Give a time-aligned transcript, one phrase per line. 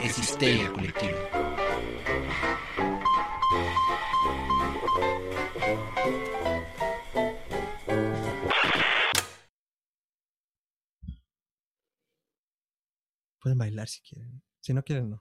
[0.00, 1.18] es histeria colectiva.
[13.40, 14.42] Pueden bailar si quieren.
[14.60, 15.20] Si no quieren, no.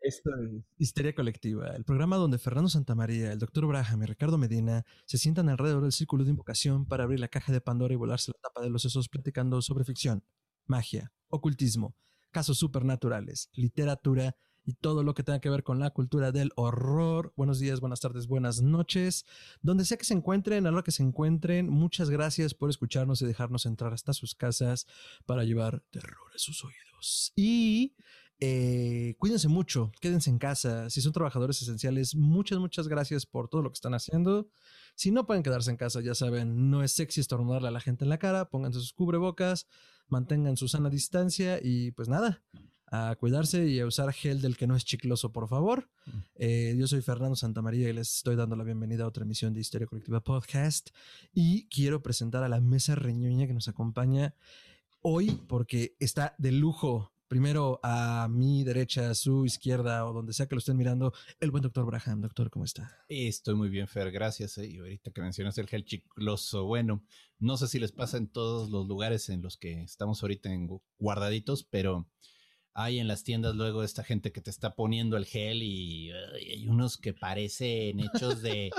[0.00, 3.66] Esto es Histeria Colectiva, el programa donde Fernando Santamaría, el Dr.
[3.66, 7.52] Braham y Ricardo Medina se sientan alrededor del círculo de invocación para abrir la caja
[7.52, 10.22] de Pandora y volarse la tapa de los sesos platicando sobre ficción,
[10.66, 11.96] magia, ocultismo,
[12.30, 17.32] casos supernaturales, literatura y todo lo que tenga que ver con la cultura del horror.
[17.36, 19.26] Buenos días, buenas tardes, buenas noches.
[19.60, 23.26] Donde sea que se encuentren, a lo que se encuentren, muchas gracias por escucharnos y
[23.26, 24.86] dejarnos entrar hasta sus casas
[25.26, 27.32] para llevar terror a sus oídos.
[27.36, 27.94] Y
[28.40, 30.88] eh, cuídense mucho, quédense en casa.
[30.90, 34.48] Si son trabajadores esenciales, muchas, muchas gracias por todo lo que están haciendo.
[34.94, 38.04] Si no pueden quedarse en casa, ya saben, no es sexy estornudarle a la gente
[38.04, 39.66] en la cara, pónganse sus cubrebocas,
[40.08, 42.42] mantengan su sana distancia y pues nada,
[42.90, 45.88] a cuidarse y a usar gel del que no es chicloso, por favor.
[46.36, 49.60] Eh, yo soy Fernando Santamaría y les estoy dando la bienvenida a otra emisión de
[49.60, 50.90] Historia Colectiva Podcast
[51.32, 54.34] y quiero presentar a la mesa reñoña que nos acompaña
[55.00, 60.46] hoy porque está de lujo primero a mi derecha, a su izquierda o donde sea
[60.46, 62.20] que lo estén mirando, el buen doctor Braham.
[62.20, 63.04] Doctor, ¿cómo está?
[63.08, 64.58] Estoy muy bien, Fer, gracias.
[64.58, 64.66] Eh.
[64.68, 67.04] Y ahorita que mencionas el gel chicloso, bueno,
[67.38, 70.68] no sé si les pasa en todos los lugares en los que estamos ahorita en
[70.98, 72.08] guardaditos, pero
[72.74, 76.66] hay en las tiendas luego esta gente que te está poniendo el gel y, hay
[76.68, 78.70] unos que parecen hechos de,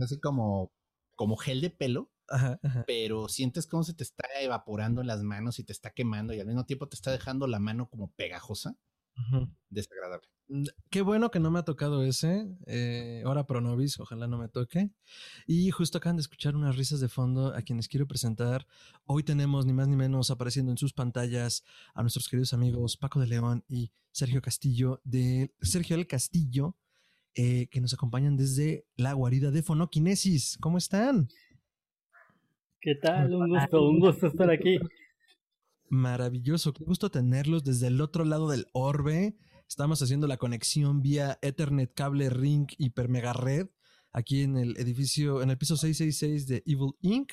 [0.00, 0.72] así como,
[1.16, 2.13] como gel de pelo
[2.86, 6.40] pero sientes cómo se te está evaporando en las manos y te está quemando y
[6.40, 8.76] al mismo tiempo te está dejando la mano como pegajosa.
[9.68, 10.28] Desagradable.
[10.90, 12.46] Qué bueno que no me ha tocado ese.
[12.66, 14.90] Eh, ahora Pronovis, ojalá no me toque.
[15.46, 18.66] Y justo acaban de escuchar unas risas de fondo a quienes quiero presentar.
[19.06, 23.20] Hoy tenemos ni más ni menos apareciendo en sus pantallas a nuestros queridos amigos Paco
[23.20, 26.76] de León y Sergio Castillo de Sergio del Castillo,
[27.34, 30.58] eh, que nos acompañan desde la guarida de Fonoquinesis.
[30.60, 31.28] ¿Cómo están?
[32.84, 33.34] ¿Qué tal?
[33.34, 34.78] Un gusto, un gusto estar aquí.
[35.88, 39.38] Maravilloso, qué gusto tenerlos desde el otro lado del orbe.
[39.66, 43.68] Estamos haciendo la conexión vía Ethernet, cable, ring, hiper mega red,
[44.12, 47.32] aquí en el edificio, en el piso 666 de Evil Inc.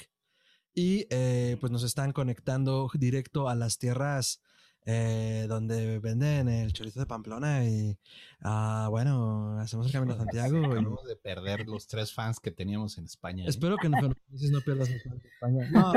[0.73, 4.41] Y eh, pues nos están conectando directo a las tierras
[4.85, 7.97] eh, donde venden el chorizo de Pamplona y
[8.41, 10.57] ah, bueno, hacemos el camino a Santiago.
[10.57, 13.45] Acabamos de perder los tres fans que teníamos en España.
[13.45, 13.49] ¿eh?
[13.49, 15.69] Espero que no, no pierdas los fans en España.
[15.71, 15.93] No,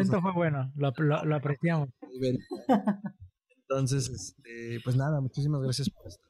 [0.00, 0.92] esto fue bueno, lo,
[1.24, 1.90] lo, apreciamos.
[3.68, 6.26] Entonces, este, pues nada, muchísimas gracias por estar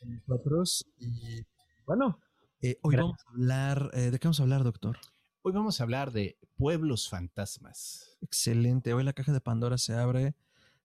[0.00, 0.86] con nosotros.
[0.98, 1.44] Y
[1.86, 2.18] bueno,
[2.62, 4.96] eh, hoy vamos a hablar, ¿de qué vamos a hablar, doctor?
[5.42, 8.16] Hoy vamos a hablar de pueblos fantasmas.
[8.22, 8.94] Excelente.
[8.94, 10.34] Hoy la caja de Pandora se abre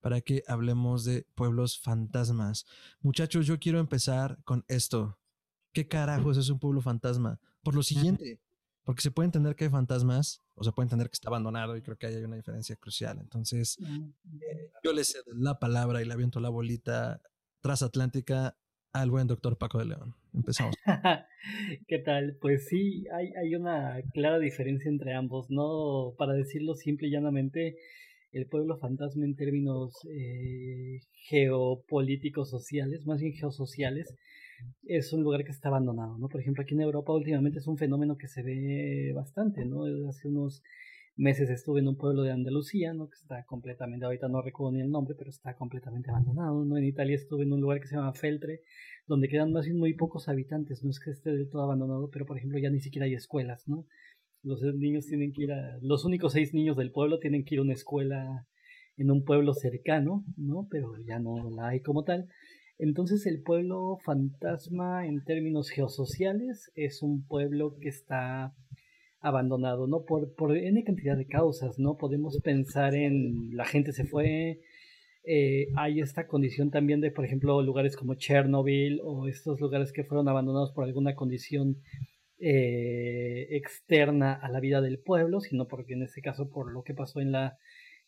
[0.02, 2.66] para que hablemos de pueblos fantasmas.
[3.02, 5.18] Muchachos, yo quiero empezar con esto.
[5.74, 7.40] ¿Qué carajos es un pueblo fantasma?
[7.64, 8.40] Por lo siguiente,
[8.84, 11.82] porque se puede entender que hay fantasmas o se puede entender que está abandonado y
[11.82, 13.20] creo que ahí hay una diferencia crucial.
[13.20, 17.22] Entonces, eh, yo le cedo la palabra y le aviento la bolita
[17.62, 18.58] transatlántica
[18.94, 20.16] al buen doctor Paco de León.
[20.34, 20.76] Empezamos.
[21.88, 22.38] ¿Qué tal?
[22.42, 26.16] Pues sí, hay, hay una clara diferencia entre ambos, ¿no?
[26.18, 27.78] Para decirlo simple y llanamente,
[28.32, 34.16] el pueblo fantasma en términos eh, geopolíticos sociales, más bien geosociales,
[34.84, 36.28] es un lugar que está abandonado, ¿no?
[36.28, 39.86] Por ejemplo, aquí en Europa últimamente es un fenómeno que se ve bastante, ¿no?
[40.10, 40.62] Hace unos
[41.16, 43.10] meses estuve en un pueblo de Andalucía, ¿no?
[43.10, 46.78] Que está completamente, ahorita no recuerdo ni el nombre, pero está completamente abandonado, ¿no?
[46.78, 48.62] En Italia estuve en un lugar que se llama Feltre,
[49.08, 52.26] donde quedan más bien muy pocos habitantes, no es que esté del todo abandonado, pero
[52.26, 53.86] por ejemplo ya ni siquiera hay escuelas, ¿no?
[54.44, 55.78] Los niños tienen que ir a.
[55.82, 58.48] Los únicos seis niños del pueblo tienen que ir a una escuela
[58.98, 60.68] en un pueblo cercano, ¿no?
[60.70, 62.28] Pero ya no la hay como tal.
[62.78, 68.54] Entonces, el pueblo fantasma, en términos geosociales, es un pueblo que está
[69.22, 70.04] abandonado, ¿no?
[70.06, 71.98] Por, por N cantidad de causas, ¿no?
[71.98, 74.62] Podemos pensar en la gente se fue,
[75.26, 80.06] eh, hay esta condición también de, por ejemplo, lugares como Chernobyl o estos lugares que
[80.06, 81.78] fueron abandonados por alguna condición
[82.40, 86.94] eh, externa a la vida del pueblo, sino porque en este caso por lo que
[86.94, 87.58] pasó en la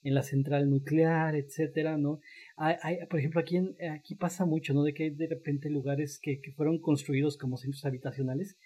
[0.03, 2.21] en la central nuclear, etcétera, ¿no?
[2.57, 3.59] Hay, por ejemplo, aquí,
[3.91, 4.83] aquí pasa mucho, ¿no?
[4.83, 8.57] De que hay de repente lugares que, que fueron construidos como centros habitacionales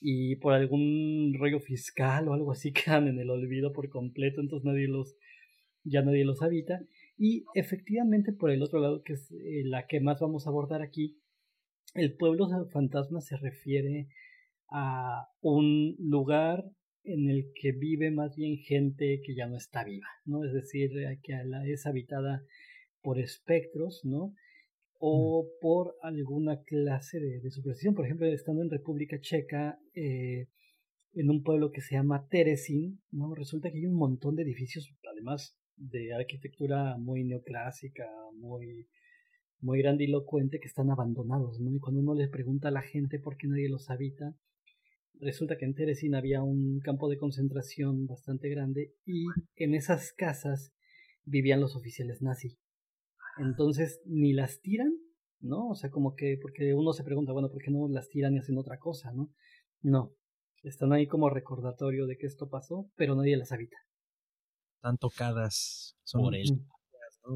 [0.00, 4.66] y por algún rollo fiscal o algo así quedan en el olvido por completo, entonces
[4.66, 5.16] nadie los,
[5.84, 6.80] ya nadie los habita.
[7.16, 10.82] Y efectivamente, por el otro lado, que es eh, la que más vamos a abordar
[10.82, 11.18] aquí,
[11.94, 14.08] el pueblo fantasma se refiere
[14.70, 16.64] a un lugar
[17.04, 20.44] en el que vive más bien gente que ya no está viva, ¿no?
[20.44, 20.90] Es decir,
[21.22, 21.34] que
[21.66, 22.42] es habitada
[23.02, 24.34] por espectros, ¿no?
[24.98, 27.94] O por alguna clase de, de superstición.
[27.94, 30.48] Por ejemplo, estando en República Checa, eh,
[31.14, 33.34] en un pueblo que se llama Teresin, ¿no?
[33.34, 38.06] Resulta que hay un montón de edificios, además de arquitectura muy neoclásica,
[38.36, 38.88] muy,
[39.60, 41.74] muy grandilocuente, que están abandonados, ¿no?
[41.74, 44.34] Y cuando uno le pregunta a la gente por qué nadie los habita,
[45.20, 49.26] resulta que en Teresin había un campo de concentración bastante grande y
[49.56, 50.72] en esas casas
[51.24, 52.58] vivían los oficiales nazi.
[53.38, 54.92] Entonces, ni las tiran,
[55.40, 55.68] ¿no?
[55.68, 58.38] O sea, como que, porque uno se pregunta, bueno, ¿por qué no las tiran y
[58.38, 59.32] hacen otra cosa, ¿no?
[59.80, 60.14] No,
[60.62, 63.76] están ahí como recordatorio de que esto pasó, pero nadie las habita.
[64.76, 66.48] Están tocadas, son por él.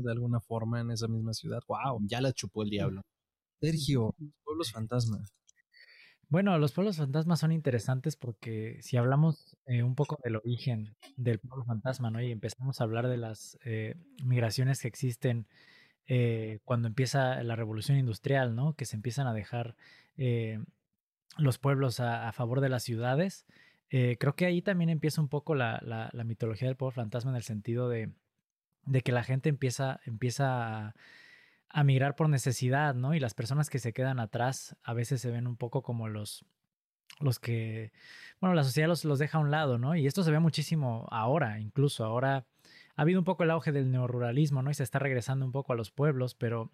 [0.03, 1.61] De alguna forma en esa misma ciudad.
[1.67, 2.01] ¡Wow!
[2.07, 3.01] Ya las chupó el diablo.
[3.59, 4.15] Sergio,
[4.45, 5.33] pueblos fantasmas.
[6.31, 11.39] Bueno, los pueblos fantasmas son interesantes porque si hablamos eh, un poco del origen del
[11.39, 12.21] pueblo fantasma, ¿no?
[12.21, 13.95] Y empezamos a hablar de las eh,
[14.25, 15.47] migraciones que existen
[16.07, 18.75] eh, cuando empieza la revolución industrial, ¿no?
[18.75, 19.75] Que se empiezan a dejar
[21.39, 23.47] los pueblos a, favor de las ciudades.
[23.89, 27.43] creo que ahí también empieza un poco la, la, mitología del pueblo fantasma en el
[27.45, 28.11] sentido de,
[28.85, 30.95] de que la gente empieza, empieza a
[31.71, 33.15] a migrar por necesidad, ¿no?
[33.15, 36.45] Y las personas que se quedan atrás a veces se ven un poco como los,
[37.21, 37.93] los que,
[38.41, 39.95] bueno, la sociedad los, los deja a un lado, ¿no?
[39.95, 42.47] Y esto se ve muchísimo ahora, incluso ahora
[42.97, 44.71] ha habido un poco el auge del neoruralismo, ¿no?
[44.71, 46.73] Y se está regresando un poco a los pueblos, pero,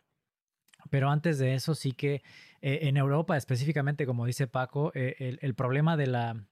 [0.90, 2.22] pero antes de eso sí que
[2.62, 6.46] eh, en Europa específicamente, como dice Paco, eh, el, el, problema de la,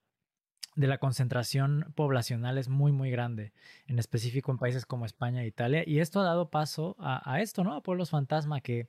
[0.75, 3.53] de la concentración poblacional es muy, muy grande,
[3.87, 5.85] en específico en países como España e Italia.
[5.87, 7.75] Y esto ha dado paso a, esto, ¿no?
[7.75, 8.89] A pueblos fantasma, que,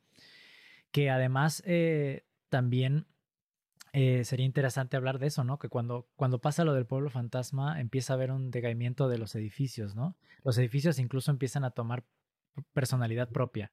[0.92, 3.06] que además eh, también
[3.92, 5.60] eh, sería interesante hablar de eso, ¿no?
[5.60, 9.36] Que cuando, cuando pasa lo del pueblo fantasma, empieza a haber un decaimiento de los
[9.36, 10.16] edificios, ¿no?
[10.44, 12.04] Los edificios incluso empiezan a tomar
[12.74, 13.72] personalidad propia.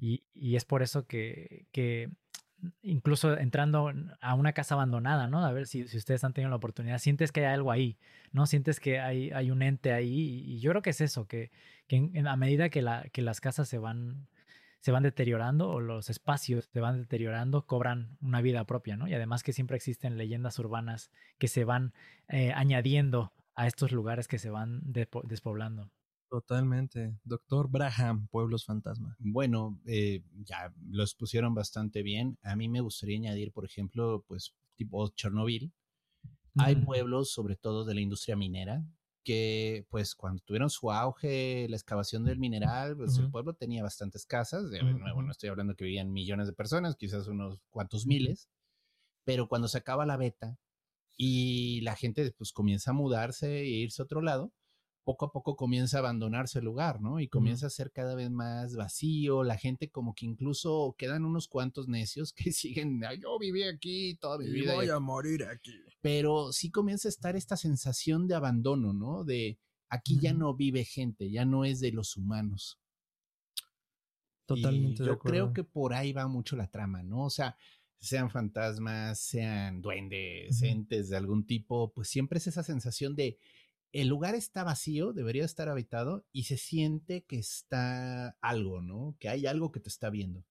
[0.00, 2.10] Y, y, es por eso que, que
[2.82, 5.44] incluso entrando a una casa abandonada, ¿no?
[5.44, 7.98] A ver si, si, ustedes han tenido la oportunidad, sientes que hay algo ahí,
[8.32, 8.46] ¿no?
[8.46, 11.50] Sientes que hay, hay un ente ahí y, yo creo que es eso, que,
[11.86, 14.28] que a medida que, la, que las casas se van,
[14.80, 19.08] se van deteriorando o los espacios se van deteriorando, cobran una vida propia, ¿no?
[19.08, 21.92] Y además que siempre existen leyendas urbanas que se van
[22.28, 25.90] eh, añadiendo a estos lugares que se van despoblando.
[26.28, 27.16] Totalmente.
[27.22, 29.16] Doctor Braham, Pueblos Fantasma.
[29.18, 32.38] Bueno, eh, ya los pusieron bastante bien.
[32.42, 35.72] A mí me gustaría añadir, por ejemplo, pues tipo Chernobyl.
[36.58, 38.82] Hay pueblos, sobre todo de la industria minera,
[39.22, 44.24] que pues cuando tuvieron su auge, la excavación del mineral, pues el pueblo tenía bastantes
[44.24, 44.70] casas.
[44.70, 48.48] De nuevo, no estoy hablando que vivían millones de personas, quizás unos cuantos miles.
[49.24, 50.58] Pero cuando se acaba la beta
[51.16, 54.52] y la gente pues comienza a mudarse e irse a otro lado,
[55.06, 57.20] poco a poco comienza a abandonarse el lugar, ¿no?
[57.20, 61.46] Y comienza a ser cada vez más vacío, la gente como que incluso quedan unos
[61.46, 64.74] cuantos necios que siguen, yo viví aquí toda mi vida.
[64.74, 65.78] Voy a morir aquí.
[66.00, 69.22] Pero sí comienza a estar esta sensación de abandono, ¿no?
[69.22, 72.80] De aquí ya no vive gente, ya no es de los humanos.
[74.44, 75.04] Totalmente.
[75.04, 77.26] yo creo que por ahí va mucho la trama, ¿no?
[77.26, 77.56] O sea,
[78.00, 83.38] sean fantasmas, sean duendes, entes de algún tipo, pues siempre es esa sensación de
[84.00, 89.16] el lugar está vacío, debería estar habitado y se siente que está algo, ¿no?
[89.18, 90.44] Que hay algo que te está viendo.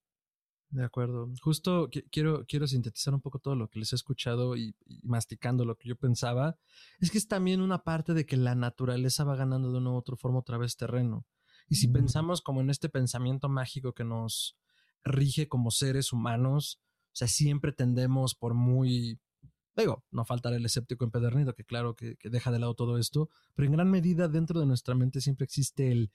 [0.70, 1.32] De acuerdo.
[1.42, 5.78] Justo quiero, quiero sintetizar un poco todo lo que les he escuchado y, masticando lo
[5.78, 6.58] que yo pensaba.
[7.00, 9.96] Es que es también una parte de que la naturaleza va ganando de una u
[9.96, 11.28] otra forma otra vez terreno.
[11.70, 11.94] Y si mm.
[11.94, 14.58] pensamos como en este pensamiento mágico que nos
[15.04, 16.82] rige como seres humanos,
[17.14, 19.20] o sea, siempre tendemos por muy
[19.76, 23.68] Digo, no faltará el escéptico empedernido, que claro que, deja de lado todo esto, pero
[23.68, 26.12] en gran medida dentro de nuestra mente siempre existe el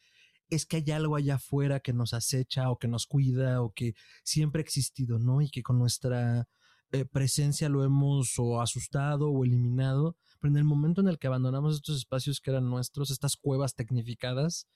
[0.48, 3.94] es que hay algo allá afuera que nos acecha o que nos cuida o que
[4.24, 5.40] siempre ha existido, ¿no?
[5.42, 6.48] Y que con nuestra
[6.92, 11.28] eh, presencia lo hemos o asustado o eliminado, pero en el momento en el que
[11.28, 14.66] abandonamos estos espacios que eran nuestros, estas cuevas tecnificadas,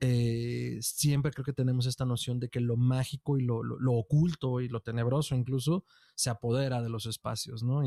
[0.00, 4.62] eh, siempre creo que tenemos esta noción de que lo mágico y lo, lo, oculto
[4.62, 5.84] y lo tenebroso incluso
[6.14, 7.82] se apodera de los espacios, ¿no?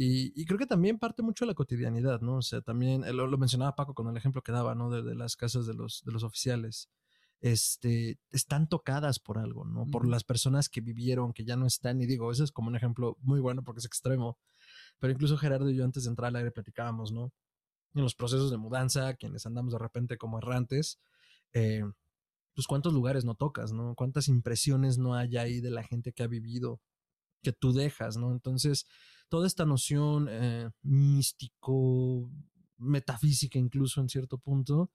[0.00, 2.36] Y, creo que también parte mucho de la cotidianidad, ¿no?
[2.36, 4.90] O sea, también eh, lo, mencionaba Paco con el ejemplo que daba, ¿no?
[4.90, 6.88] De, las casas de los, de los oficiales.
[7.40, 9.86] Este, están tocadas por algo, ¿no?
[9.86, 12.00] Por las personas que vivieron, que ya no están.
[12.00, 14.38] Y digo, ese es como un ejemplo muy bueno porque es extremo.
[15.00, 17.32] Pero incluso Gerardo y yo antes de entrar al aire platicábamos, ¿no?
[17.94, 21.00] En los procesos de mudanza, quienes andamos de repente como errantes,
[21.54, 21.82] eh,
[22.54, 23.96] pues cuántos lugares no tocas, ¿no?
[23.96, 26.80] Cuántas impresiones no hay ahí de la gente que ha vivido,
[27.42, 28.30] que tú dejas, ¿no?
[28.30, 28.86] Entonces,
[29.28, 32.30] toda esta noción eh, místico,
[32.78, 34.90] metafísica incluso en cierto punto,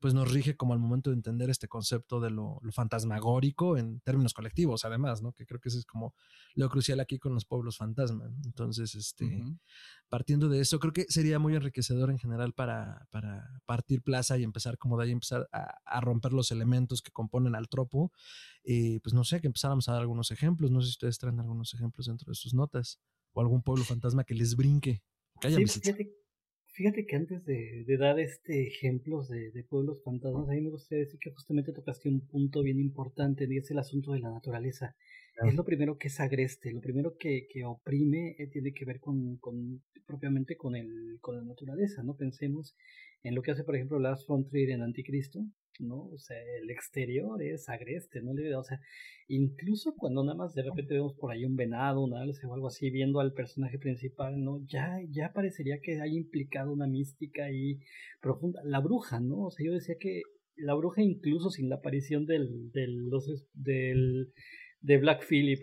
[0.00, 4.32] pues nos rige como al momento de entender este concepto de lo, fantasmagórico en términos
[4.32, 5.32] colectivos, además, ¿no?
[5.32, 6.14] Que creo que eso es como
[6.54, 8.30] lo crucial aquí con los pueblos fantasma.
[8.44, 9.42] Entonces, este,
[10.08, 14.44] partiendo de eso, creo que sería muy enriquecedor en general para, para partir plaza y
[14.44, 18.12] empezar como de ahí empezar a, romper los elementos que componen al tropo.
[18.62, 20.70] Y pues no sé, que empezáramos a dar algunos ejemplos.
[20.70, 23.00] No sé si ustedes traen algunos ejemplos dentro de sus notas
[23.38, 25.02] o algún pueblo fantasma que les brinque.
[25.40, 25.58] Que haya
[26.78, 31.18] Fíjate que antes de, dar este ejemplos de, pueblos fantasmas, a mí me gustaría decir
[31.20, 34.94] que justamente tocaste un punto bien importante y es el asunto de la naturaleza.
[35.46, 38.98] Es lo primero que es agreste, lo primero que, que oprime eh, tiene que ver
[38.98, 42.16] con, con, propiamente con, el, con la naturaleza, ¿no?
[42.16, 42.76] Pensemos
[43.22, 45.44] en lo que hace, por ejemplo, Last Frontier en Anticristo,
[45.78, 46.06] ¿no?
[46.06, 48.32] O sea, el exterior es agreste, ¿no?
[48.58, 48.80] O sea,
[49.28, 52.68] incluso cuando nada más de repente vemos por ahí un venado, un alce o algo
[52.68, 54.64] así, viendo al personaje principal, ¿no?
[54.66, 57.78] Ya, ya parecería que hay implicado una mística ahí
[58.20, 58.60] profunda.
[58.64, 59.46] La bruja, ¿no?
[59.46, 60.22] O sea, yo decía que
[60.56, 63.08] la bruja incluso sin la aparición del, del,
[63.54, 64.32] del
[64.80, 65.60] de Black Phillip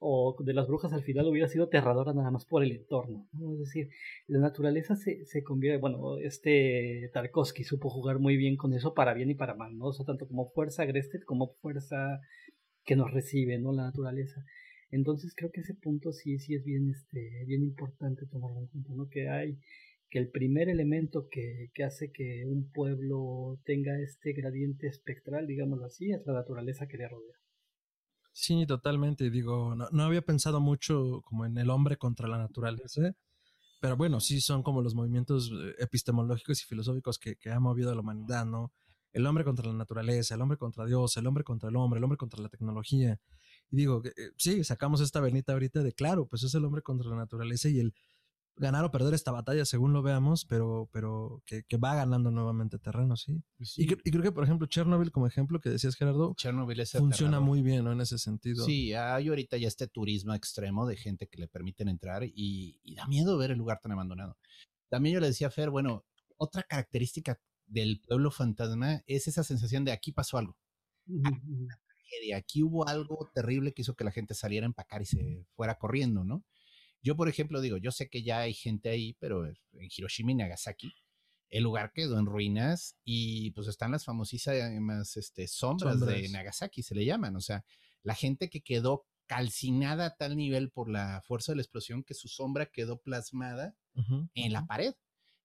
[0.00, 3.28] o de las brujas al final hubiera sido aterradora nada más por el entorno.
[3.52, 3.88] Es decir,
[4.26, 9.14] la naturaleza se, se convierte, bueno, este Tarkovsky supo jugar muy bien con eso para
[9.14, 9.86] bien y para mal, ¿no?
[9.86, 12.20] O sea, tanto como fuerza agreste como fuerza
[12.84, 13.72] que nos recibe, ¿no?
[13.72, 14.44] La naturaleza.
[14.90, 18.94] Entonces creo que ese punto sí, sí es bien, este, bien importante tomarlo en cuenta,
[18.94, 19.08] ¿no?
[19.08, 19.58] Que hay,
[20.10, 25.86] que el primer elemento que, que hace que un pueblo tenga este gradiente espectral, digámoslo
[25.86, 27.36] así, es la naturaleza que le rodea.
[28.40, 29.30] Sí, totalmente.
[29.30, 33.12] Digo, no, había pensado mucho como en el hombre contra la naturaleza,
[33.80, 37.90] pero bueno, sí son como los movimientos eh, epistemológicos y filosóficos que, que ha movido
[37.90, 38.72] a la humanidad, ¿no?
[39.12, 42.04] El hombre contra la naturaleza, el hombre contra Dios, el hombre contra el hombre, el
[42.04, 43.20] hombre contra la tecnología.
[43.72, 47.10] Y digo, eh, sí, sacamos esta venita ahorita de claro, pues es el hombre contra
[47.10, 47.92] la naturaleza y el
[48.58, 53.16] ganar o perder esta batalla según lo veamos, pero, pero que, va ganando nuevamente terreno,
[53.16, 53.42] ¿sí?
[53.56, 57.62] Pues y, creo que, por ejemplo, Chernobyl, como ejemplo que decías, Gerardo, Chernobyl funciona muy
[57.62, 57.92] bien, ¿no?
[57.92, 58.64] En ese sentido.
[58.64, 63.06] Sí, hay ahorita ya este turismo extremo de gente que le permiten entrar y, da
[63.06, 64.36] miedo ver el lugar tan abandonado.
[64.88, 66.04] También yo le decía a Fer, bueno,
[66.36, 70.56] otra característica del pueblo fantasma es esa sensación de aquí pasó algo.
[71.06, 75.46] Aquí, aquí hubo algo terrible que hizo que la gente saliera a empacar y se
[75.54, 76.44] fuera corriendo, ¿no?
[77.02, 79.56] Yo, por ejemplo, digo, yo sé que ya hay gente ahí, pero en
[79.96, 80.92] Hiroshima y Nagasaki,
[81.50, 86.94] el lugar quedó en ruinas y pues están las famosísimas este, sombras, de Nagasaki, se
[86.94, 87.36] le llaman.
[87.36, 87.64] O sea,
[88.02, 92.14] la gente que quedó calcinada a tal nivel por la fuerza de la explosión que
[92.14, 93.76] su sombra quedó plasmada
[94.34, 94.94] en la pared.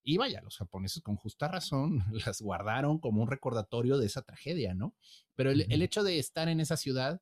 [0.05, 4.73] Y vaya, los japoneses con justa razón las guardaron como un recordatorio de esa tragedia,
[4.73, 4.95] ¿no?
[5.35, 7.21] Pero el, el hecho de estar en esa ciudad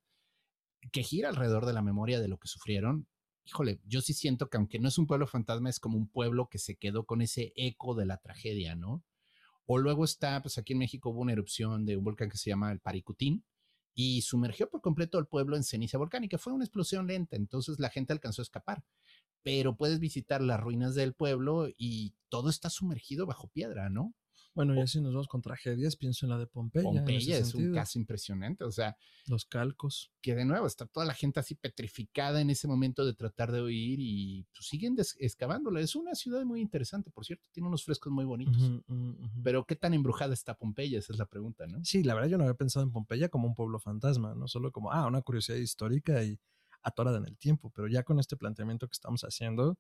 [0.92, 3.08] que gira alrededor de la memoria de lo que sufrieron,
[3.52, 6.48] híjole, yo sí siento que aunque no es un pueblo fantasma, es como un pueblo
[6.50, 9.04] que se quedó con ese eco de la tragedia, ¿no?
[9.66, 12.50] O luego está, pues aquí en México hubo una erupción de un volcán que se
[12.50, 13.44] llama el Paricutín
[13.94, 16.38] y sumergió por completo al pueblo en ceniza volcánica.
[16.38, 18.86] Fue una explosión lenta, entonces la gente alcanzó a escapar.
[19.44, 24.14] Pero puedes visitar las ruinas del pueblo y todo está sumergido bajo piedra, ¿no?
[24.54, 26.84] Bueno, ya si nos vamos con tragedias, pienso en la de Pompeya.
[26.84, 28.98] Pompeya es un caso impresionante, o sea.
[29.28, 30.12] Los calcos.
[30.22, 33.62] Que de nuevo está toda la gente así petrificada en ese momento de tratar de
[33.62, 35.80] huir y pues, siguen excavándola.
[35.80, 38.82] Es una ciudad muy interesante, por cierto, tiene unos frescos muy bonitos.
[39.44, 41.00] Pero ¿qué tan embrujada está Pompeya?
[41.00, 41.84] Esa es la pregunta, ¿no?
[41.86, 44.72] Sí, la verdad yo no había pensado en Pompeya como un pueblo fantasma, no solo
[44.72, 46.40] como, ah, una curiosidad histórica y
[46.84, 49.78] atorada en el tiempo, pero ya con este planteamiento que estamos haciendo,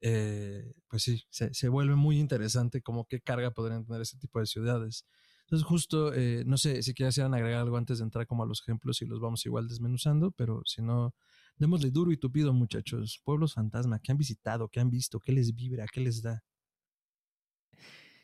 [0.00, 4.46] eh, pues sí, se, vuelve muy interesante como qué carga podrían tener ese tipo de
[4.46, 5.06] ciudades.
[5.42, 8.62] Entonces, justo, eh, no sé si quisieran agregar algo antes de entrar como a los
[8.62, 11.14] ejemplos y los vamos igual desmenuzando, pero si no,
[11.56, 13.20] démosle duro y tupido, muchachos.
[13.24, 14.68] Pueblos fantasma, ¿qué han visitado?
[14.68, 15.20] ¿Qué han visto?
[15.20, 15.86] ¿Qué les vibra?
[15.92, 16.42] ¿Qué les da?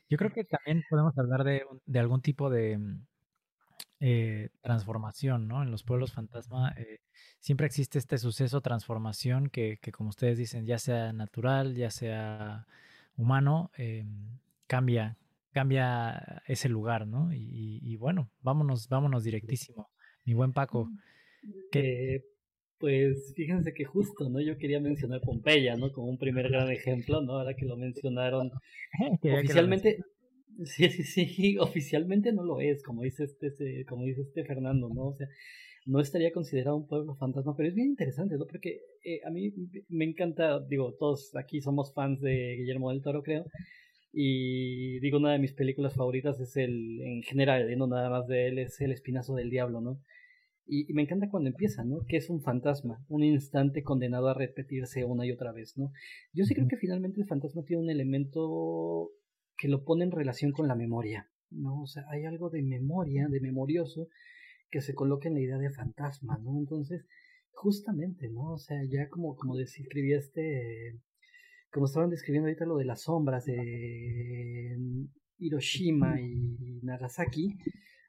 [0.09, 2.79] Yo creo que también podemos hablar de, de algún tipo de,
[4.03, 5.63] eh, transformación, ¿no?
[5.63, 7.01] En los pueblos fantasma eh,
[7.39, 12.67] siempre existe este suceso, transformación, que, que, como ustedes dicen, ya sea natural, ya sea
[13.19, 14.07] humano, eh,
[14.67, 15.19] cambia,
[15.53, 17.31] cambia ese lugar, ¿no?
[17.33, 19.91] Y, bueno, vámonos, vámonos directísimo.
[20.25, 20.89] Mi buen Paco.
[21.71, 22.25] Que,
[22.79, 24.41] pues fíjense que justo, ¿no?
[24.41, 25.93] Yo quería mencionar Pompeya, ¿no?
[25.93, 27.35] Como un primer gran ejemplo, ¿no?
[27.35, 28.51] Ahora que lo mencionaron.
[29.23, 29.99] Oficialmente,
[30.65, 35.09] Sí, sí, sí, oficialmente no lo es, como dice este, como dice este Fernando, ¿no?
[35.09, 35.27] O sea,
[35.87, 38.47] no estaría considerado un pueblo fantasma, pero es bien interesante, ¿no?
[38.47, 39.53] Porque eh, a mí
[39.89, 43.47] me encanta, digo, todos aquí somos fans de Guillermo del Toro, creo,
[44.13, 48.49] y digo, una de mis películas favoritas es el, en general, no nada más de
[48.49, 50.01] él, es El Espinazo del Diablo, ¿no?
[50.67, 52.05] Y, y, me encanta cuando empieza, ¿no?
[52.07, 55.91] Que es un fantasma, un instante condenado a repetirse una y otra vez, ¿no?
[56.33, 59.11] Yo sí creo que finalmente el fantasma tiene un elemento
[59.61, 61.83] que lo pone en relación con la memoria, ¿no?
[61.83, 64.09] O sea, hay algo de memoria, de memorioso,
[64.71, 66.59] que se coloca en la idea de fantasma, ¿no?
[66.59, 67.07] Entonces,
[67.51, 68.53] justamente, ¿no?
[68.53, 70.99] O sea, ya como, como describía este,
[71.71, 74.79] como estaban describiendo ahorita lo de las sombras de
[75.37, 77.59] Hiroshima y Nagasaki,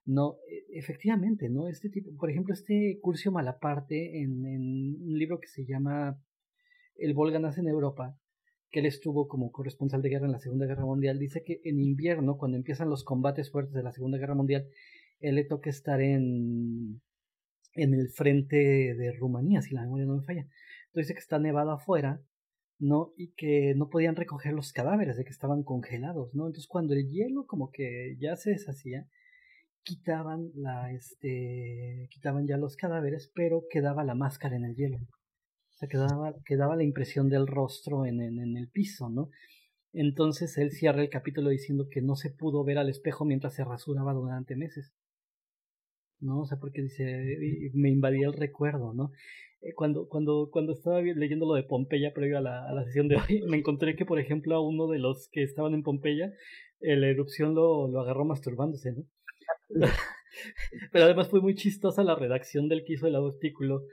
[0.05, 1.67] no, e, efectivamente, ¿no?
[1.67, 6.17] Este tipo, por ejemplo, este Curcio Malaparte en, en un libro que se llama
[6.95, 8.17] El Volga nace en Europa,
[8.71, 11.79] que él estuvo como corresponsal de guerra en la Segunda Guerra Mundial, dice que en
[11.79, 14.67] invierno, cuando empiezan los combates fuertes de la Segunda Guerra Mundial,
[15.19, 17.01] él le toca estar en,
[17.73, 20.47] en el frente de Rumanía, si la memoria no me falla.
[20.87, 22.21] Entonces dice que está nevado afuera,
[22.79, 23.13] ¿no?
[23.17, 26.47] Y que no podían recoger los cadáveres, de que estaban congelados, ¿no?
[26.47, 29.07] Entonces cuando el hielo como que ya se deshacía,
[29.83, 34.97] quitaban la, este, quitaban ya los cadáveres, pero quedaba la máscara en el hielo
[35.87, 39.29] quedaba, quedaba la impresión del rostro en, en, el piso, ¿no?
[39.93, 43.63] Entonces él cierra el capítulo diciendo que no se pudo ver al espejo mientras se
[43.63, 44.93] rasuraba durante meses.
[46.19, 46.41] ¿No?
[46.41, 49.11] O sea, porque dice, me invadía el recuerdo, ¿no?
[49.61, 53.07] Eh, cuando, cuando, cuando estaba leyendo lo de Pompeya previo a la, a la sesión
[53.07, 56.33] de hoy, me encontré que, por ejemplo, a uno de los que estaban en Pompeya,
[56.79, 59.03] eh, la erupción lo, lo agarró masturbándose, ¿no?
[60.91, 63.85] Pero además fue muy chistosa la redacción del que hizo el artículo,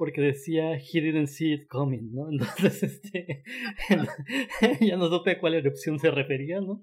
[0.00, 2.30] porque decía he didn't see it coming, ¿no?
[2.32, 3.42] Entonces, este,
[4.80, 6.82] ya no supe a cuál erupción se refería, ¿no?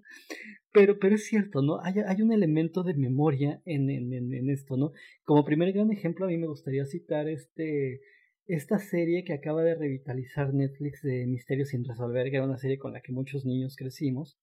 [0.72, 1.82] Pero, pero es cierto, ¿no?
[1.82, 4.92] Hay, hay un elemento de memoria en, en, en, esto, ¿no?
[5.24, 8.02] Como primer gran ejemplo, a mí me gustaría citar este,
[8.46, 12.78] esta serie que acaba de revitalizar Netflix de Misterios sin resolver, que era una serie
[12.78, 14.38] con la que muchos niños crecimos.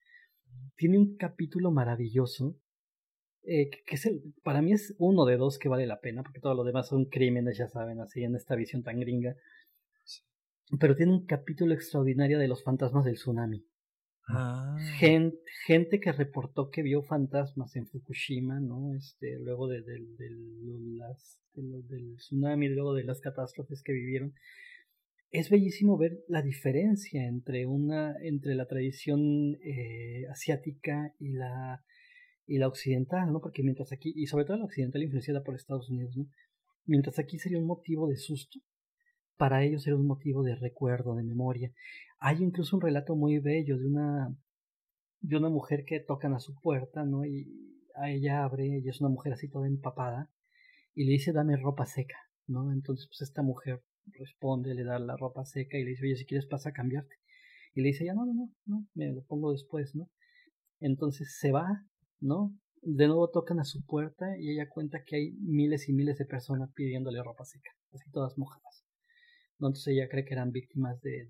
[0.75, 2.59] Tiene un capítulo maravilloso
[3.47, 6.41] eh, que es el, para mí es uno de dos que vale la pena, porque
[6.41, 9.37] todo lo demás son crímenes, ya saben, así en esta visión tan gringa.
[10.81, 13.65] Pero tiene un capítulo extraordinario de los fantasmas del tsunami.
[14.29, 14.77] Ah.
[14.99, 18.95] Gente, gente, que reportó que vio fantasmas en Fukushima, ¿no?
[18.95, 20.31] Este, luego de, de, de,
[20.97, 24.35] las, del tsunami, luego de las catástrofes que vivieron.
[25.31, 31.85] Es bellísimo ver la diferencia entre una, entre la tradición eh, asiática y la
[32.47, 33.41] y la occidental, ¿no?
[33.41, 36.27] Porque mientras aquí, y sobre todo la occidental influenciada por Estados Unidos, ¿no?
[36.87, 38.61] Mientras aquí sería un motivo de susto,
[39.37, 41.73] para ellos era un motivo de recuerdo, de memoria.
[42.19, 44.37] Hay incluso un relato muy bello de una,
[45.21, 47.25] de una mujer que tocan a su puerta, ¿no?
[47.25, 47.49] Y
[47.97, 50.31] a ella abre, y es una mujer así toda empapada,
[50.95, 52.73] y le dice, dame ropa seca, ¿no?
[52.73, 53.83] Entonces, pues esta mujer
[54.19, 57.17] responde, le da la ropa seca y le dice, oye, si quieres pasa a cambiarte.
[57.75, 60.09] Y le dice, ya, no, no, no, no, me lo pongo después, ¿no?
[60.81, 61.87] Entonces se va,
[62.25, 62.57] ¿no?
[62.83, 66.25] De nuevo tocan a su puerta y ella cuenta que hay miles y miles de
[66.25, 68.85] personas pidiéndole ropa seca, así todas mojadas.
[69.59, 69.69] ¿no?
[69.69, 71.29] Entonces ella cree que eran víctimas de,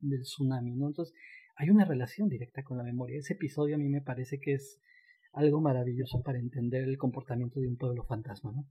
[0.00, 0.88] del tsunami, ¿no?
[0.88, 1.14] Entonces
[1.56, 3.18] hay una relación directa con la memoria.
[3.18, 4.80] Ese episodio a mí me parece que es
[5.32, 8.66] algo maravilloso para entender el comportamiento de un pueblo fantasma, ¿no?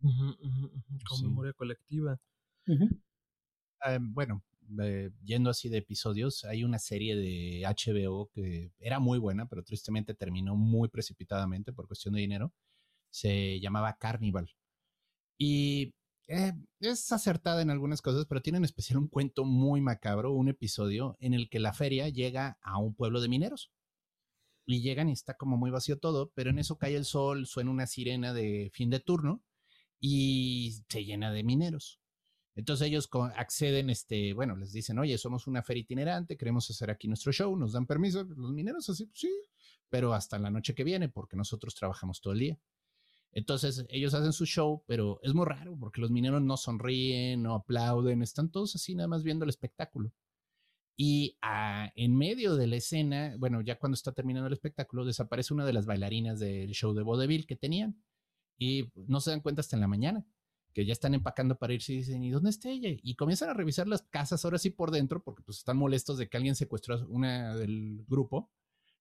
[0.00, 2.18] Con memoria colectiva.
[3.82, 4.42] Ah, bueno,
[4.82, 9.62] eh, yendo así de episodios, hay una serie de HBO que era muy buena, pero
[9.62, 12.52] tristemente terminó muy precipitadamente por cuestión de dinero.
[13.10, 14.50] Se llamaba Carnival.
[15.38, 15.94] Y
[16.28, 20.48] eh, es acertada en algunas cosas, pero tiene en especial un cuento muy macabro, un
[20.48, 23.70] episodio en el que la feria llega a un pueblo de mineros.
[24.66, 27.70] Y llegan y está como muy vacío todo, pero en eso cae el sol, suena
[27.70, 29.42] una sirena de fin de turno
[30.00, 32.00] y se llena de mineros.
[32.56, 37.06] Entonces ellos acceden, este, bueno, les dicen, oye, somos una feria itinerante, queremos hacer aquí
[37.06, 38.24] nuestro show, nos dan permiso.
[38.24, 39.30] Los mineros así, sí,
[39.90, 42.58] pero hasta la noche que viene, porque nosotros trabajamos todo el día.
[43.32, 47.54] Entonces ellos hacen su show, pero es muy raro porque los mineros no sonríen, no
[47.54, 50.10] aplauden, están todos así nada más viendo el espectáculo.
[50.96, 55.52] Y ah, en medio de la escena, bueno, ya cuando está terminando el espectáculo, desaparece
[55.52, 58.02] una de las bailarinas del show de vodevil que tenían
[58.56, 60.24] y no se dan cuenta hasta en la mañana
[60.76, 62.90] que ya están empacando para irse y dicen, ¿y dónde está ella?
[63.02, 66.28] Y comienzan a revisar las casas ahora sí por dentro, porque pues están molestos de
[66.28, 68.50] que alguien secuestró a una del grupo,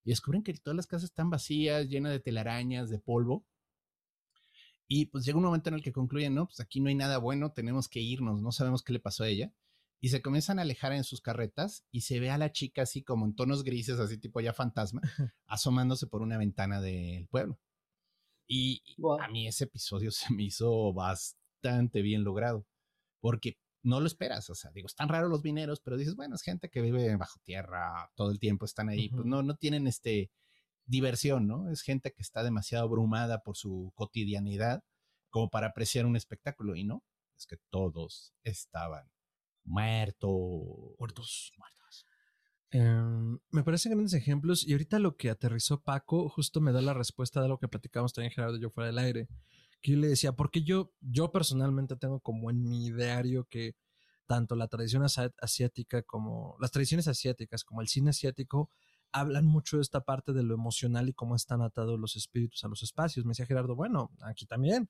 [0.06, 3.46] y descubren que todas las casas están vacías, llenas de telarañas, de polvo.
[4.88, 7.18] Y pues llega un momento en el que concluyen, no, pues aquí no hay nada
[7.18, 9.52] bueno, tenemos que irnos, no sabemos qué le pasó a ella.
[10.00, 13.04] Y se comienzan a alejar en sus carretas y se ve a la chica así
[13.04, 15.02] como en tonos grises, así tipo ya fantasma,
[15.46, 17.60] asomándose por una ventana del pueblo.
[18.48, 18.82] Y
[19.20, 21.45] a mí ese episodio se me hizo bastante
[22.02, 22.68] bien logrado,
[23.20, 26.42] porque no lo esperas, o sea, digo, están raros los mineros, pero dices, bueno, es
[26.42, 30.32] gente que vive bajo tierra todo el tiempo, están ahí, pues no, no tienen este
[30.86, 31.70] diversión, ¿no?
[31.70, 34.84] Es gente que está demasiado abrumada por su cotidianidad
[35.30, 37.04] como para apreciar un espectáculo, y no,
[37.38, 39.10] es que todos estaban
[39.64, 40.32] muertos,
[40.98, 41.76] muertos, muertos.
[42.72, 46.94] Em, me parecen grandes ejemplos y ahorita lo que aterrizó Paco justo me da la
[46.94, 49.28] respuesta de lo que platicábamos también Gerardo y yo fuera del aire.
[49.82, 53.76] Que yo le decía, porque yo, yo personalmente tengo como en mi ideario que
[54.26, 58.72] tanto la tradición asiática como las tradiciones asiáticas como el cine asiático
[59.12, 62.68] hablan mucho de esta parte de lo emocional y cómo están atados los espíritus a
[62.68, 63.26] los espacios.
[63.26, 64.90] Me decía Gerardo, bueno, aquí también,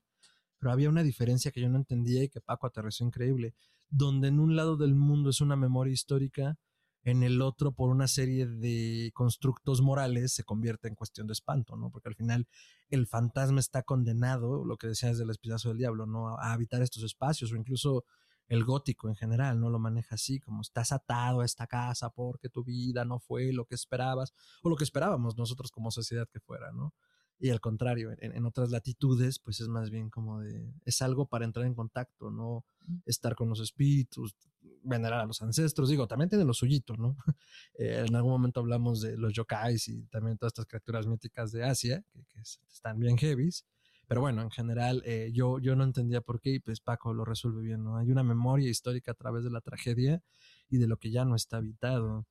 [0.58, 3.54] pero había una diferencia que yo no entendía y que Paco aterrizó increíble,
[3.88, 6.58] donde en un lado del mundo es una memoria histórica,
[7.06, 11.76] en el otro por una serie de constructos morales se convierte en cuestión de espanto,
[11.76, 11.88] ¿no?
[11.88, 12.48] Porque al final
[12.90, 16.36] el fantasma está condenado, lo que decías del espizazo del diablo, ¿no?
[16.36, 18.04] A habitar estos espacios o incluso
[18.48, 22.48] el gótico en general no lo maneja así, como estás atado a esta casa porque
[22.48, 26.40] tu vida no fue lo que esperabas o lo que esperábamos nosotros como sociedad que
[26.40, 26.92] fuera, ¿no?
[27.38, 31.44] Y al contrario, en, otras latitudes, pues es más bien como de, es algo para
[31.44, 32.64] entrar en contacto, no
[33.04, 34.34] estar con los espíritus,
[34.82, 37.16] venerar a los ancestros, digo, también tiene lo suyito, ¿no?
[37.78, 41.62] Eh, en algún momento hablamos de los yokais y también todas estas criaturas míticas de
[41.62, 43.66] Asia, que, que están bien heavies,
[44.06, 47.24] pero bueno, en general, eh, yo, yo no entendía por qué y pues Paco lo
[47.24, 47.96] resuelve bien, ¿no?
[47.96, 50.22] Hay una memoria histórica a través de la tragedia
[50.70, 52.26] y de lo que ya no está habitado.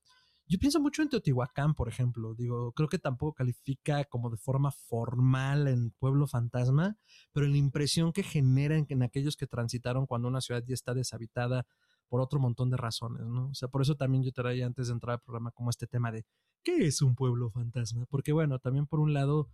[0.48, 2.36] Yo pienso mucho en Teotihuacán, por ejemplo.
[2.36, 6.98] Digo, creo que tampoco califica como de forma formal en Pueblo Fantasma,
[7.34, 10.94] pero la impresión que genera en, en aquellos que transitaron cuando una ciudad ya está
[10.94, 11.66] deshabitada
[12.10, 13.50] por otro montón de razones, ¿no?
[13.50, 16.12] O sea, por eso también yo traía antes de entrar al programa como este tema
[16.12, 16.26] de
[16.64, 18.06] ¿qué es un pueblo fantasma?
[18.10, 19.50] Porque bueno, también por un lado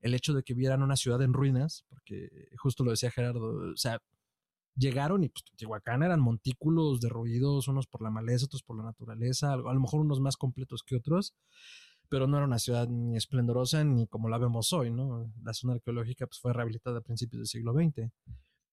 [0.00, 3.76] el hecho de que vieran una ciudad en ruinas, porque justo lo decía Gerardo, o
[3.76, 4.00] sea,
[4.76, 9.54] llegaron y pues Teotihuacán eran montículos derruidos, unos por la maleza, otros por la naturaleza,
[9.54, 11.34] a lo mejor unos más completos que otros,
[12.08, 15.32] pero no era una ciudad ni esplendorosa ni como la vemos hoy, ¿no?
[15.42, 18.10] La zona arqueológica pues, fue rehabilitada a principios del siglo XX.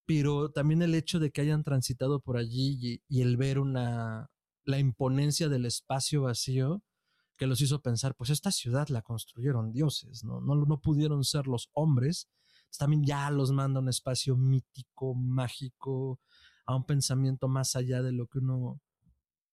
[0.05, 4.29] Pero también el hecho de que hayan transitado por allí y, el ver una,
[4.65, 6.83] la imponencia del espacio vacío,
[7.37, 10.41] que los hizo pensar, pues esta ciudad la construyeron dioses, ¿no?
[10.41, 12.29] No, no pudieron ser los hombres,
[12.77, 16.19] también ya los manda a un espacio mítico, mágico,
[16.65, 18.81] a un pensamiento más allá de lo que uno,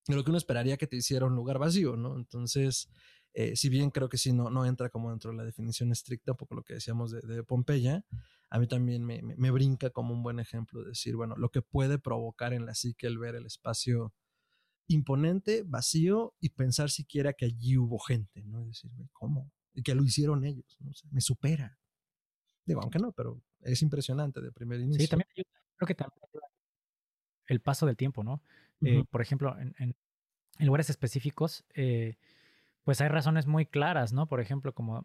[0.07, 2.17] de lo que uno esperaría que te hiciera un lugar vacío, ¿no?
[2.17, 2.89] Entonces,
[3.35, 6.33] eh, si bien creo que sí no, no entra como dentro de la definición estricta,
[6.33, 8.05] un poco lo que decíamos de, de Pompeya,
[8.51, 11.51] a mí también me, me, me, brinca como un buen ejemplo de decir, bueno, lo
[11.51, 14.13] que puede provocar en la psique el ver el espacio
[14.89, 18.63] imponente, vacío y pensar siquiera que allí hubo gente, ¿no?
[18.63, 19.53] Es decir, ¿cómo?
[19.73, 20.91] Y que lo hicieron ellos, ¿no?
[21.13, 21.79] me supera.
[22.67, 25.03] Digo, aunque no, pero es impresionante de primer inicio.
[25.03, 25.45] Sí, también yo
[25.77, 26.21] creo que también
[27.47, 28.43] el paso del tiempo, ¿no?
[28.83, 29.95] eh, por ejemplo, en, en,
[30.59, 32.17] lugares específicos, eh,
[32.83, 34.27] pues hay razones muy claras, ¿no?
[34.27, 35.05] Por ejemplo, como,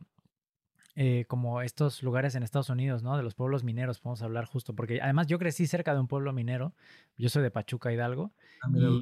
[0.95, 3.17] eh, como estos lugares en Estados Unidos, ¿no?
[3.17, 6.31] De los pueblos mineros, podemos hablar justo, porque además yo crecí cerca de un pueblo
[6.31, 6.73] minero,
[7.17, 8.31] yo soy de Pachuca, Hidalgo,
[8.63, 9.01] ah, y,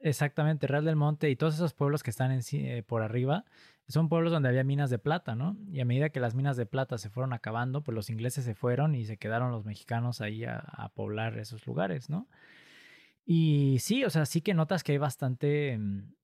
[0.00, 3.44] exactamente, Real del Monte y todos esos pueblos que están en, eh, por arriba
[3.86, 5.56] son pueblos donde había minas de plata, ¿no?
[5.70, 8.54] Y a medida que las minas de plata se fueron acabando, pues los ingleses se
[8.54, 12.28] fueron y se quedaron los mexicanos ahí a, a poblar esos lugares, ¿no?
[13.24, 15.76] Y sí, o sea, sí que notas que hay bastante...
[15.78, 16.14] Mm,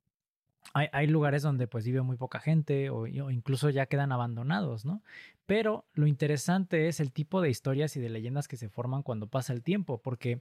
[0.72, 5.02] hay, lugares donde pues vive muy poca gente o, incluso ya quedan abandonados, ¿no?
[5.46, 9.28] Pero lo interesante es el tipo de historias y de leyendas que se forman cuando
[9.28, 10.40] pasa el tiempo, porque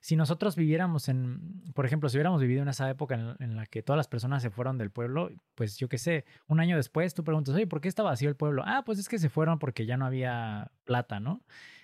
[0.00, 3.66] si nosotros viviéramos en, por ejemplo, si hubiéramos vivido en esa época en, en la
[3.66, 7.12] que todas las personas se fueron del pueblo, pues yo qué sé, un año después
[7.12, 8.62] tú preguntas, oye, ¿por qué está vacío el pueblo?
[8.64, 11.42] Ah, pues es que se fueron porque ya no había plata, ¿no?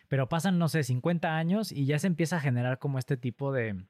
[0.08, 3.52] Pero pasan, no sé, 50 años y ya se empieza a generar como este tipo
[3.52, 3.84] de,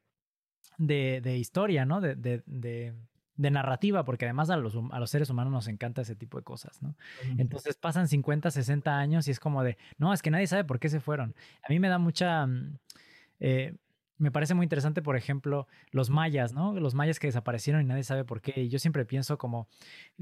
[0.79, 2.01] de, de historia, ¿no?
[2.01, 2.95] De, de,
[3.37, 6.45] de, narrativa, porque además a los, a los seres humanos nos encanta ese tipo de
[6.45, 6.95] cosas, ¿no?
[7.39, 10.79] Entonces pasan 50, 60 años y es como de, no, es que nadie sabe por
[10.79, 11.35] qué se fueron.
[11.63, 12.47] A mí me da mucha...
[12.47, 12.79] Mm,
[13.41, 13.75] eh,
[14.23, 16.79] me parece muy interesante, por ejemplo, los mayas, ¿no?
[16.79, 18.63] Los mayas que desaparecieron y nadie sabe por qué.
[18.63, 19.67] Y yo siempre pienso como,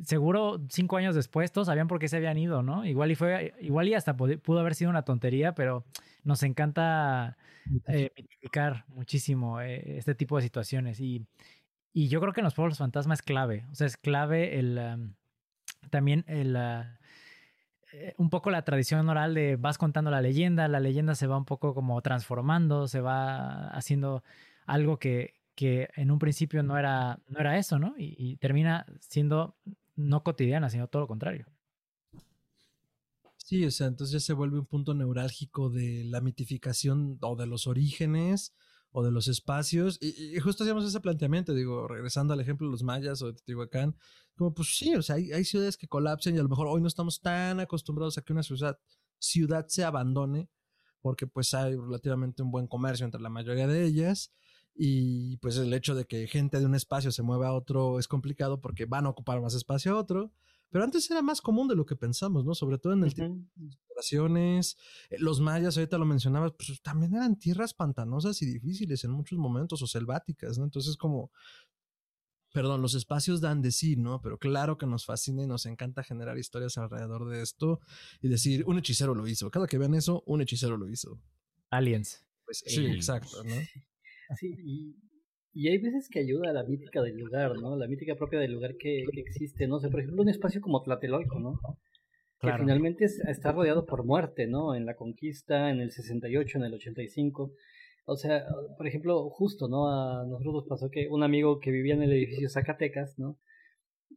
[0.03, 2.87] seguro cinco años después todos sabían por qué se habían ido, ¿no?
[2.87, 5.85] Igual y fue, igual y hasta pudo haber sido una tontería, pero
[6.25, 7.37] nos encanta
[7.89, 10.99] eh, mitificar muchísimo eh, este tipo de situaciones.
[10.99, 11.27] Y,
[11.93, 13.67] y yo creo que en los pueblos fantasmas es clave.
[13.71, 15.15] O sea, es clave el
[15.91, 16.85] también el uh,
[18.19, 21.45] un poco la tradición oral de vas contando la leyenda, la leyenda se va un
[21.45, 24.23] poco como transformando, se va haciendo
[24.67, 27.95] algo que, que en un principio no era, no era eso, ¿no?
[27.99, 29.57] Y, termina siendo
[29.97, 31.47] no cotidiana, sino todo lo contrario.
[33.37, 37.47] Sí, o sea, entonces ya se vuelve un punto neurálgico de la mitificación o de
[37.47, 38.55] los orígenes
[38.93, 39.99] o de los espacios.
[40.01, 43.97] Y, justo hacíamos ese planteamiento, digo, regresando al ejemplo de los mayas o de Teotihuacán,
[44.37, 46.81] como pues sí, o sea, hay, hay, ciudades que colapsen y a lo mejor hoy
[46.81, 48.79] no estamos tan acostumbrados a que una ciudad,
[49.19, 50.49] ciudad se abandone,
[51.01, 54.33] porque pues hay relativamente un buen comercio entre la mayoría de ellas.
[54.75, 58.09] y pues el hecho de que gente de un espacio se mueva a otro es
[58.09, 60.33] complicado porque van a ocupar más espacio a otro.
[60.71, 62.55] Pero antes era más común de lo que pensamos, ¿no?
[62.55, 64.77] Sobre todo en el tiempo de exploraciones.
[65.11, 69.39] Eh, los mayas, ahorita lo mencionabas, pues también eran tierras pantanosas y difíciles en muchos
[69.39, 70.65] momentos o selváticas, ¿no?
[70.65, 71.31] Entonces como
[72.53, 74.21] perdón, los espacios dan de sí, ¿no?
[74.23, 77.81] Pero claro que nos fascina y nos encanta generar historias alrededor de esto
[78.21, 79.51] y decir, un hechicero lo hizo.
[79.51, 81.21] Cada que vean eso, un hechicero lo hizo.
[81.71, 82.25] Aliens.
[82.45, 83.55] Pues sí, exacto, ¿no?
[84.39, 84.97] Sí, y,
[85.53, 87.77] y, hay veces que ayuda a la mítica del lugar, ¿no?
[87.77, 89.77] La mítica propia del lugar que, que existe, ¿no?
[89.77, 91.61] O sea, por ejemplo, un espacio como Tlatelolco, ¿no?
[92.41, 94.75] Que finalmente está rodeado por muerte, ¿no?
[94.75, 97.53] En la conquista, en el 68, en el 85
[98.13, 98.45] o sea,
[98.77, 99.89] por ejemplo, justo, ¿no?
[99.89, 103.39] A nosotros nos pasó que un amigo que vivía en el edificio Zacatecas, ¿no?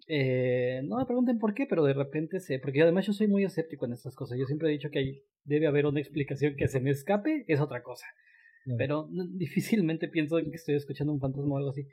[0.08, 2.58] Eh, no me pregunten por qué, pero de repente se...
[2.58, 4.40] Porque además yo soy muy escéptico en estas cosas.
[4.40, 7.62] Yo siempre he dicho que hay, debe haber una explicación que se me escape, es
[7.62, 8.08] otra cosa.
[8.78, 11.88] Pero difícilmente pienso en que estoy escuchando un fantasma o algo así.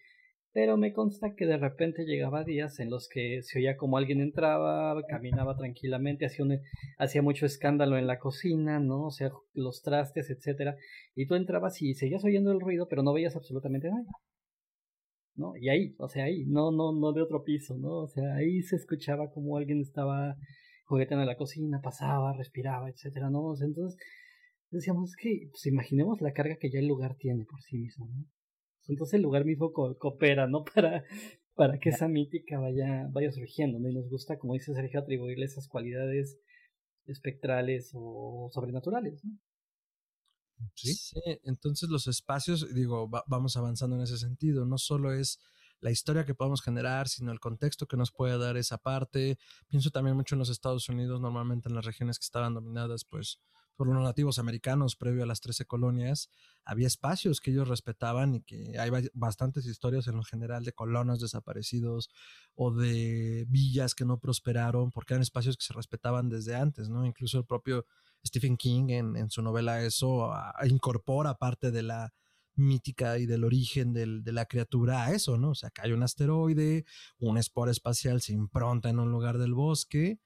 [0.52, 4.20] Pero me consta que de repente llegaba días en los que se oía como alguien
[4.20, 6.44] entraba, caminaba tranquilamente, hacía,
[6.98, 9.06] hacía mucho escándalo en la cocina, ¿no?
[9.06, 10.76] O sea, los trastes, etcétera.
[11.14, 14.02] Y tú entrabas y seguías oyendo el ruido, pero no veías absolutamente nada.
[15.36, 15.56] ¿No?
[15.56, 18.00] Y ahí, o sea, ahí, no, no, no de otro piso, ¿no?
[18.00, 20.36] O sea, ahí se escuchaba como alguien estaba
[20.90, 23.54] jugueteando en la cocina, pasaba, respiraba, etcétera, ¿no?
[23.54, 23.96] entonces
[24.70, 28.26] decíamos que, pues imaginemos la carga que ya el lugar tiene por sí mismo, ¿no?
[28.88, 30.64] Entonces el lugar mismo coopera, ¿no?
[30.74, 31.04] Para,
[31.54, 33.88] para que esa mítica vaya, vaya surgiendo, ¿no?
[33.88, 36.38] Y nos gusta, como dice Sergio, atribuirle esas cualidades
[37.06, 39.38] espectrales o sobrenaturales, ¿no?
[40.74, 41.12] Sí.
[41.44, 45.38] entonces los espacios, digo, vamos avanzando en ese sentido, no solo es
[45.80, 49.38] la historia que podemos generar, sino el contexto que nos puede dar esa parte.
[49.68, 53.40] Pienso también mucho en los Estados Unidos, normalmente en las regiones que estaban dominadas, pues
[53.76, 56.30] por los nativos americanos previo a las 13 colonias,
[56.64, 61.20] había espacios que ellos respetaban y que hay bastantes historias en lo general de colonos
[61.20, 62.10] desaparecidos
[62.54, 67.06] o de villas que no prosperaron porque eran espacios que se respetaban desde antes, ¿no?
[67.06, 67.86] Incluso el propio
[68.26, 70.30] Stephen King en, su novela eso
[70.68, 72.12] incorpora parte de la
[72.54, 75.50] mítica y del origen de la criatura a eso, ¿no?
[75.50, 76.84] O sea, cae un asteroide,
[77.18, 80.20] un espora espacial se impronta en un lugar del bosque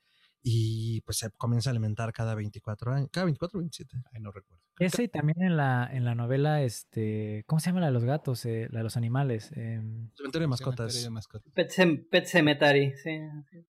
[0.45, 4.31] y pues se comienza a alimentar cada 24 años, cada 24 o 27, ahí no
[4.31, 4.64] recuerdo.
[4.79, 8.05] Ese y también en la, en la novela, este, ¿cómo se llama la de los
[8.05, 8.45] gatos?
[8.45, 9.53] Eh, la de los animales.
[9.55, 9.81] Eh,
[10.17, 11.09] Cementerio de mascotas.
[11.55, 13.21] Pet, Cemetery, sí.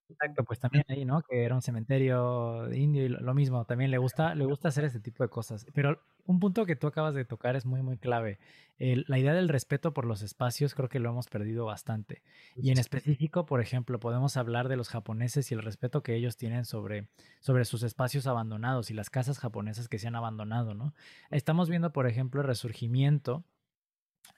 [0.09, 1.21] Exacto, pues también ahí, ¿no?
[1.21, 3.65] Que era un cementerio indio y lo, mismo.
[3.65, 5.67] También le gusta, le gusta hacer ese tipo de cosas.
[5.75, 8.39] Pero un punto que tú acabas de tocar es muy, muy clave.
[8.79, 12.23] la idea del respeto por los espacios creo que lo hemos perdido bastante.
[12.55, 16.35] Y en específico, por ejemplo, podemos hablar de los japoneses y el respeto que ellos
[16.35, 17.09] tienen sobre,
[17.41, 20.94] sobre sus espacios abandonados y las casas japonesas que se han abandonado, ¿no?
[21.31, 23.43] Estamos viendo, por ejemplo, el resurgimiento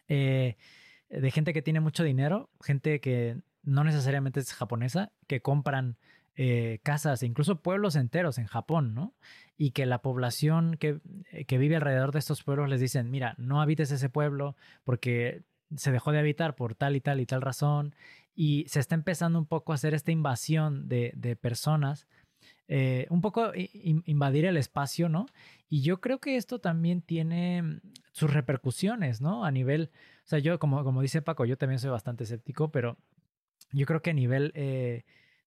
[0.08, 0.56] eh,
[1.10, 5.98] de gente que tiene mucho dinero, gente que no necesariamente es japonesa, que compran
[6.36, 9.14] eh, casas, incluso pueblos enteros en Japón, ¿no?
[9.58, 11.00] Y que la población que,
[11.32, 15.44] eh, que, vive alrededor de estos pueblos les dicen, mira, no habites ese pueblo porque
[15.76, 17.96] se dejó de habitar por tal y tal y tal razón.
[18.36, 22.08] Y se está empezando un poco a hacer esta invasión de, personas,
[23.10, 25.26] un poco invadir el espacio, ¿no?
[25.70, 29.46] Y yo creo que esto también tiene sus repercusiones, ¿no?
[29.46, 29.92] A nivel,
[30.26, 32.98] o sea, yo como, como dice Paco, yo también soy bastante escéptico, pero
[33.72, 34.52] yo creo que a nivel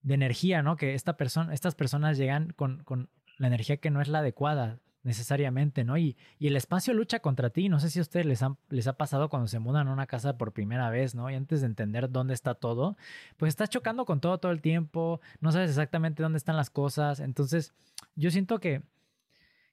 [0.03, 0.77] de energía, ¿no?
[0.77, 4.81] Que esta persona, estas personas llegan con, con, la energía que no es la adecuada
[5.03, 5.97] necesariamente, ¿no?
[5.97, 7.71] Y, y, el espacio lucha contra ti.
[7.71, 10.07] No sé si a ustedes les, han, les ha pasado cuando se mudan a una
[10.07, 11.31] casa por primera vez, ¿no?
[11.31, 12.99] Y antes de entender dónde está todo,
[13.39, 17.21] pues estás chocando con todo todo el tiempo, no sabes exactamente dónde están las cosas.
[17.21, 17.73] Entonces,
[18.15, 18.83] yo siento que,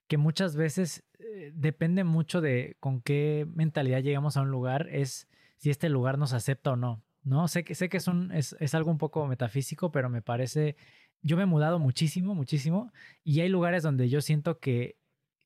[0.08, 5.28] que muchas veces eh, depende mucho de con qué mentalidad llegamos a un lugar, es
[5.58, 7.02] si este lugar nos acepta o no.
[7.22, 7.46] ¿no?
[7.46, 10.76] Sé que, sé que es, es, algo un poco metafísico, pero me parece,
[11.22, 12.92] yo me he mudado muchísimo, muchísimo,
[13.22, 14.96] y hay lugares donde yo siento que,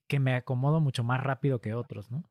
[0.07, 2.23] que me acomodo mucho más rápido que otros, ¿no?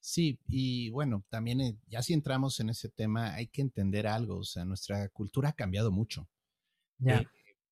[0.00, 4.38] Sí, y bueno, también eh, ya si entramos en ese tema, hay que entender algo,
[4.38, 6.28] o sea, nuestra cultura ha cambiado mucho.
[6.98, 7.18] Ya.
[7.18, 7.26] Eh,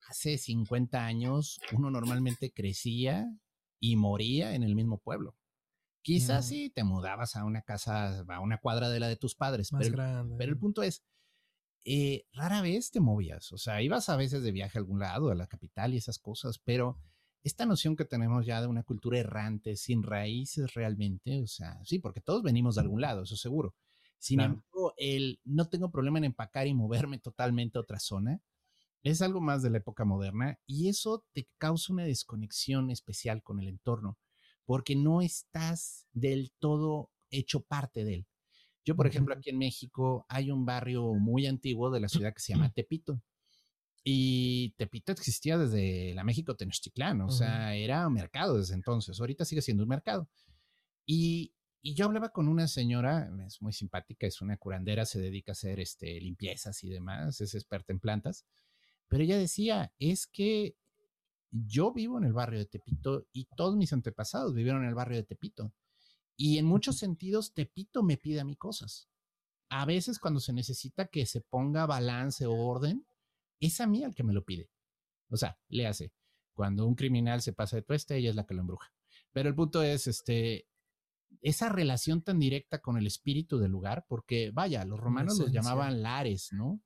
[0.09, 3.27] hace 50 años uno normalmente crecía
[3.81, 5.37] y moría en el mismo pueblo.
[6.03, 9.73] Quizás sí te mudabas a una casa, a una cuadra de la de tus padres,
[9.73, 10.37] Más pero, grande.
[10.37, 11.03] pero el punto es,
[11.87, 15.31] eh, rara vez te movías, o sea, ibas a veces de viaje a algún lado,
[15.31, 16.99] a la capital y esas cosas, pero
[17.43, 21.99] esta noción que tenemos ya de una cultura errante, sin raíces realmente, o sea, sí,
[21.99, 23.75] porque todos venimos de algún lado, eso seguro.
[24.19, 28.41] Sin embargo, el no tengo problema en empacar y moverme totalmente a otra zona,
[29.05, 33.61] es algo más de la época moderna y eso te causa una desconexión especial con
[33.61, 34.19] el entorno
[34.65, 38.27] porque no estás del todo hecho parte de él.
[38.85, 42.41] Yo, por ejemplo, aquí en México hay un barrio muy antiguo de la ciudad que
[42.41, 43.23] se llama Tepito.
[44.03, 49.19] Y Tepito existía desde la México Tenochtitlán, o sea, era un mercado desde entonces.
[49.19, 50.29] Ahorita sigue siendo un mercado.
[51.07, 55.53] Y, y, yo hablaba con una señora, es muy simpática, es una curandera, se dedica
[55.53, 58.45] a hacer este, limpiezas y demás, es experta en plantas.
[59.09, 60.77] Pero ella decía, es que
[61.51, 65.19] yo vivo en el barrio de Tepito y todos mis antepasados vivieron en el barrio
[65.19, 65.73] de Tepito.
[66.37, 69.09] Y en muchos sentidos, Tepito me pide a mí cosas.
[69.69, 73.07] A veces cuando se necesita que se ponga balance o orden,
[73.61, 74.71] es a mí al que me lo pide.
[75.31, 76.13] O sea, le hace.
[76.55, 78.93] Cuando un criminal se pasa de tueste, ella es la que lo embruja.
[79.33, 80.69] Pero el punto es, este,
[81.41, 86.03] esa relación tan directa con el espíritu del lugar, porque vaya, los romanos los llamaban
[86.03, 86.81] lares, ¿no?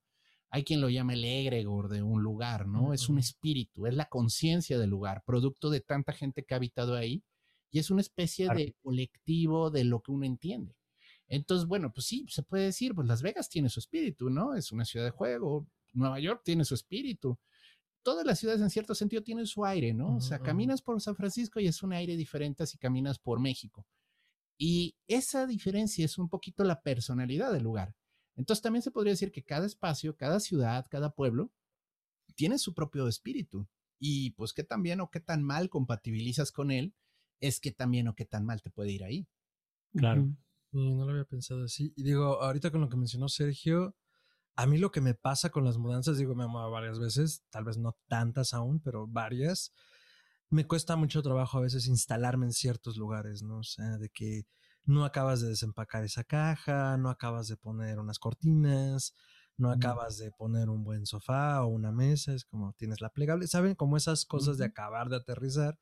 [0.51, 2.95] Hay quien lo llama el egregor de un lugar, ¿no?
[2.95, 6.95] Es un espíritu, es la conciencia del lugar, producto de tanta gente que ha habitado
[6.95, 7.23] ahí,
[7.71, 10.75] y es una especie de colectivo de lo que uno entiende.
[11.27, 14.55] Entonces, bueno, pues sí, se puede decir, pues Las Vegas tiene su espíritu, ¿no?
[14.55, 17.39] Es una ciudad de juego, Nueva York tiene su espíritu.
[18.03, 20.17] Todas las ciudades en cierto sentido tienen su aire, ¿no?
[20.17, 23.87] o sea, caminas por San Francisco y es un aire diferente si caminas por México.
[24.57, 27.95] Y esa diferencia es un poquito la personalidad del lugar.
[28.39, 31.53] Entonces también se podría decir que cada espacio, cada ciudad, cada pueblo
[32.37, 33.69] tiene su propio espíritu.
[33.99, 36.95] Y pues qué tan bien o qué tan mal compatibilizas con él,
[37.41, 39.29] es que tan bien o qué tan mal te puede ir ahí.
[39.93, 40.29] Claro.
[40.71, 41.93] Y no lo había pensado así.
[41.97, 43.97] Y digo, ahorita con lo que mencionó Sergio,
[44.55, 47.43] a mí lo que me pasa con las mudanzas, digo, me he mudado varias veces,
[47.51, 49.73] tal vez no tantas aún, pero varias.
[50.49, 53.59] Me cuesta mucho trabajo a veces instalarme en ciertos lugares, ¿no?
[53.59, 54.47] O sea, de que
[54.89, 59.15] no acabas de desempacar esa caja, no acabas de poner unas cortinas,
[59.59, 63.47] no acabas de poner un buen sofá o una mesa, es como tienes la plegable,
[63.49, 63.75] ¿saben?
[63.75, 65.79] Como esas cosas de acabar de aterrizar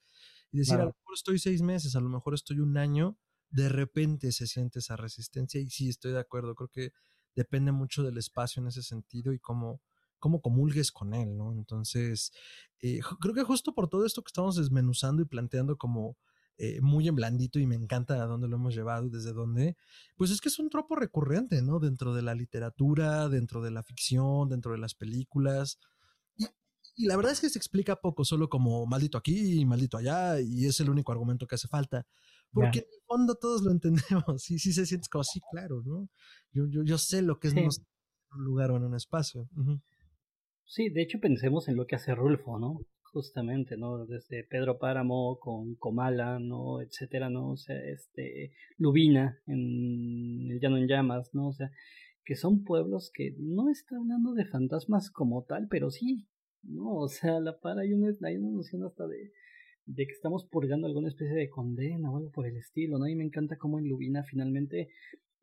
[0.50, 3.16] y decir, a lo mejor estoy seis meses, a lo mejor estoy un año,
[3.48, 6.90] de repente se siente esa resistencia y sí, estoy de acuerdo, creo que
[7.36, 9.80] depende mucho del espacio en ese sentido y cómo,
[10.18, 11.52] cómo comulgues con él, ¿no?
[11.52, 12.32] Entonces,
[12.80, 16.16] eh, creo que justo por todo esto que estamos desmenuzando y planteando como
[16.58, 19.76] eh, muy en blandito y me encanta a dónde lo hemos llevado y desde dónde,
[20.16, 21.78] pues es que es un tropo recurrente, ¿no?
[21.78, 25.78] Dentro de la literatura, dentro de la ficción, dentro de las películas.
[26.36, 26.46] Y,
[26.96, 30.40] y la verdad es que se explica poco, solo como maldito aquí y maldito allá,
[30.40, 32.06] y es el único argumento que hace falta.
[32.52, 34.50] Porque en el fondo todos lo entendemos.
[34.50, 36.08] Y sí se siente como, sí, claro, ¿no?
[36.52, 39.48] Yo, yo, yo sé lo que es en un lugar o en un espacio.
[40.64, 42.80] Sí, de hecho pensemos en lo que hace Rulfo, ¿no?
[43.16, 44.04] Justamente, ¿no?
[44.04, 46.82] Desde Pedro Páramo con Comala, ¿no?
[46.82, 47.52] Etcétera, ¿no?
[47.52, 51.48] O sea, este, Lubina en El Llano en Llamas, ¿no?
[51.48, 51.70] O sea,
[52.26, 56.26] que son pueblos que no están hablando de fantasmas como tal, pero sí,
[56.62, 56.94] ¿no?
[56.94, 59.32] O sea, la par hay una, hay una noción hasta de
[59.86, 63.08] de que estamos purgando alguna especie de condena o algo por el estilo, ¿no?
[63.08, 64.90] Y me encanta cómo en Lubina finalmente,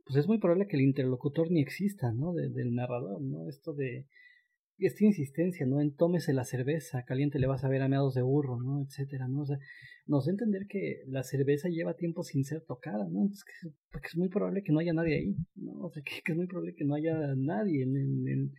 [0.05, 2.33] pues es muy probable que el interlocutor ni exista, ¿no?
[2.33, 3.49] del narrador, ¿no?
[3.49, 4.05] Esto de
[4.87, 5.81] esta insistencia, ¿no?
[5.81, 8.81] En tómese la cerveza, caliente le vas a ver a meados de burro, ¿no?
[8.81, 9.41] Etcétera, ¿no?
[9.41, 9.57] O sea,
[10.05, 13.21] nos da a entender que la cerveza lleva tiempo sin ser tocada, ¿no?
[13.21, 15.73] Entonces, que, porque es muy probable que no haya nadie ahí, ¿no?
[15.79, 18.53] O sea, que, es muy probable que no haya nadie en, en,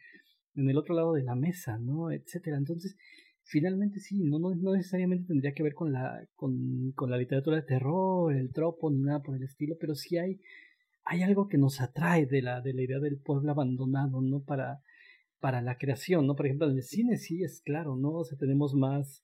[0.54, 2.10] en el otro lado de la mesa, ¿no?
[2.10, 2.56] Etcétera.
[2.56, 2.96] Entonces,
[3.44, 7.56] finalmente sí, no, no, no, necesariamente tendría que ver con la, con, con, la literatura
[7.56, 10.40] de terror, el tropo, ni nada por el estilo, pero sí hay,
[11.04, 14.42] hay algo que nos atrae de la, de la idea del pueblo abandonado, ¿no?
[14.42, 14.80] Para,
[15.44, 16.36] para la creación, ¿no?
[16.36, 18.12] Por ejemplo, en el cine sí es claro, ¿no?
[18.14, 19.22] O sea, tenemos más,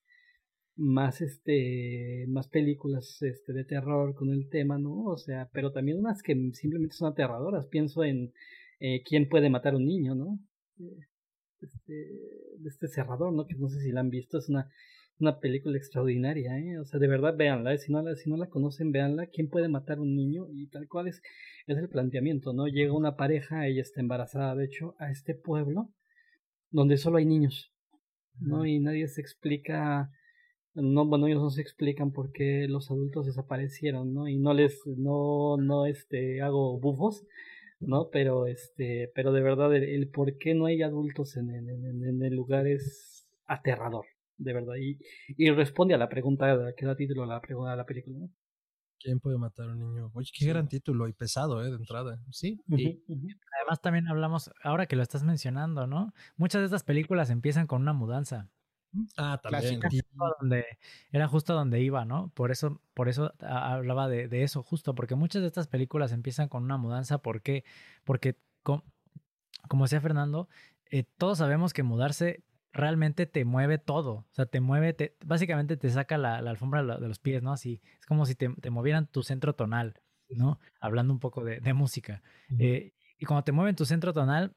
[0.75, 5.05] más, este, más películas, este, de terror con el tema, ¿no?
[5.05, 7.65] O sea, pero también unas que simplemente son aterradoras.
[7.65, 8.33] Pienso en
[8.79, 10.37] eh, ¿Quién puede matar un niño, no?
[10.79, 11.07] Eh,
[11.59, 13.47] este, este cerrador, ¿no?
[13.47, 14.69] Que no sé si la han visto, es una,
[15.17, 16.77] una película extraordinaria, ¿eh?
[16.77, 17.79] O sea, de verdad, véanla, ¿eh?
[17.79, 20.45] si, no la, si no la conocen, véanla, ¿quién puede matar a un niño?
[20.51, 21.23] Y tal cual es,
[21.65, 22.67] es el planteamiento, ¿no?
[22.67, 25.89] Llega una pareja, ella está embarazada, de hecho, a este pueblo
[26.71, 27.71] donde solo hay niños,
[28.39, 28.65] ¿no?
[28.65, 30.11] Y nadie se explica,
[30.73, 34.27] no, bueno, ellos no se explican por qué los adultos desaparecieron, ¿no?
[34.27, 37.25] Y no les, no, no, este, hago bufos,
[37.79, 38.09] ¿no?
[38.09, 42.35] Pero este, pero de verdad el, por qué no hay adultos en, en, en, el
[42.35, 44.05] lugar es aterrador,
[44.37, 44.75] de verdad.
[44.79, 44.97] Y,
[45.37, 48.29] y responde a la pregunta que da título a la pregunta de la película, ¿no?
[49.01, 50.11] ¿Quién puede matar a un niño?
[50.13, 51.69] Oye, qué gran título y pesado, ¿eh?
[51.69, 52.19] De entrada.
[52.31, 52.61] Sí.
[52.67, 53.01] Y
[53.59, 56.13] además también hablamos, ahora que lo estás mencionando, ¿no?
[56.37, 58.49] Muchas de estas películas empiezan con una mudanza.
[59.17, 59.79] Ah, también.
[60.39, 60.65] Donde,
[61.11, 62.29] era justo donde iba, ¿no?
[62.35, 66.49] Por eso, por eso hablaba de, de, eso, justo, porque muchas de estas películas empiezan
[66.49, 67.19] con una mudanza.
[67.19, 67.63] ¿Por qué?
[68.03, 70.49] Porque, como decía Fernando,
[70.91, 72.43] eh, todos sabemos que mudarse
[72.73, 74.11] realmente te mueve todo.
[74.13, 77.51] O sea, te mueve, te, básicamente te saca la, la alfombra de los pies, ¿no?
[77.51, 79.95] Así, es como si te, te movieran tu centro tonal.
[80.35, 80.59] ¿no?
[80.79, 82.21] Hablando un poco de, música.
[82.57, 84.55] Eh, y cuando te mueven tu centro tonal,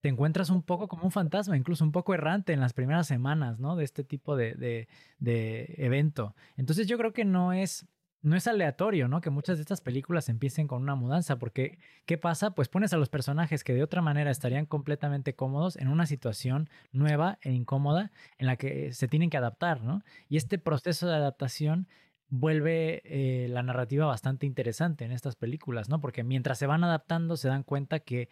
[0.00, 3.58] te encuentras un poco como un fantasma, incluso un poco errante en las primeras semanas,
[3.58, 3.74] ¿no?
[3.74, 4.86] De este tipo de,
[5.18, 6.34] de evento.
[6.56, 7.86] Entonces yo creo que no es
[8.22, 9.20] no es aleatorio, ¿no?
[9.20, 12.50] Que muchas de estas películas empiecen con una mudanza, porque ¿qué pasa?
[12.52, 16.68] Pues pones a los personajes que de otra manera estarían completamente cómodos en una situación
[16.92, 20.02] nueva e incómoda en la que se tienen que adaptar, ¿no?
[20.28, 21.88] Y este proceso de adaptación
[22.28, 26.00] vuelve eh, la narrativa bastante interesante en estas películas, ¿no?
[26.00, 28.28] Porque mientras se van adaptando se dan cuenta que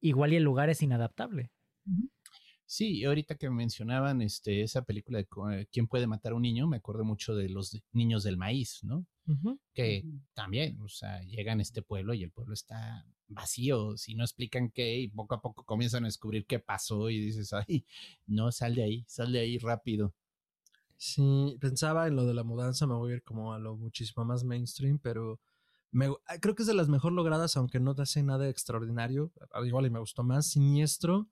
[0.00, 1.50] igual y el lugar es inadaptable.
[2.66, 6.66] Sí, ahorita que mencionaban este, esa película de eh, ¿Quién puede matar a un niño?
[6.66, 9.06] Me acuerdo mucho de los niños del maíz, ¿no?
[9.72, 10.04] Que
[10.34, 14.70] también, o sea, llegan a este pueblo y el pueblo está vacío, si no explican
[14.70, 17.86] qué y poco a poco comienzan a descubrir qué pasó y dices, ay,
[18.26, 20.14] no, sal de ahí, sal de ahí rápido.
[20.96, 24.24] Sí, pensaba en lo de la mudanza, me voy a ir como a lo muchísimo
[24.24, 25.40] más mainstream, pero
[25.90, 29.32] me, ah, creo que es de las mejor logradas, aunque no te hace nada extraordinario,
[29.64, 31.28] igual y me gustó más, siniestro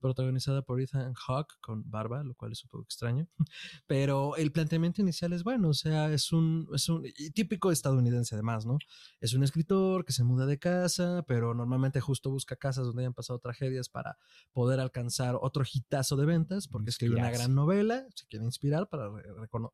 [0.00, 3.28] protagonizada por Ethan Hawke con barba, lo cual es un poco extraño.
[3.86, 7.04] Pero el planteamiento inicial es bueno, o sea, es un, es un
[7.34, 8.78] típico estadounidense además, ¿no?
[9.20, 13.14] Es un escritor que se muda de casa, pero normalmente justo busca casas donde hayan
[13.14, 14.18] pasado tragedias para
[14.52, 19.10] poder alcanzar otro hitazo de ventas, porque escribe una gran novela, se quiere inspirar para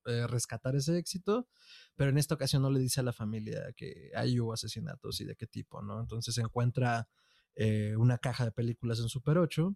[0.07, 1.49] eh, rescatar ese éxito,
[1.95, 5.25] pero en esta ocasión no le dice a la familia que hay hubo asesinatos y
[5.25, 6.01] de qué tipo, ¿no?
[6.01, 7.09] Entonces encuentra
[7.55, 9.75] eh, una caja de películas en Super 8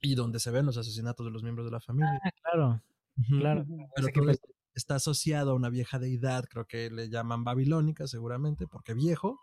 [0.00, 2.20] y donde se ven los asesinatos de los miembros de la familia.
[2.24, 2.82] Ah, claro,
[3.28, 3.66] claro.
[3.94, 4.32] Pero
[4.74, 9.40] está asociado a una vieja deidad, creo que le llaman babilónica seguramente, porque viejo,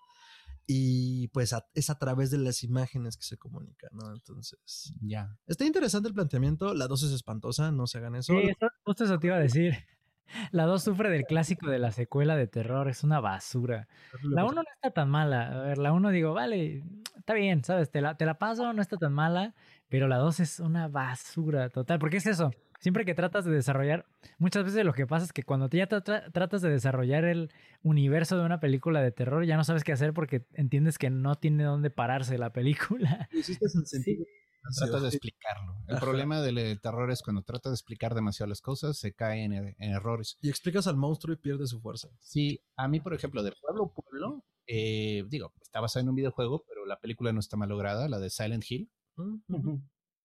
[0.65, 4.13] y pues es a través de las imágenes que se comunica, ¿no?
[4.13, 5.35] Entonces, ya.
[5.45, 8.33] Está interesante el planteamiento, la 2 es espantosa, no se hagan eso.
[8.33, 8.51] Sí,
[8.83, 9.73] justo eso te iba a decir.
[10.51, 13.87] La 2 sufre del clásico de la secuela de terror, es una basura.
[14.23, 15.47] La 1 no está tan mala.
[15.47, 16.83] A ver, la 1 digo, vale,
[17.17, 17.91] está bien, ¿sabes?
[17.91, 19.53] Te la, te la paso, no está tan mala.
[19.89, 21.99] Pero la 2 es una basura total.
[21.99, 22.51] Porque es eso.
[22.79, 24.05] Siempre que tratas de desarrollar,
[24.39, 27.49] muchas veces lo que pasa es que cuando ya tratas de desarrollar el
[27.81, 31.35] universo de una película de terror, ya no sabes qué hacer porque entiendes que no
[31.35, 33.29] tiene dónde pararse la película.
[34.77, 35.77] Tratas de explicarlo.
[35.87, 39.43] El problema del eh, terror es cuando tratas de explicar demasiado las cosas, se cae
[39.43, 40.37] en, errores.
[40.41, 42.09] Y explicas al monstruo y pierde su fuerza.
[42.21, 46.15] Sí, a mí, por ejemplo, de Pueblo a Pueblo, eh, digo, está basada en un
[46.15, 48.89] videojuego, pero la película no está malograda, la de Silent Hill.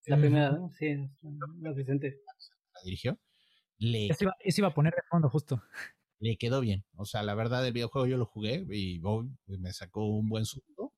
[0.07, 0.71] La primera, ¿no?
[0.73, 0.87] Sí,
[1.61, 2.23] la Vicente.
[2.75, 3.19] La dirigió.
[3.79, 4.25] Le, eso,
[4.57, 5.63] iba, a poner de fondo justo.
[6.19, 6.85] Le quedó bien.
[6.97, 9.01] O sea, la verdad, el videojuego yo lo jugué y
[9.59, 10.95] me sacó un buen susto.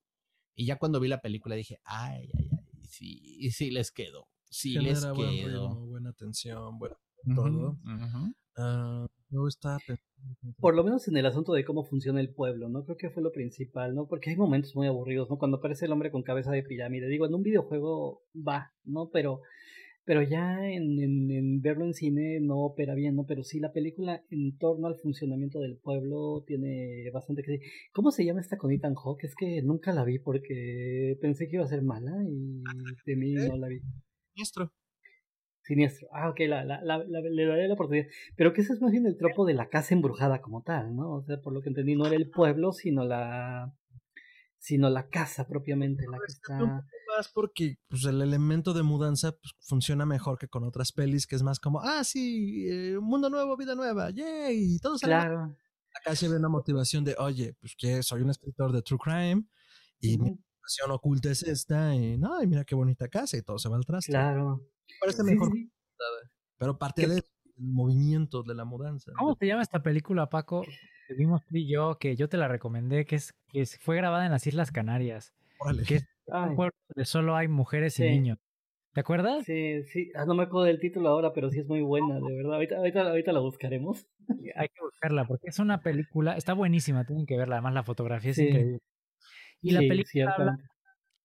[0.55, 4.27] Y ya cuando vi la película dije, ay, ay, ay, sí, sí les quedó.
[4.49, 5.75] Sí les quedó.
[5.85, 6.97] buena atención, bueno,
[7.35, 7.77] todo.
[7.83, 8.33] Uh
[9.47, 9.77] está
[10.59, 12.83] por lo menos en el asunto de cómo funciona el pueblo, ¿no?
[12.83, 14.07] Creo que fue lo principal, ¿no?
[14.07, 15.37] Porque hay momentos muy aburridos, ¿no?
[15.37, 17.07] Cuando aparece el hombre con cabeza de pirámide.
[17.07, 19.09] Digo, en un videojuego va, ¿no?
[19.11, 19.41] Pero,
[20.03, 23.25] pero ya en, en, verlo en cine no opera bien, ¿no?
[23.25, 27.67] Pero sí, la película en torno al funcionamiento del pueblo tiene bastante que decir.
[27.93, 29.23] ¿Cómo se llama esta con Ethan Hawke?
[29.23, 32.61] Es que nunca la vi porque pensé que iba a ser mala y
[33.05, 33.79] de mí no la vi.
[34.35, 34.71] Maestro.
[35.63, 36.07] Siniestro.
[36.11, 38.07] Ah, ok, la, la, la, le daré la oportunidad.
[38.35, 41.13] Pero que ese es más bien el tropo de la casa embrujada como tal, ¿no?
[41.13, 43.73] O sea, por lo que entendí, no era el pueblo, sino la
[44.61, 46.85] sino la casa propiamente la que está
[47.17, 51.35] más porque pues el elemento de mudanza pues, funciona mejor que con otras pelis que
[51.35, 55.57] es más como ah sí eh, mundo nuevo vida nueva yay todo claro
[55.95, 59.43] acá se ve una motivación de oye pues que soy un escritor de true crime
[59.99, 63.57] y mi motivación oculta es esta y no y mira qué bonita casa y todo
[63.57, 64.61] se va al traste claro
[64.99, 65.51] parece mejor.
[66.57, 67.23] Pero parte del
[67.57, 69.11] movimiento de la mudanza.
[69.17, 70.63] ¿Cómo se llama esta película, Paco?
[71.07, 74.25] Que vimos tú y yo, que yo te la recomendé, que es que fue grabada
[74.25, 75.33] en las Islas Canarias.
[75.87, 78.39] Que es un pueblo donde solo hay mujeres y niños.
[78.93, 79.45] ¿Te acuerdas?
[79.45, 80.11] Sí, sí.
[80.15, 82.55] Ah, no me acuerdo del título ahora, pero sí es muy buena, de verdad.
[82.55, 84.05] Ahorita, ahorita, ahorita la buscaremos.
[84.55, 87.55] Hay que buscarla, porque es una película, está buenísima, tienen que verla.
[87.55, 88.79] Además, la fotografía es increíble.
[89.61, 90.57] Y la película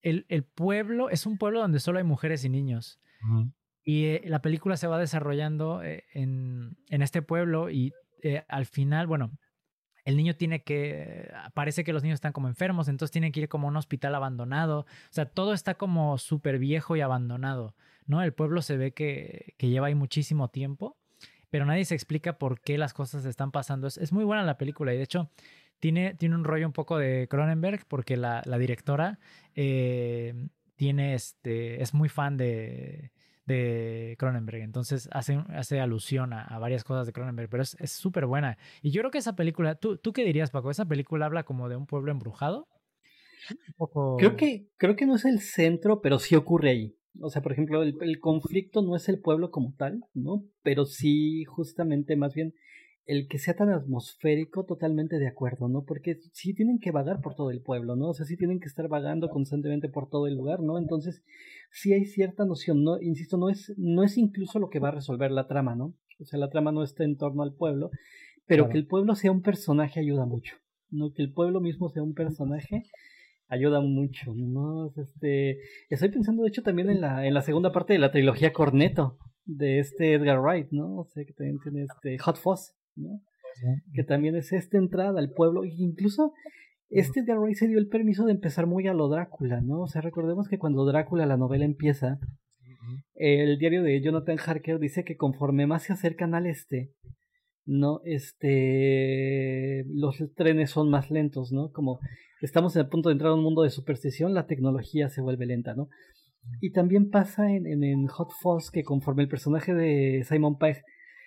[0.03, 3.01] el, el, pueblo es un pueblo donde solo hay mujeres y niños.
[3.85, 8.67] Y eh, la película se va desarrollando eh, en, en, este pueblo y eh, al
[8.67, 9.31] final, bueno,
[10.05, 13.49] el niño tiene que, parece que los niños están como enfermos, entonces tienen que ir
[13.49, 14.81] como a un hospital abandonado.
[14.81, 18.23] O sea, todo está como súper viejo y abandonado, ¿no?
[18.23, 20.97] El pueblo se ve que, que, lleva ahí muchísimo tiempo,
[21.49, 23.87] pero nadie se explica por qué las cosas están pasando.
[23.87, 25.31] Es, es muy buena la película y de hecho
[25.79, 29.21] tiene, tiene un rollo un poco de Cronenberg porque la, la directora
[29.55, 33.13] tiene este, es muy fan de
[33.47, 34.63] de Cronenberg.
[34.63, 38.59] Entonces hace, hace alusión a, varias cosas de Cronenberg, pero es súper buena.
[38.83, 40.71] Y yo creo que esa película, ¿tú, ¿tú qué dirías, Paco?
[40.71, 42.69] ¿Esa película habla como de un pueblo embrujado?
[44.19, 46.97] Creo, que, creo que no es el centro, pero sí ocurre ahí.
[47.21, 50.45] O sea, por ejemplo, el, el conflicto no es el pueblo como tal, ¿no?
[50.63, 52.55] Pero sí, justamente, más bien,
[53.07, 55.85] el que sea tan atmosférico, totalmente de acuerdo, ¿no?
[55.85, 58.09] Porque sí tienen que vagar por todo el pueblo, ¿no?
[58.09, 60.77] O sea, sí tienen que estar vagando constantemente por todo el lugar, ¿no?
[60.77, 61.23] Entonces,
[61.71, 63.01] sí hay cierta noción, ¿no?
[63.01, 65.95] Insisto, no es, no es incluso lo que va a resolver la trama, ¿no?
[66.19, 67.91] O sea, la trama no está en torno al pueblo,
[68.47, 70.57] pero que el pueblo sea un personaje ayuda mucho,
[70.91, 71.13] ¿no?
[71.13, 72.83] Que el pueblo mismo sea un personaje
[73.49, 74.93] ayuda mucho, ¿no?
[74.97, 75.59] Este,
[75.91, 79.19] estoy pensando, de hecho, también en la, en la segunda parte de la trilogía Corneto,
[79.45, 80.97] de este Edgar Wright, ¿no?
[80.97, 83.21] O sea, que también tiene este Hot Fuzz, ¿no?
[83.95, 86.33] Que también es esta entrada al pueblo, e incluso
[86.89, 89.81] este Edgar Wright se dio el permiso de empezar muy a lo Drácula, ¿no?
[89.81, 92.19] O sea, recordemos que cuando Drácula, la novela empieza,
[93.15, 96.93] el diario de Jonathan Harker dice que conforme más se acercan al este,
[97.65, 98.01] ¿no?
[98.05, 101.71] Este, los trenes son más lentos, ¿no?
[101.73, 101.99] Como
[102.41, 105.47] estamos en el punto de entrar a un mundo de superstición, la tecnología se vuelve
[105.47, 105.89] lenta, ¿no?
[106.61, 110.85] Y también pasa en, en, Hot Fuzz que conforme el personaje de Simon Pegg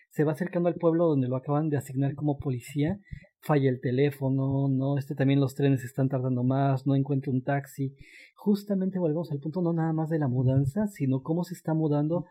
[0.10, 3.00] se va acercando al pueblo donde lo acaban de asignar como policía,
[3.42, 7.96] falla el teléfono, no, este también los trenes están tardando más, no encuentra un taxi.
[8.36, 12.26] Justamente volvemos al punto no nada más de la mudanza, sino cómo se está mudando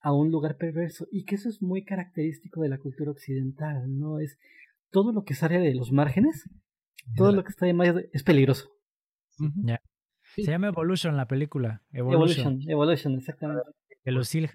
[0.00, 4.20] a un lugar perverso y que eso es muy característico de la cultura occidental, ¿no?
[4.20, 4.38] Es
[4.90, 6.48] todo lo que sale de los márgenes,
[7.16, 8.70] todo lo que está de más es peligroso.
[10.34, 11.82] Se llama Evolution la película.
[11.92, 13.62] Evolution, Evolution, exactamente.
[14.06, 14.48] Elusil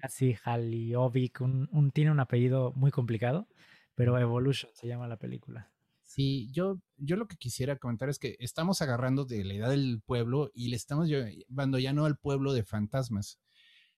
[0.44, 3.46] Haliovic, un, un, tiene un apellido muy complicado,
[3.94, 5.70] pero Evolution se llama la película.
[6.02, 10.00] Sí, yo, yo lo que quisiera comentar es que estamos agarrando de la edad del
[10.04, 13.40] pueblo y le estamos llevando ya no al pueblo de fantasmas,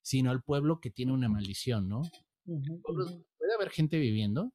[0.02, 2.02] sino al pueblo que tiene una maldición, ¿no?
[2.44, 4.52] Puede haber gente viviendo,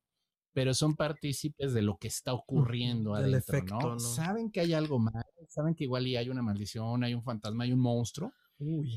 [0.51, 3.99] pero son partícipes de lo que está ocurriendo adentro, efecto, ¿no?
[3.99, 7.63] Saben que hay algo mal, saben que igual y hay una maldición, hay un fantasma,
[7.63, 8.33] hay un monstruo,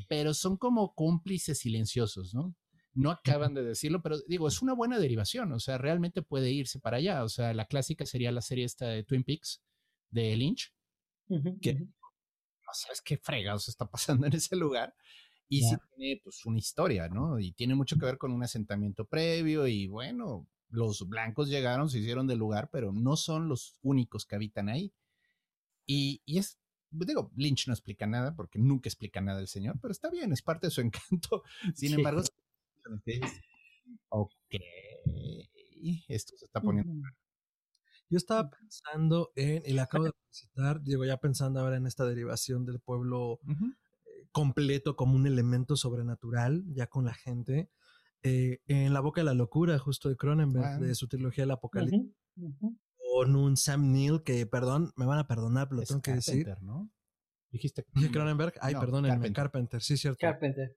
[0.08, 2.54] pero son como cómplices silenciosos, ¿no?
[2.94, 6.78] No acaban de decirlo, pero digo, es una buena derivación, o sea, realmente puede irse
[6.78, 9.62] para allá, o sea, la clásica sería la serie esta de Twin Peaks
[10.10, 10.74] de Lynch,
[11.60, 14.94] que no sabes qué fregados está pasando en ese lugar,
[15.48, 17.38] y sí tiene pues una historia, ¿no?
[17.38, 21.98] Y tiene mucho que ver con un asentamiento previo y bueno, los blancos llegaron, se
[21.98, 24.94] hicieron del lugar, pero no son los únicos que habitan ahí.
[25.84, 26.58] Y, y es,
[26.92, 30.42] digo, Lynch no explica nada porque nunca explica nada el señor, pero está bien, es
[30.42, 30.80] parte de su
[31.20, 31.42] encanto.
[31.74, 32.22] Sin embargo,
[34.08, 34.32] ok,
[36.08, 36.92] esto se está poniendo.
[38.08, 42.04] Yo estaba pensando en, y la acabo de citar, digo, ya pensando ahora en esta
[42.04, 43.40] derivación del pueblo
[44.32, 47.70] completo como un elemento sobrenatural, ya con la gente.
[48.22, 52.12] Eh, en La Boca de la Locura, justo de Cronenberg, de su trilogía El Apocalipsis.
[53.12, 56.56] Con un Sam Neill que, perdón, me van a perdonar, pero lo tengo que decir.
[56.62, 56.90] ¿no?
[57.50, 58.54] Dijiste Cronenberg.
[58.60, 59.32] Ay, perdón, Carpenter.
[59.32, 60.18] Carpenter, sí, cierto.
[60.20, 60.76] Carpenter.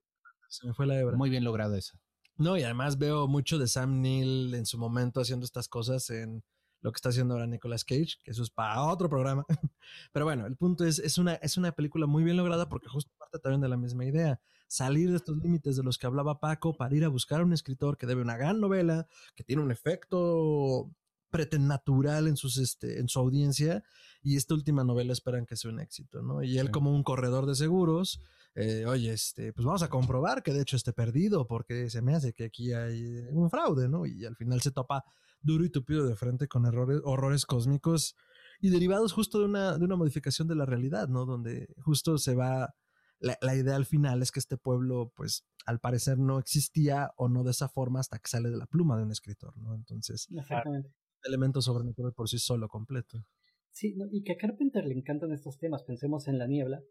[0.50, 1.16] Se me fue la hebra.
[1.16, 1.98] Muy bien logrado eso.
[2.38, 6.44] No, y además veo mucho de Sam Neill en su momento haciendo estas cosas en
[6.82, 9.46] lo que está haciendo ahora Nicolas Cage, que eso es para otro programa.
[10.12, 13.12] Pero bueno, el punto es, es una, es una película muy bien lograda porque justo
[13.18, 14.40] parte también de la misma idea.
[14.68, 17.54] Salir de estos límites de los que hablaba Paco para ir a buscar a un
[17.54, 20.92] escritor que debe una gran novela, que tiene un efecto
[21.36, 23.84] preternatural en, sus, este, en su audiencia
[24.24, 26.42] y esta última novela esperan que sea un éxito, ¿no?
[26.42, 28.22] Y él como un corredor de seguros,
[28.56, 32.16] eh, oye, este, pues vamos a comprobar que de hecho esté perdido porque se me
[32.16, 34.06] hace que aquí hay un fraude, ¿no?
[34.06, 35.04] Y al final se topa
[35.42, 38.16] duro y tupido de frente con errores, horrores cósmicos
[38.62, 41.26] y derivados justo de una, de una modificación de la realidad, ¿no?
[41.26, 42.74] Donde justo se va,
[43.20, 47.28] la, la, idea al final es que este pueblo, pues, al parecer no existía o
[47.28, 49.76] no de esa forma hasta que sale de la pluma de un escritor, ¿no?
[49.76, 50.94] Entonces, Exactamente.
[51.28, 53.26] Elemento sobrenatural por sí solo completo.
[53.72, 56.82] Sí, y que a Carpenter le encantan estos temas, pensemos en la niebla.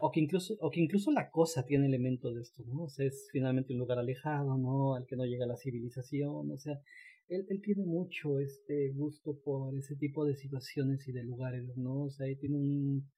[0.00, 2.84] O que incluso, o que incluso la cosa tiene elementos de esto, ¿no?
[2.84, 4.94] O sea, es finalmente un lugar alejado, ¿no?
[4.94, 6.80] Al que no llega la civilización, o sea,
[7.28, 12.04] él, él tiene mucho este gusto por ese tipo de situaciones y de lugares, ¿no?
[12.04, 13.10] O sea, él tiene un,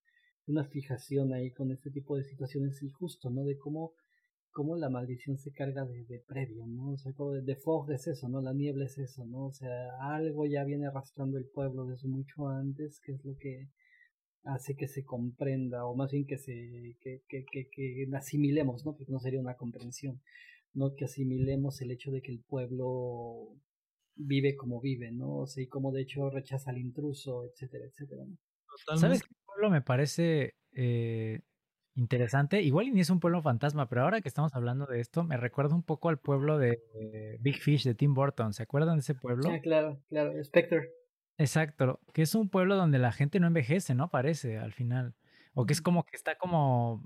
[0.46, 3.44] una fijación ahí con este tipo de situaciones y justo, ¿no?
[3.44, 3.92] De cómo,
[4.56, 6.92] cómo la maldición se carga de, de previo, ¿no?
[6.92, 8.40] O sea, como de, de, fog es eso, ¿no?
[8.40, 9.48] La niebla es eso, ¿no?
[9.48, 13.68] O sea, algo ya viene arrastrando el pueblo desde mucho antes, que es lo que
[14.44, 18.96] hace que se comprenda, o más bien que se que, que, que, que asimilemos, ¿no?
[18.96, 20.22] Porque no sería una comprensión,
[20.72, 20.94] ¿no?
[20.94, 23.58] Que asimilemos el hecho de que el pueblo
[24.14, 25.40] vive como vive, ¿no?
[25.40, 28.24] O sea, y como de hecho rechaza al intruso, etcétera, etcétera.
[28.24, 28.38] ¿no?
[28.96, 31.42] ¿Sabes qué pueblo me parece eh,
[31.96, 32.62] interesante.
[32.62, 35.74] Igual ni es un pueblo fantasma, pero ahora que estamos hablando de esto, me recuerda
[35.74, 38.52] un poco al pueblo de Big Fish de Tim Burton.
[38.52, 39.50] ¿Se acuerdan de ese pueblo?
[39.50, 40.92] Ah, claro, claro, Spectre.
[41.38, 44.10] Exacto, que es un pueblo donde la gente no envejece, ¿no?
[44.10, 45.14] Parece al final.
[45.54, 47.02] O que es como que está como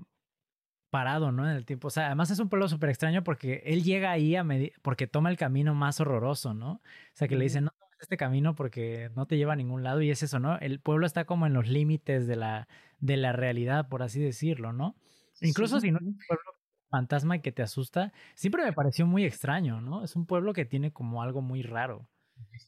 [0.89, 1.49] parado, ¿no?
[1.49, 1.87] En el tiempo.
[1.87, 4.45] O sea, además es un pueblo súper extraño porque él llega ahí a
[4.81, 6.73] porque toma el camino más horroroso, ¿no?
[6.73, 6.81] O
[7.13, 7.71] sea, que le dicen, no
[8.01, 10.57] este camino porque no te lleva a ningún lado y es eso, ¿no?
[10.59, 12.67] El pueblo está como en los límites de la,
[12.99, 14.95] de la realidad, por así decirlo, ¿no?
[15.41, 16.51] Incluso si no es un pueblo
[16.89, 20.03] fantasma y que te asusta, siempre me pareció muy extraño, ¿no?
[20.03, 22.07] Es un pueblo que tiene como algo muy raro.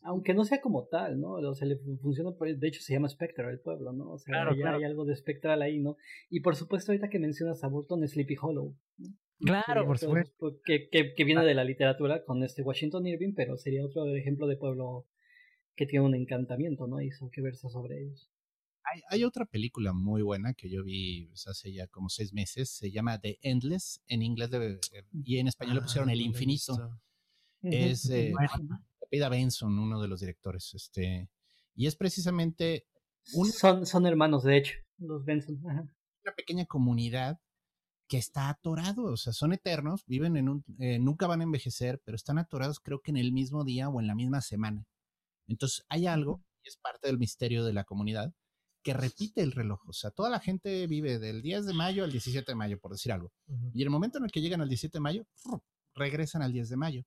[0.04, 1.34] Aunque no sea como tal, ¿no?
[1.34, 4.12] O sea, le funciona, de hecho se llama Spectre el pueblo, ¿no?
[4.12, 5.98] O sea, ya hay algo de espectral ahí, ¿no?
[6.30, 8.76] Y por supuesto, ahorita que mencionas a Burton, Sleepy Hollow.
[9.40, 10.60] Claro, por supuesto.
[10.64, 11.46] Que, que, que, viene ah.
[11.46, 15.06] de la literatura con este Washington Irving, pero sería otro ejemplo de pueblo
[15.76, 17.02] que tiene un encantamiento, ¿no?
[17.02, 18.30] Hizo que versa sobre ellos.
[18.86, 22.70] Hay, hay, otra película muy buena que yo vi pues, hace ya como seis meses,
[22.70, 24.80] se llama The Endless, en inglés de,
[25.24, 27.00] y en español le ah, pusieron El Infinito.
[27.62, 28.34] Es eh,
[29.10, 31.30] Benson, uno de los directores, este,
[31.76, 32.86] y es precisamente
[33.24, 35.60] son, son hermanos, de hecho, los Benson.
[35.64, 37.40] Una pequeña comunidad
[38.08, 42.02] que está atorado, o sea, son eternos, viven en un, eh, nunca van a envejecer,
[42.04, 44.86] pero están atorados creo que en el mismo día o en la misma semana.
[45.48, 48.34] Entonces hay algo, y es parte del misterio de la comunidad,
[48.84, 49.82] que repite el reloj.
[49.88, 52.92] O sea, toda la gente vive del 10 de mayo al 17 de mayo, por
[52.92, 53.32] decir algo.
[53.74, 55.26] Y en el momento en el que llegan al 17 de mayo,
[55.96, 57.04] regresan al 10 de mayo.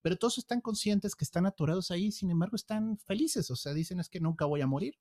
[0.00, 3.50] Pero todos están conscientes que están atorados ahí, sin embargo, están felices.
[3.50, 4.94] O sea, dicen es que nunca voy a morir.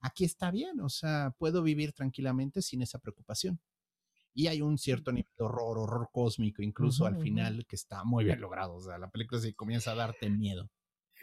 [0.00, 3.58] Aquí está bien, o sea, puedo vivir tranquilamente sin esa preocupación.
[4.34, 8.24] Y hay un cierto nivel de horror, horror cósmico, incluso al final, que está muy
[8.24, 8.74] bien logrado.
[8.74, 10.70] O sea, la película se comienza a darte miedo.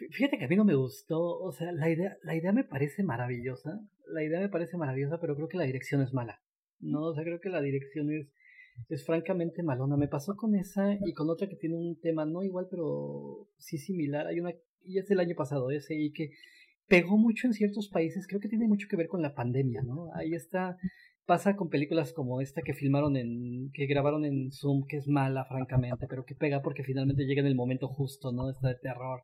[0.09, 3.03] Fíjate que a mí no me gustó, o sea, la idea, la idea me parece
[3.03, 6.41] maravillosa, la idea me parece maravillosa, pero creo que la dirección es mala.
[6.79, 8.33] No, o sea, creo que la dirección es,
[8.89, 9.97] es francamente malona.
[9.97, 13.77] Me pasó con esa y con otra que tiene un tema no igual, pero sí
[13.77, 14.27] similar.
[14.27, 14.51] Hay una,
[14.83, 16.31] y es del año pasado, ese, y que
[16.87, 20.13] pegó mucho en ciertos países, creo que tiene mucho que ver con la pandemia, ¿no?
[20.13, 20.77] Ahí está,
[21.25, 25.45] pasa con películas como esta que filmaron en, que grabaron en Zoom, que es mala,
[25.45, 28.49] francamente, pero que pega porque finalmente llega en el momento justo, ¿no?
[28.49, 29.21] Esta de terror.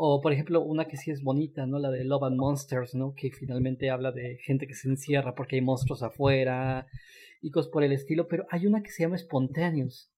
[0.00, 1.80] O, por ejemplo, una que sí es bonita, ¿no?
[1.80, 3.14] La de Love and Monsters, ¿no?
[3.16, 6.86] Que finalmente habla de gente que se encierra porque hay monstruos afuera
[7.42, 8.28] y cosas por el estilo.
[8.28, 10.08] Pero hay una que se llama Spontaneous.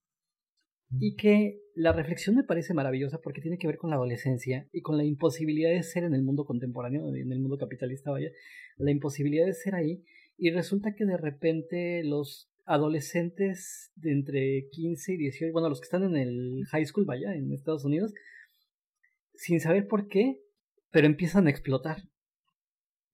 [0.98, 4.82] Y que la reflexión me parece maravillosa porque tiene que ver con la adolescencia y
[4.82, 8.28] con la imposibilidad de ser en el mundo contemporáneo, en el mundo capitalista, vaya,
[8.76, 10.04] la imposibilidad de ser ahí.
[10.36, 15.86] Y resulta que de repente los adolescentes de entre 15 y 18, bueno, los que
[15.86, 18.12] están en el high school, vaya, en Estados Unidos,
[19.40, 20.38] sin saber por qué,
[20.90, 22.02] pero empiezan a explotar.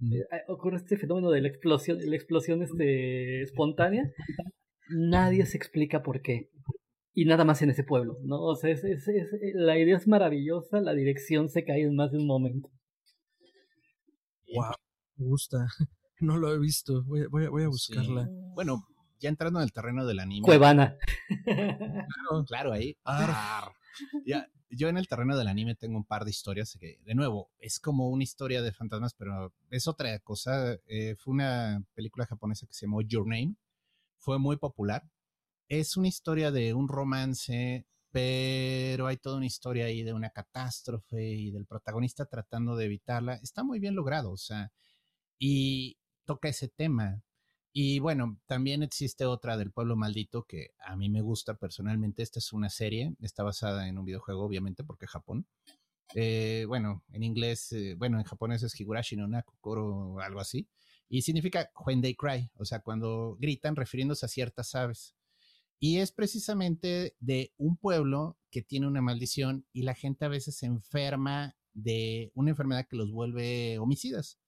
[0.00, 0.12] Mm.
[0.12, 4.10] Eh, ocurre este fenómeno de la explosión, la explosión este, espontánea.
[4.90, 6.50] Nadie se explica por qué.
[7.14, 8.42] Y nada más en ese pueblo, ¿no?
[8.42, 9.06] O sea, es, es,
[9.54, 12.68] la idea es maravillosa, la dirección se cae en más de un momento.
[14.52, 14.74] Wow,
[15.16, 15.58] me gusta.
[16.18, 17.04] No lo he visto.
[17.04, 18.26] Voy, voy, voy a buscarla.
[18.54, 18.86] Bueno,
[19.20, 20.46] ya entrando en el terreno del anime.
[20.46, 20.96] Cuevana.
[21.44, 22.96] Claro, claro ahí.
[24.24, 27.50] Ya, yo en el terreno del anime tengo un par de historias que, de nuevo,
[27.58, 30.78] es como una historia de fantasmas, pero es otra cosa.
[30.86, 33.56] Eh, fue una película japonesa que se llamó Your Name.
[34.18, 35.02] Fue muy popular.
[35.68, 41.22] Es una historia de un romance, pero hay toda una historia ahí de una catástrofe
[41.22, 43.34] y del protagonista tratando de evitarla.
[43.36, 44.72] Está muy bien logrado, o sea,
[45.38, 47.22] y toca ese tema
[47.78, 52.22] y bueno, también existe otra del pueblo maldito que a mí me gusta personalmente.
[52.22, 55.46] Esta es una serie, está basada en un videojuego, obviamente, porque Japón.
[56.14, 60.70] Eh, bueno, en inglés, eh, bueno, en japonés es Higurashi no Nakukoro o algo así.
[61.10, 65.14] Y significa when they cry, o sea, cuando gritan refiriéndose a ciertas aves.
[65.78, 70.56] Y es precisamente de un pueblo que tiene una maldición y la gente a veces
[70.56, 74.38] se enferma de una enfermedad que los vuelve homicidas.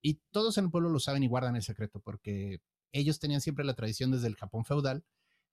[0.00, 2.60] Y todos en el pueblo lo saben y guardan el secreto porque
[2.92, 5.04] ellos tenían siempre la tradición desde el Japón feudal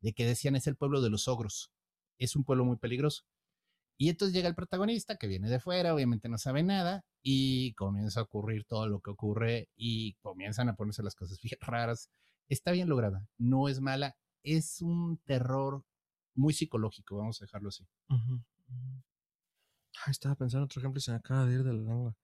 [0.01, 1.71] de que decían es el pueblo de los ogros.
[2.17, 3.23] Es un pueblo muy peligroso.
[3.97, 8.19] Y entonces llega el protagonista que viene de fuera, obviamente no sabe nada, y comienza
[8.19, 12.09] a ocurrir todo lo que ocurre y comienzan a ponerse las cosas bien raras.
[12.49, 15.83] Está bien lograda, no es mala, es un terror
[16.35, 17.87] muy psicológico, vamos a dejarlo así.
[20.07, 22.15] estaba pensando otro ejemplo y se me acaba de ir de la lengua.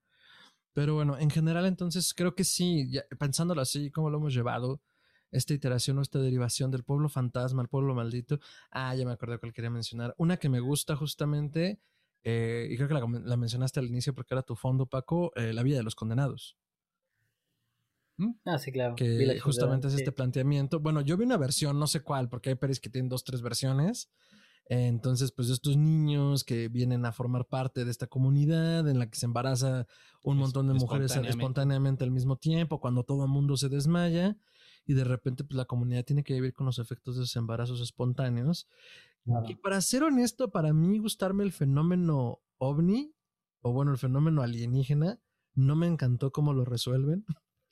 [0.74, 4.80] Pero bueno, en general entonces creo que sí, pensándolo así, como lo hemos llevado,
[5.32, 8.38] esta iteración o esta derivación del pueblo fantasma al pueblo maldito.
[8.70, 10.14] Ah, ya me acordé cuál quería mencionar.
[10.18, 11.80] Una que me gusta justamente,
[12.22, 15.62] eh, y creo que la, mencionaste al inicio porque era tu fondo, Paco, eh, La
[15.62, 16.56] vida de los condenados.
[18.18, 18.32] ¿Mm?
[18.44, 18.94] Ah, sí, claro.
[18.94, 20.78] Que justamente es este planteamiento.
[20.78, 23.40] Bueno, yo vi una versión, no sé cuál, porque hay pelis que tienen dos, tres
[23.42, 24.10] versiones.
[24.66, 29.18] Entonces, pues estos niños que vienen a formar parte de esta comunidad en la que
[29.18, 29.86] se embaraza
[30.22, 32.04] un montón de mujeres espontáneamente.
[32.04, 34.36] al mismo tiempo, cuando todo el mundo se desmaya
[34.86, 37.80] y de repente pues la comunidad tiene que vivir con los efectos de esos embarazos
[37.80, 38.68] espontáneos.
[39.48, 43.14] Y para ser honesto, para mí gustarme el fenómeno ovni,
[43.60, 45.20] o bueno, el fenómeno alienígena,
[45.54, 47.24] no me encantó cómo lo resuelven,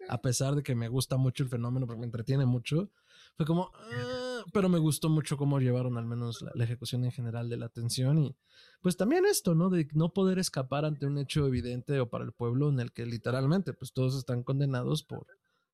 [0.08, 2.90] a pesar de que me gusta mucho el fenómeno porque me entretiene mucho.
[3.36, 7.48] Fue como, ah", pero me gustó mucho cómo llevaron al menos la, ejecución en general
[7.48, 8.36] de la atención y
[8.80, 9.70] pues también esto, ¿no?
[9.70, 13.06] De no poder escapar ante un hecho evidente o para el pueblo en el que
[13.06, 15.26] literalmente pues todos están condenados por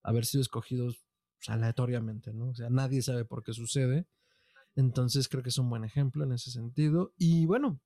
[0.02, 1.05] haber sido escogidos
[1.38, 2.50] pues, aleatoriamente, ¿no?
[2.50, 4.06] O sea, nadie sabe por qué sucede.
[4.74, 7.12] Entonces creo que es un buen ejemplo en ese sentido.
[7.16, 7.80] Y bueno,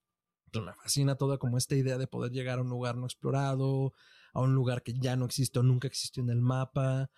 [0.50, 3.92] pues, me fascina toda como esta idea de poder llegar a un lugar no explorado,
[4.32, 7.10] a un lugar que ya no existe o nunca existió en el mapa.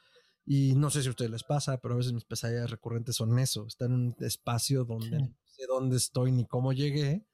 [0.44, 3.38] Y no sé si a ustedes les pasa, pero a veces mis pesadillas recurrentes son
[3.38, 7.24] eso, estar en un espacio donde no sé dónde estoy ni cómo llegué,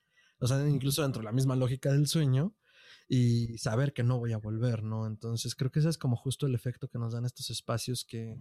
[0.40, 2.55] o sea, incluso dentro de la misma lógica del sueño,
[3.09, 5.07] y saber que no voy a volver, ¿no?
[5.07, 8.36] Entonces creo que ese es como justo el efecto que nos dan estos espacios que,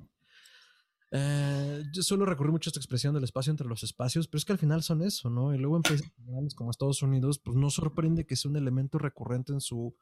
[1.11, 4.45] eh, yo suelo recurrir mucho a esta expresión del espacio entre los espacios, pero es
[4.45, 5.53] que al final son eso, ¿no?
[5.53, 6.11] Y luego en países
[6.55, 9.95] como Estados Unidos, pues no sorprende que sea un elemento recurrente en su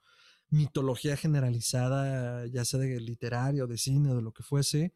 [0.50, 4.94] mitología generalizada, ya sea de literario, de cine, de lo que fuese,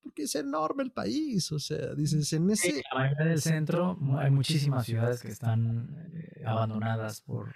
[0.00, 2.82] porque es enorme el país, o sea, dices, en ese...
[2.96, 7.52] En del centro hay muchísimas ciudades que están eh, abandonadas por,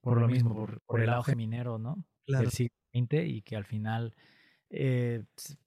[0.00, 2.04] por lo mismo, por, por el auge minero, ¿no?
[2.26, 4.14] Del siglo XX y que al final
[4.72, 5.22] eh,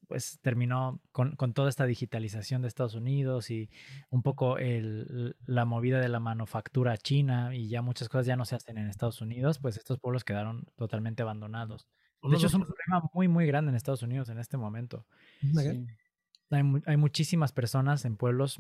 [0.08, 3.70] pues terminó con, con, toda esta digitalización de Estados Unidos y
[4.10, 8.45] un poco el, la movida de la manufactura china y ya muchas cosas ya no
[8.45, 11.88] se hacen en Estados Unidos, pues estos pueblos quedaron totalmente abandonados.
[12.24, 15.06] De hecho, es un problema muy, muy grande en Estados Unidos en este momento.
[16.49, 18.60] Hay, hay muchísimas personas en pueblos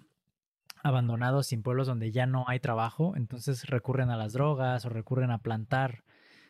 [0.83, 5.31] abandonados, sin pueblos donde ya no hay trabajo, entonces recurren a las drogas o recurren
[5.31, 6.03] a plantar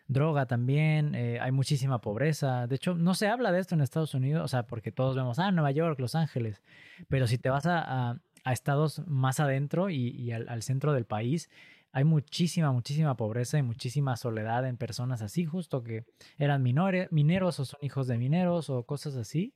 [0.08, 2.68] droga también, eh, hay muchísima pobreza.
[2.68, 5.40] De hecho, no se habla de esto en Estados Unidos, o sea, porque todos vemos,
[5.40, 6.62] ah, Nueva York, Los Ángeles,
[7.08, 11.50] pero si te vas a, a, estados más adentro y, al, centro del país,
[11.92, 16.06] hay muchísima, muchísima pobreza y muchísima soledad en personas así, justo que
[16.38, 19.54] eran mineros o son hijos de mineros o cosas así,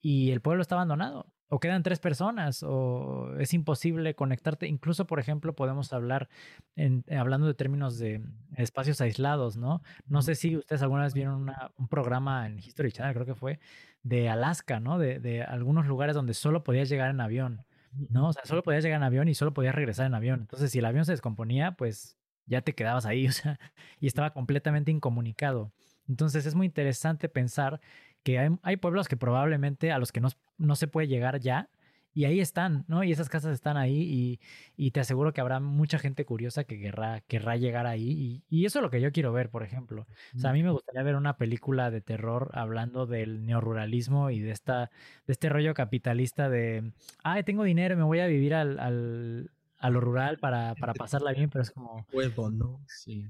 [0.00, 4.66] y el pueblo está abandonado o quedan tres personas, o es imposible conectarte.
[4.66, 6.30] Incluso, por ejemplo, podemos hablar,
[6.76, 8.22] en, eh, hablando de términos de
[8.56, 9.82] espacios aislados, ¿no?
[10.06, 13.60] No sé si ustedes alguna vez vieron un programa en History Channel, creo que fue,
[14.02, 14.98] de Alaska, ¿no?
[14.98, 17.66] De, de, algunos lugares donde solo podías llegar en avión,
[18.08, 18.28] ¿no?
[18.28, 20.40] O sea, solo podías llegar en avión y solo podías regresar en avión.
[20.40, 23.60] Entonces, si el avión se descomponía, pues ya te quedabas ahí, o sea,
[24.00, 25.70] y estaba completamente incomunicado.
[26.08, 27.82] Entonces, es muy interesante pensar
[28.22, 31.68] que hay, pueblos que probablemente a los que no, no, se puede llegar ya,
[32.14, 33.04] y ahí están, ¿no?
[33.04, 34.38] Y esas casas están ahí
[34.76, 38.80] y, te aseguro que habrá mucha gente curiosa que querrá, querrá llegar ahí y, eso
[38.80, 40.06] es lo que yo quiero ver, por ejemplo.
[40.36, 44.40] O sea, a mí me gustaría ver una película de terror hablando del neoruralismo y
[44.40, 44.90] de, esta,
[45.26, 46.92] de este rollo capitalista de,
[47.22, 51.32] ay, tengo dinero, me voy a vivir al, al a lo rural para, para pasarla
[51.32, 52.06] bien, pero es como...
[52.12, 52.84] Puedo, ¿no?
[52.86, 53.26] Sí.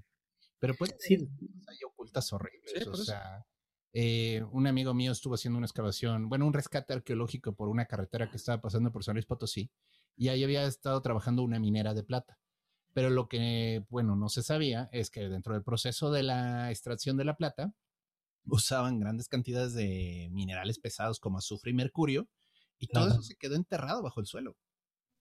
[0.58, 1.14] Pero pues sí,
[1.66, 3.44] hay ocultas horribles, o sea...
[3.94, 8.30] Eh, un amigo mío estuvo haciendo una excavación, bueno, un rescate arqueológico por una carretera
[8.30, 9.70] que estaba pasando por San Luis Potosí
[10.16, 12.38] y ahí había estado trabajando una minera de plata.
[12.94, 17.16] Pero lo que, bueno, no se sabía es que dentro del proceso de la extracción
[17.16, 17.74] de la plata
[18.44, 22.28] usaban grandes cantidades de minerales pesados como azufre y mercurio
[22.78, 24.56] y todo eso se quedó enterrado bajo el suelo.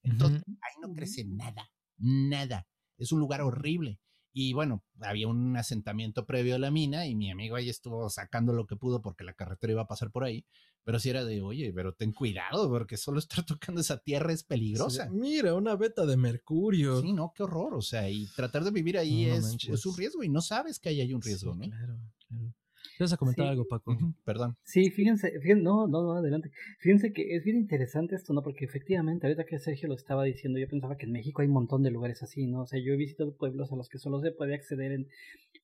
[0.03, 2.67] Entonces, ahí no crece nada, nada.
[2.97, 3.99] Es un lugar horrible.
[4.33, 8.53] Y bueno, había un asentamiento previo a la mina y mi amigo ahí estuvo sacando
[8.53, 10.45] lo que pudo porque la carretera iba a pasar por ahí.
[10.83, 14.43] Pero si era de, oye, pero ten cuidado porque solo estar tocando esa tierra es
[14.43, 15.09] peligrosa.
[15.11, 17.01] mira, una beta de mercurio.
[17.01, 17.75] Sí, no, qué horror.
[17.75, 20.89] O sea, y tratar de vivir ahí es, es, un riesgo y no sabes que
[20.89, 21.65] ahí hay un riesgo, ¿no?
[21.65, 22.53] Claro, claro.
[22.97, 23.97] ¿Quieres comentar algo, Paco?
[24.25, 24.55] Perdón.
[24.63, 26.51] Sí, fíjense, fíjense, no, no, no, adelante.
[26.79, 28.43] Fíjense que es bien interesante esto, ¿no?
[28.43, 31.53] Porque efectivamente, ahorita que Sergio lo estaba diciendo, yo pensaba que en México hay un
[31.53, 32.61] montón de lugares así, ¿no?
[32.61, 35.07] O sea, yo he visitado pueblos a los que solo se puede acceder en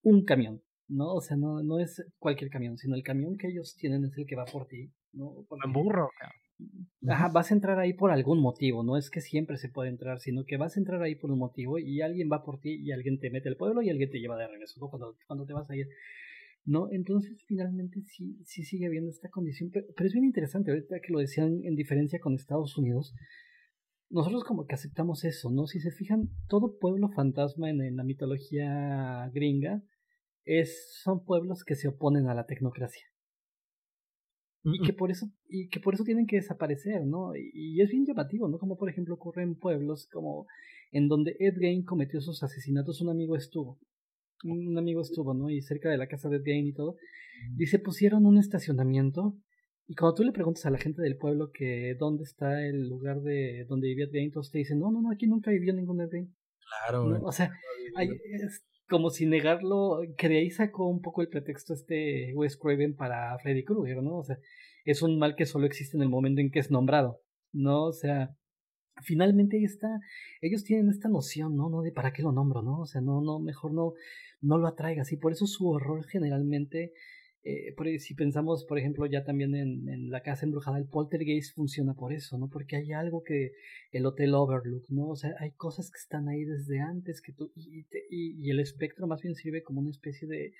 [0.03, 1.13] un camión, ¿no?
[1.13, 4.25] O sea, no, no es cualquier camión, sino el camión que ellos tienen es el
[4.25, 5.45] que va por ti, ¿no?
[5.49, 6.09] Un burro,
[7.07, 10.19] Ajá, vas a entrar ahí por algún motivo, no es que siempre se puede entrar,
[10.19, 12.91] sino que vas a entrar ahí por un motivo y alguien va por ti y
[12.91, 14.89] alguien te mete al pueblo y alguien te lleva de regreso, ¿no?
[14.89, 15.87] Cuando, cuando te vas a ir.
[16.67, 16.89] ¿No?
[16.91, 21.19] Entonces, finalmente sí, sí sigue habiendo esta condición, pero, es bien interesante, ahorita que lo
[21.19, 23.15] decían en diferencia con Estados Unidos,
[24.09, 25.65] nosotros como que aceptamos eso, ¿no?
[25.65, 29.81] Si se fijan, todo pueblo fantasma en, la mitología gringa
[30.43, 33.05] es, son pueblos que se oponen a la tecnocracia.
[34.63, 37.33] y que por eso y que por eso tienen que desaparecer, ¿no?
[37.35, 38.57] Y, es bien llamativo, ¿no?
[38.57, 40.47] Como por ejemplo ocurre en pueblos como
[40.91, 43.79] en donde Ed Gein cometió sus asesinatos, un amigo estuvo,
[44.43, 45.49] un amigo estuvo, ¿no?
[45.49, 46.95] Y cerca de la casa de Gein y todo,
[47.55, 49.35] dice pusieron un estacionamiento
[49.87, 53.21] y cuando tú le preguntas a la gente del pueblo que dónde está el lugar
[53.21, 56.09] de donde vivía Gein, todos te dicen no, no, no, aquí nunca vivió ningún Ed
[56.11, 56.35] Gein.
[56.87, 57.19] Claro.
[57.23, 57.51] O sea,
[57.95, 62.57] hay, es, como si negarlo, que de ahí sacó un poco el pretexto este Wes
[62.57, 64.17] Craven para Freddy Krueger, ¿no?
[64.17, 64.37] O sea,
[64.85, 67.21] es un mal que solo existe en el momento en que es nombrado,
[67.51, 67.83] ¿no?
[67.83, 68.35] O sea,
[69.01, 69.99] finalmente ahí está,
[70.41, 71.69] ellos tienen esta noción, ¿no?
[71.69, 72.79] No de para qué lo nombro, ¿no?
[72.81, 73.93] O sea, no, no, mejor no,
[74.41, 76.93] no lo atraigas, y por eso su horror generalmente
[77.49, 82.11] eh, si pensamos, por ejemplo, ya también en, la casa embrujada, el poltergeist funciona por
[82.11, 82.49] eso, ¿no?
[82.49, 83.53] Porque hay algo que
[83.91, 85.07] el hotel Overlook, ¿no?
[85.07, 89.07] O sea, hay cosas que están ahí desde antes que tú, y, y, el espectro
[89.07, 90.55] más bien sirve como una especie de,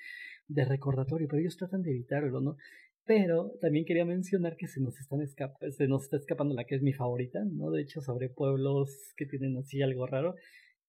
[0.48, 2.56] de recordatorio, pero ellos tratan de evitarlo, ¿no?
[3.08, 6.76] Pero también quería mencionar que se nos, están escapa, se nos está escapando la que
[6.76, 7.72] es mi favorita, ¿no?
[7.72, 10.36] De hecho, sobre pueblos que tienen así algo raro,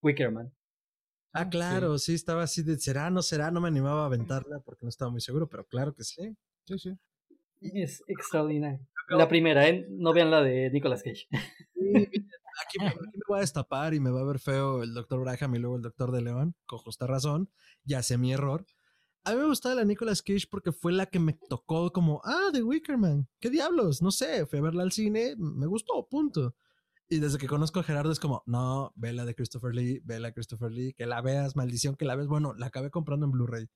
[0.02, 0.52] Wickerman.
[1.32, 2.14] Ah, claro, sí.
[2.14, 5.20] estaba así de será, no será, no me animaba a aventarla porque no estaba muy
[5.20, 6.36] seguro, pero claro que sí.
[6.64, 6.92] Sí, sí.
[7.60, 8.80] Es extraordinario.
[9.08, 9.86] La primera, ¿eh?
[9.88, 11.28] No vean la de Nicolas Cage.
[11.32, 12.92] aquí, me,
[13.26, 15.82] voy a destapar y me va a ver feo el doctor Braham y luego el
[15.82, 17.50] doctor de León, con justa razón.
[17.84, 18.66] Ya sé mi error.
[19.28, 22.48] A mí me gustaba la Nicolas Cage porque fue la que me tocó como, ah,
[22.50, 23.28] The Wickerman.
[23.38, 24.00] ¿Qué diablos?
[24.00, 26.56] No sé, fui a verla al cine, me gustó, punto.
[27.10, 30.18] Y desde que conozco a Gerardo es como, no, ve la de Christopher Lee, ve
[30.18, 32.26] la de Christopher Lee, que la veas, maldición, que la ves.
[32.26, 33.68] Bueno, la acabé comprando en Blu-ray.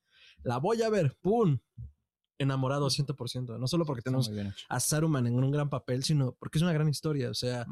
[0.42, 1.58] La voy a ver, ¡pum!
[2.38, 3.58] Enamorado 100%.
[3.58, 4.30] No solo porque tenemos
[4.70, 7.28] a Saruman en un gran papel, sino porque es una gran historia.
[7.28, 7.66] O sea,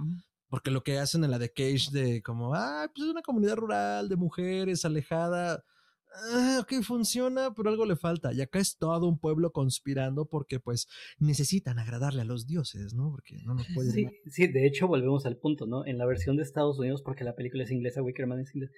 [0.51, 3.57] porque lo que hacen en la de Cage de como, ah, pues es una comunidad
[3.57, 5.64] rural de mujeres alejada
[6.13, 8.33] ah, ok, funciona, pero algo le falta.
[8.33, 10.89] Y acá es todo un pueblo conspirando porque pues
[11.19, 13.11] necesitan agradarle a los dioses, ¿no?
[13.11, 13.93] Porque no nos pueden...
[13.93, 15.87] Sí, sí, de hecho volvemos al punto, ¿no?
[15.87, 18.71] En la versión de Estados Unidos, porque la película es inglesa, Wickerman es inglés.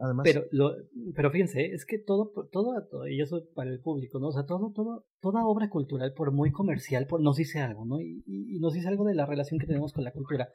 [0.00, 0.24] Además.
[0.24, 0.74] Pero, lo,
[1.14, 4.28] pero fíjense, es que todo, todo, todo, y eso para el público, ¿no?
[4.28, 8.00] O sea, todo, todo, toda obra cultural, por muy comercial, por, nos dice algo, ¿no?
[8.00, 10.48] Y, y, nos dice algo de la relación que tenemos con la cultura.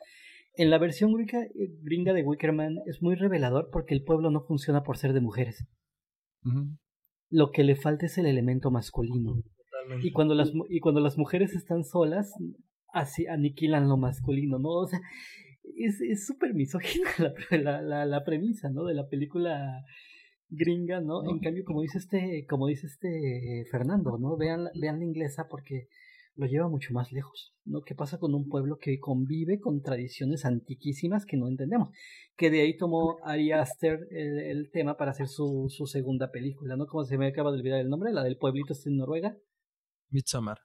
[0.58, 1.14] En la versión
[1.82, 5.66] gringa de Wickerman es muy revelador porque el pueblo no funciona por ser de mujeres.
[7.30, 9.41] Lo que le falta es el elemento masculino.
[10.02, 12.34] Y cuando, las, y cuando las mujeres están solas,
[12.93, 14.70] así aniquilan lo masculino, ¿no?
[14.70, 15.00] O sea,
[15.78, 17.10] es súper es misógina
[17.52, 18.86] la, la, la, premisa, ¿no?
[18.86, 19.84] De la película
[20.50, 21.30] gringa, ¿no?
[21.30, 24.38] En cambio, como dice este, como dice este Fernando, ¿no?
[24.38, 25.88] Vean, vean la inglesa porque
[26.36, 27.82] lo lleva mucho más lejos, ¿no?
[27.82, 31.90] ¿Qué pasa con un pueblo que convive con tradiciones antiquísimas que no entendemos?
[32.36, 36.88] Que de ahí tomó Ari Aster el, tema para hacer su, su, segunda película, ¿no?
[36.88, 39.38] Como se me acaba de olvidar el nombre, la del pueblito este en Noruega.
[40.10, 40.60] Midsommar.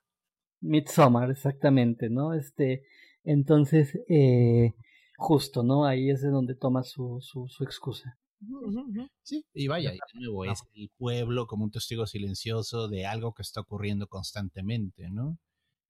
[0.61, 2.35] Midsommar, exactamente, ¿no?
[2.35, 2.83] Este,
[3.23, 4.75] entonces, eh,
[5.17, 5.85] justo, ¿no?
[5.85, 8.19] Ahí es de donde toma su, su, su excusa.
[9.23, 13.43] Sí, y vaya, de nuevo, es el pueblo como un testigo silencioso de algo que
[13.43, 15.39] está ocurriendo constantemente, ¿no?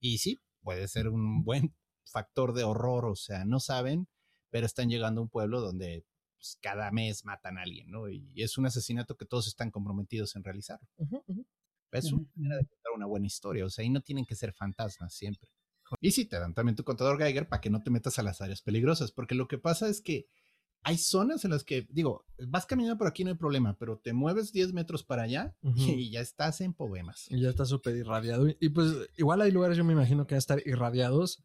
[0.01, 1.75] Y sí, puede ser un buen
[2.05, 4.09] factor de horror, o sea, no saben,
[4.51, 6.05] pero están llegando a un pueblo donde
[6.37, 8.09] pues, cada mes matan a alguien, ¿no?
[8.09, 10.81] Y es un asesinato que todos están comprometidos en realizar.
[11.93, 14.53] Es una manera de contar una buena historia, o sea, y no tienen que ser
[14.53, 15.51] fantasmas siempre.
[16.01, 18.41] Y sí, te dan también tu contador Geiger para que no te metas a las
[18.41, 20.29] áreas peligrosas, porque lo que pasa es que
[20.83, 24.13] hay zonas en las que, digo, vas caminando por aquí no hay problema, pero te
[24.13, 27.27] mueves 10 metros para allá y ya estás en poemas.
[27.31, 28.49] Y ya está súper irradiado.
[28.61, 31.45] Y, pues igual hay lugares, yo me imagino que van a estar irradiados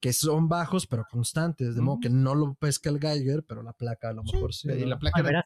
[0.00, 3.74] que son bajos pero constantes, de modo que no lo pesca el Geiger, pero la
[3.74, 4.70] placa a lo mejor sí.
[4.70, 5.44] y la placa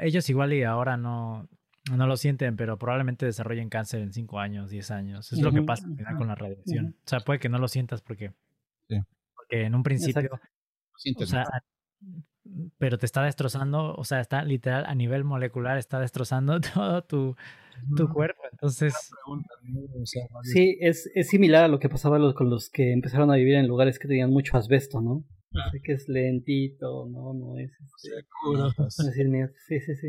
[0.00, 1.48] ellos igual y ahora no,
[1.94, 5.32] no lo sienten, pero probablemente desarrollen cáncer en 5 años, 10 años.
[5.32, 5.86] Es lo que pasa
[6.18, 6.96] con la radiación.
[6.98, 8.32] O sea, puede que no lo sientas porque,
[8.88, 10.30] porque en un principio...
[11.16, 11.44] O sea,
[12.78, 17.36] pero te está destrozando, o sea, está literal a nivel molecular, está destrozando todo tu,
[17.96, 18.42] tu cuerpo.
[18.50, 18.94] Entonces.
[20.42, 23.68] Sí, es, es similar a lo que pasaba con los que empezaron a vivir en
[23.68, 25.24] lugares que tenían mucho asbesto, ¿no?
[25.70, 27.70] Sé que es lentito, no, no es.
[27.70, 28.26] Este,
[29.68, 30.08] sí, sí, sí.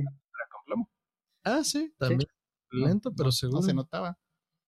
[1.44, 2.30] Ah, sí, también.
[2.72, 3.60] Lento, pero seguro.
[3.60, 4.18] No se notaba.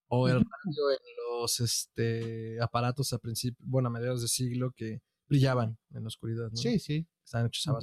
[0.08, 5.02] O el radio en los este, aparatos a principios, bueno, a mediados de siglo que
[5.28, 6.58] brillaban en la oscuridad, ¿no?
[6.58, 7.08] Sí, sí.
[7.26, 7.80] Estaban hechos a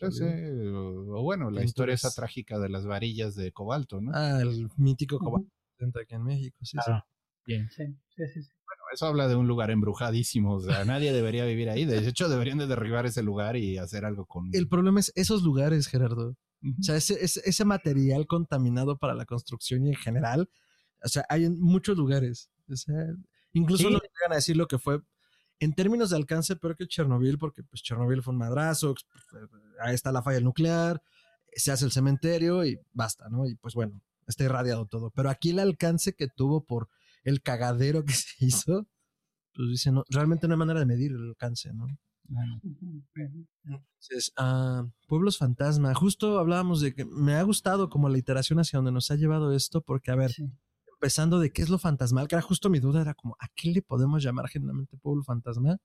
[0.00, 4.12] o, bueno, la historia esa trágica de las varillas de cobalto, ¿no?
[4.14, 5.50] Ah, el mítico cobalto
[6.00, 6.92] aquí en México, sí, sí.
[7.44, 7.68] Bien.
[7.70, 7.84] Sí,
[8.16, 8.50] sí, sí.
[8.64, 11.84] Bueno, eso habla de un lugar embrujadísimo, o sea, nadie debería vivir ahí.
[11.84, 14.48] De hecho, deberían de derribar ese lugar y hacer algo con...
[14.52, 16.36] El problema es esos lugares, Gerardo.
[16.78, 20.48] O sea, ese, ese, material contaminado para la construcción y en general,
[21.02, 22.50] o sea, hay en muchos lugares.
[22.70, 22.94] O sea,
[23.52, 25.00] Incluso no llegan a decir lo que fue
[25.62, 28.96] en términos de alcance peor que Chernobyl, porque pues Chernobyl fue un madrazo,
[29.80, 31.00] ahí está la falla nuclear,
[31.54, 33.46] se hace el cementerio y basta, ¿no?
[33.46, 35.10] Y pues bueno, está irradiado todo.
[35.10, 36.88] Pero aquí el alcance que tuvo por
[37.22, 38.88] el cagadero que se hizo,
[39.54, 41.86] pues dice, no, realmente no hay manera de medir el alcance, ¿no?
[43.64, 48.78] Entonces, ah, Pueblos Fantasma, justo hablábamos de que me ha gustado como la iteración hacia
[48.78, 50.34] donde nos ha llevado esto, porque a ver,
[51.02, 53.72] empezando de qué es lo fantasmal, que era justo mi duda, era como, ¿a qué
[53.72, 55.78] le podemos llamar generalmente pueblo fantasma?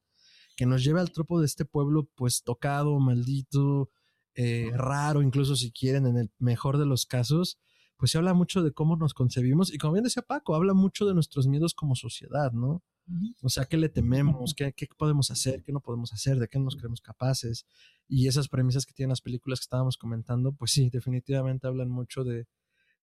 [0.55, 3.89] Que nos lleve al tropo de este pueblo, pues tocado, maldito,
[4.35, 7.57] eh, raro, incluso si quieren, en el mejor de los casos,
[7.97, 11.07] pues se habla mucho de cómo nos concebimos y como bien decía Paco, habla mucho
[11.07, 12.83] de nuestros miedos como sociedad, ¿no?
[13.41, 14.53] O sea, ¿qué le tememos?
[14.53, 15.63] ¿Qué, ¿Qué, podemos hacer?
[15.63, 16.37] ¿Qué no podemos hacer?
[16.37, 17.65] ¿De qué nos creemos capaces?
[18.07, 22.23] Y esas premisas que tienen las películas que estábamos comentando, pues sí, definitivamente hablan mucho
[22.23, 22.45] de,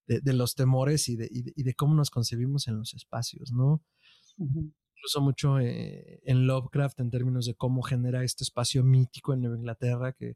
[0.07, 3.83] de, los temores y de, y de, cómo nos concebimos en los espacios, ¿no?
[4.37, 9.57] Incluso mucho eh, en Lovecraft en términos de cómo genera este espacio mítico en Nueva
[9.57, 10.35] Inglaterra que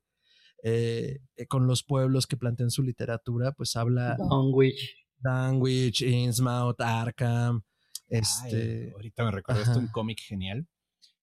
[0.63, 4.17] eh, eh, con los pueblos que plantean su literatura, pues habla...
[4.17, 5.07] Dunwich.
[5.21, 7.63] Dunwich, Innsmouth, Arkham,
[8.07, 10.67] este, ahorita me recordaste un cómic genial.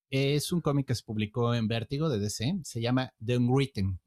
[0.08, 2.60] Es un cómic que se publicó en Vértigo de DC.
[2.62, 4.00] Se llama The Unwritten.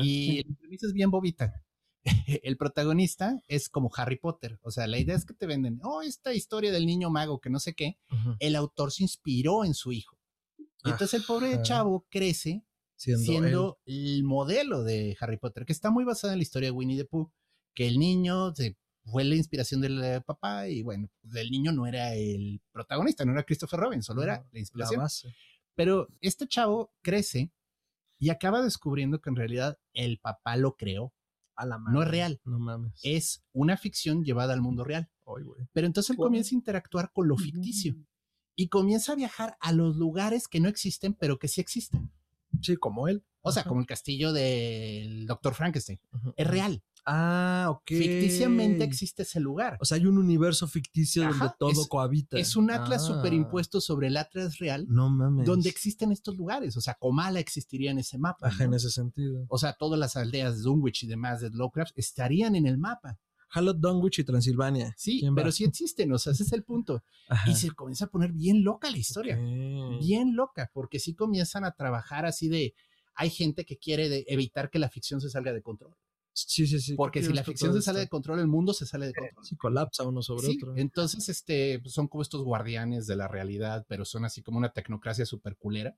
[0.00, 1.52] Y la premisa es bien bobita.
[2.42, 4.58] El protagonista es como Harry Potter.
[4.62, 7.50] O sea, la idea es que te venden, oh, esta historia del niño mago que
[7.50, 7.98] no sé qué.
[8.38, 10.18] El autor se inspiró en su hijo.
[10.84, 12.64] Y entonces el pobre chavo crece
[12.96, 16.96] siendo, el modelo de Harry Potter, que está muy basada en la historia de Winnie
[16.96, 17.30] the Pooh,
[17.74, 21.86] que el niño se fue la inspiración del eh, papá y bueno, el niño no
[21.86, 25.02] era el protagonista, no era Christopher Robin, solo era la inspiración.
[25.74, 27.52] Pero este chavo crece
[28.18, 31.14] y acaba descubriendo que en realidad el papá lo creó.
[31.58, 32.40] A la No es real.
[32.44, 33.00] No mames.
[33.02, 35.10] Es una ficción llevada al mundo real.
[35.72, 37.96] Pero entonces él comienza a interactuar con lo ficticio
[38.56, 42.10] y comienza a viajar a los lugares que no existen, pero que sí existen.
[42.62, 43.24] Sí, como él.
[43.42, 46.00] O sea, como el castillo del Doctor Frankenstein.
[46.36, 46.82] Es real.
[47.10, 47.86] Ah, ok.
[47.86, 49.78] Ficticiamente existe ese lugar.
[49.80, 52.36] O sea, hay un universo ficticio donde todo cohabita.
[52.36, 53.14] Es un atlas ah.
[53.14, 54.84] superimpuesto sobre el atlas real.
[54.88, 55.46] No mames.
[55.46, 56.76] Donde existen estos lugares.
[56.76, 58.48] O sea, Comala existiría en ese mapa.
[58.48, 59.46] Ajá, en ese sentido.
[59.48, 63.18] O sea, todas las aldeas de Dunwich y demás de Lovecraft estarían en el mapa.
[63.54, 64.94] Hello Dunwich y Transilvania.
[64.98, 67.02] Sí, pero sí existen, o sea, ese es el punto.
[67.46, 69.36] Y se comienza a poner bien loca la historia.
[69.36, 72.74] Bien loca, porque sí comienzan a trabajar así de.
[73.14, 75.96] Hay gente que quiere evitar que la ficción se salga de control.
[76.46, 76.94] Sí, sí, sí.
[76.94, 79.44] Porque si la ficción se sale de control, el mundo se sale de control.
[79.44, 80.76] Sí, colapsa uno sobre otro.
[80.76, 84.72] Entonces, este, pues, son como estos guardianes de la realidad, pero son así como una
[84.72, 85.96] tecnocracia super culera,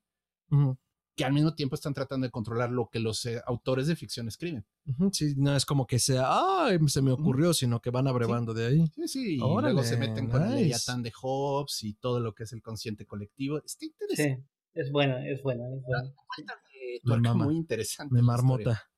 [1.16, 4.28] que al mismo tiempo están tratando de controlar lo que los eh, autores de ficción
[4.28, 4.64] escriben.
[5.12, 8.66] Sí, no es como que sea, ah, se me ocurrió, sino que van abrevando de
[8.66, 8.86] ahí.
[8.94, 12.44] Sí, sí, y luego se meten con el Leviatán de Hobbes y todo lo que
[12.44, 13.58] es el consciente colectivo.
[13.58, 14.42] Está interesante.
[14.42, 18.14] Sí, es buena, es buena, es muy interesante.
[18.14, 18.89] Me marmota.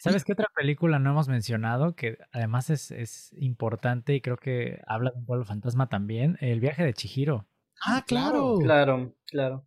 [0.00, 1.94] ¿Sabes qué otra película no hemos mencionado?
[1.94, 6.38] Que además es, es importante y creo que habla de un pueblo fantasma también.
[6.40, 7.46] El viaje de Chihiro.
[7.84, 8.58] Ah, claro.
[8.60, 9.66] Claro, claro.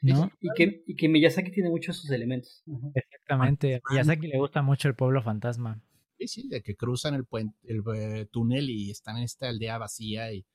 [0.00, 0.30] ¿No?
[0.40, 2.62] Y, que, y que Miyazaki tiene muchos de sus elementos.
[2.94, 3.76] Exactamente.
[3.76, 5.82] A Miyazaki le gusta mucho el pueblo fantasma.
[6.18, 9.78] Sí, sí, de que cruzan el, puente, el eh, túnel y están en esta aldea
[9.78, 10.46] vacía y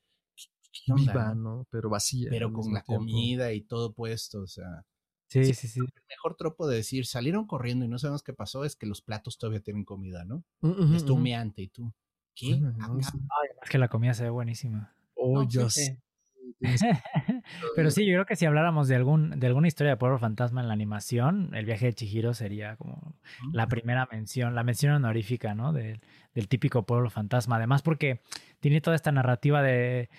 [0.95, 1.67] viva, ¿no?
[1.71, 2.27] Pero vacía.
[2.29, 4.85] Pero con la comida y todo puesto, o sea.
[5.29, 8.65] Sí, sí, sí, El mejor tropo de decir salieron corriendo y no sabemos qué pasó
[8.65, 10.43] es que los platos todavía tienen comida, ¿no?
[10.61, 11.05] Uh, es
[11.55, 11.93] y tú.
[12.33, 12.53] ¿Qué?
[12.53, 14.95] Ay, que la comida se ve buenísima.
[15.13, 16.01] Oh, yo sé.
[17.75, 20.61] Pero sí, yo creo que si habláramos de algún de alguna historia de pueblo fantasma
[20.61, 23.15] en la animación, el viaje de Chihiro sería como
[23.53, 25.73] la primera mención, la mención honorífica, ¿no?
[25.73, 27.57] del típico pueblo fantasma.
[27.57, 28.21] Además, porque
[28.59, 30.09] tiene toda esta narrativa de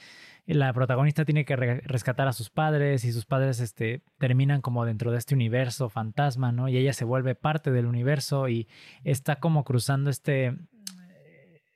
[0.55, 5.11] la protagonista tiene que rescatar a sus padres y sus padres este, terminan como dentro
[5.11, 6.69] de este universo fantasma, ¿no?
[6.69, 8.69] Y ella se vuelve parte del universo y
[9.05, 10.57] está como cruzando este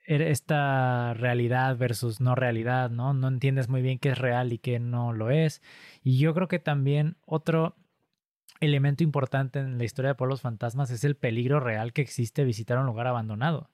[0.06, 3.14] eh, esta realidad versus no realidad, ¿no?
[3.14, 5.62] No entiendes muy bien qué es real y qué no lo es.
[6.02, 7.76] Y yo creo que también otro
[8.60, 12.78] elemento importante en la historia de Pueblos Fantasmas es el peligro real que existe visitar
[12.78, 13.70] un lugar abandonado.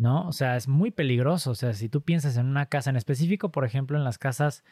[0.00, 0.26] ¿No?
[0.26, 1.50] O sea, es muy peligroso.
[1.50, 4.64] O sea, si tú piensas en una casa en específico, por ejemplo, en las casas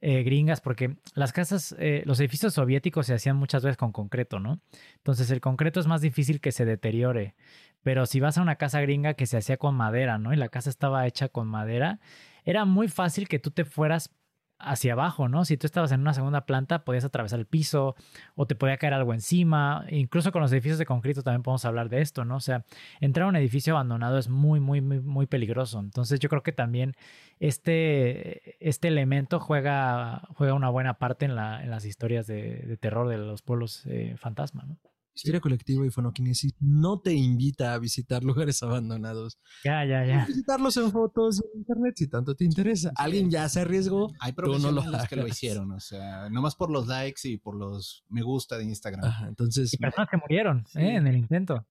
[0.00, 4.38] eh, gringas, porque las casas, eh, los edificios soviéticos se hacían muchas veces con concreto,
[4.38, 4.60] ¿no?
[4.96, 7.34] Entonces el concreto es más difícil que se deteriore.
[7.82, 10.32] Pero si vas a una casa gringa que se hacía con madera, ¿no?
[10.32, 11.98] Y la casa estaba hecha con madera,
[12.44, 14.14] era muy fácil que tú te fueras
[14.58, 15.44] hacia abajo, ¿no?
[15.44, 17.94] Si tú estabas en una segunda planta, podías atravesar el piso
[18.34, 19.84] o te podía caer algo encima.
[19.90, 22.36] Incluso con los edificios de concreto también podemos hablar de esto, ¿no?
[22.36, 22.64] O sea,
[23.00, 25.80] entrar a un edificio abandonado es muy, muy, muy, muy peligroso.
[25.80, 26.94] Entonces yo creo que también
[27.40, 33.08] este, este elemento juega, juega una buena parte en, la, en las historias de, terror
[33.08, 34.76] de los pueblos eh, fantasma, ¿no?
[35.18, 39.36] Historia colectiva y fonoquinesis no te invita a visitar lugares abandonados.
[39.64, 40.24] Ya, ya, ya.
[40.26, 42.92] Visitarlos en fotos en internet si tanto te interesa.
[42.94, 44.12] Alguien ya se arriesgó.
[44.20, 48.04] Hay profesionales no que lo hicieron, o sea, nomás por los likes y por los
[48.08, 49.04] me gusta de Instagram.
[49.04, 49.74] Ajá, entonces.
[49.74, 50.94] Y personas que murieron ¿eh?
[50.94, 51.66] en el intento.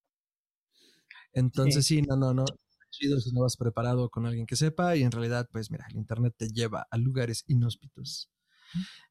[1.32, 2.00] Entonces sí.
[2.00, 2.44] sí, no, no, no.
[2.90, 5.98] Chido si no vas preparado con alguien que sepa y en realidad, pues mira, el
[5.98, 8.30] internet te lleva a lugares inhóspitos.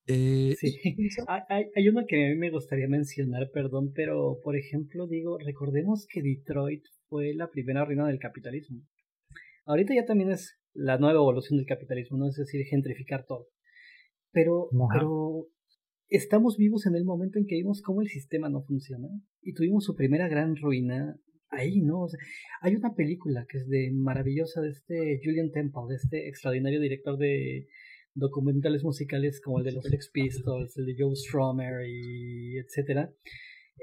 [0.07, 0.79] Eh, sí.
[1.27, 6.07] hay, hay una que a mí me gustaría mencionar, perdón, pero por ejemplo, digo, recordemos
[6.09, 8.83] que Detroit fue la primera ruina del capitalismo.
[9.65, 12.29] Ahorita ya también es la nueva evolución del capitalismo, ¿no?
[12.29, 13.49] Es decir, gentrificar todo.
[14.33, 15.49] Pero, pero
[16.09, 19.09] estamos vivos en el momento en que vimos cómo el sistema no funciona
[19.43, 21.17] y tuvimos su primera gran ruina
[21.49, 22.03] ahí, ¿no?
[22.03, 22.21] O sea,
[22.61, 27.17] hay una película que es de maravillosa de este Julian Temple, de este extraordinario director
[27.17, 27.67] de
[28.17, 33.13] documentales musicales como el de los Sex Pistols, el de Joe Strummer y etcétera.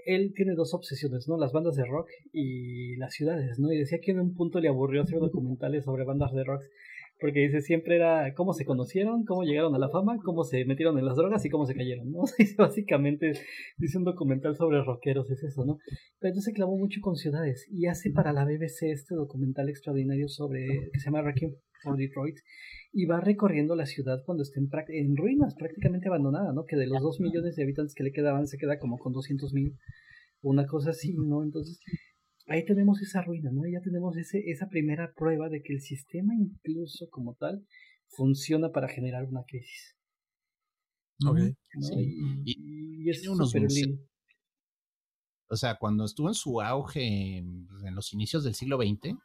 [0.05, 1.37] Él tiene dos obsesiones, ¿no?
[1.37, 3.71] Las bandas de rock y las ciudades, ¿no?
[3.71, 6.63] Y decía que en un punto le aburrió hacer documentales sobre bandas de rock
[7.23, 10.99] porque dice siempre era cómo se conocieron, cómo llegaron a la fama, cómo se metieron
[10.99, 12.23] en las drogas y cómo se cayeron, ¿no?
[12.57, 13.31] básicamente
[13.77, 15.77] dice un documental sobre rockeros, es eso, ¿no?
[16.19, 20.27] Pero entonces se clavó mucho con ciudades y hace para la BBC este documental extraordinario
[20.27, 22.35] sobre que se llama Wrecking for Detroit
[22.95, 26.63] y va recorriendo la ciudad cuando está en, ruinas, prácticamente abandonada, ¿no?
[26.65, 29.51] Que de los dos millones de habitantes que le quedaban se queda como con 200
[29.53, 29.75] mil,
[30.41, 31.43] una cosa así, ¿no?
[31.43, 31.79] Entonces,
[32.45, 33.63] ahí tenemos esa ruina, ¿no?
[33.65, 37.65] Ya tenemos ese, esa primera prueba de que el sistema incluso como tal
[38.09, 39.97] funciona para generar una crisis.
[41.25, 41.39] Ok.
[41.81, 42.17] Sí.
[42.45, 44.03] Y, es unos lindo.
[45.49, 49.15] O sea, cuando estuvo en su auge en los inicios del siglo XX,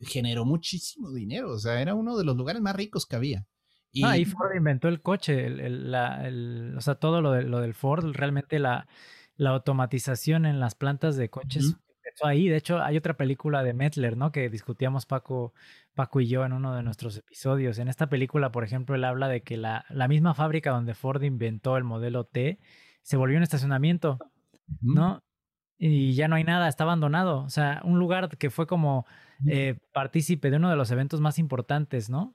[0.00, 3.46] generó muchísimo dinero, o sea, era uno de los lugares más ricos que había.
[3.92, 4.04] Y...
[4.04, 7.60] Ah, y Ford inventó el coche, el, la, el, o sea, todo lo, de, lo
[7.60, 8.88] del Ford, realmente la,
[9.36, 12.48] la automatización en las plantas de coches empezó ahí.
[12.48, 14.32] De hecho, hay otra película de Mettler, ¿no?
[14.32, 15.54] Que discutíamos Paco,
[15.94, 17.78] Paco y yo en uno de nuestros episodios.
[17.78, 21.22] En esta película, por ejemplo, él habla de que la, la misma fábrica donde Ford
[21.22, 22.58] inventó el modelo T
[23.02, 24.18] se volvió un estacionamiento,
[24.80, 25.23] ¿no?
[25.86, 27.42] Y ya no hay nada, está abandonado.
[27.42, 29.04] O sea, un lugar que fue como
[29.46, 32.34] eh, partícipe de uno de los eventos más importantes, ¿no?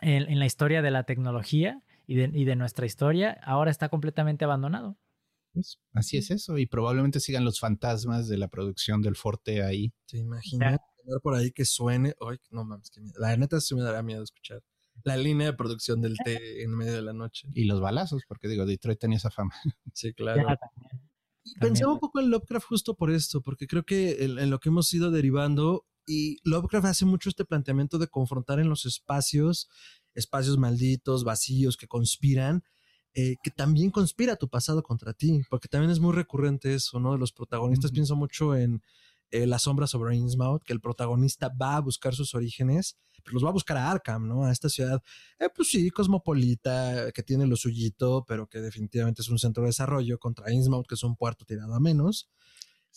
[0.00, 4.96] En, la historia de la tecnología y de, nuestra historia, ahora está completamente abandonado.
[5.52, 9.92] Pues, así es eso, y probablemente sigan los fantasmas de la producción del Forte ahí.
[10.06, 10.78] ¿Te imaginas
[11.22, 12.14] por ahí que suene?
[12.26, 14.62] Ay, no mames, que la neta se me dará miedo escuchar
[15.04, 17.48] la línea de producción del té en medio de la noche.
[17.54, 19.54] Y los balazos, porque digo, Detroit tenía esa fama.
[19.92, 20.46] Sí, claro.
[21.60, 24.92] Pensaba un poco en Lovecraft justo por esto, porque creo que en lo que hemos
[24.94, 29.68] ido derivando y Lovecraft hace mucho este planteamiento de confrontar en los espacios,
[30.14, 32.62] espacios malditos, vacíos, que conspiran,
[33.14, 37.12] eh, que también conspira tu pasado contra ti, porque también es muy recurrente eso, ¿no?
[37.12, 38.82] De los protagonistas, pienso mucho en
[39.32, 43.44] eh, La sombra sobre Innsmouth, que el protagonista va a buscar sus orígenes, pero los
[43.44, 44.44] va a buscar a Arkham, ¿no?
[44.44, 45.02] A esta ciudad,
[45.38, 49.68] eh, pues sí, cosmopolita, que tiene lo suyito, pero que definitivamente es un centro de
[49.68, 52.30] desarrollo, contra Innsmouth, que es un puerto tirado a menos.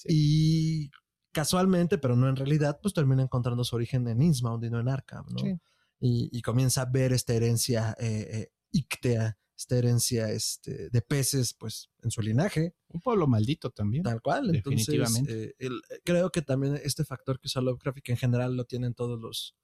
[0.05, 0.91] Y
[1.31, 4.89] casualmente, pero no en realidad, pues termina encontrando su origen en Innsmouth y no en
[4.89, 5.59] Arkham, ¿no?
[5.99, 11.89] Y, comienza a ver esta herencia eh, eh, ictea, esta herencia este, de peces, pues
[12.03, 12.76] en su linaje.
[12.90, 14.03] Un pueblo maldito también.
[14.03, 15.56] Tal cual, definitivamente.
[15.60, 15.69] Eh,
[16.03, 19.19] creo que también este factor que usa Lovecraft y que en general lo tienen todos
[19.19, 19.56] los,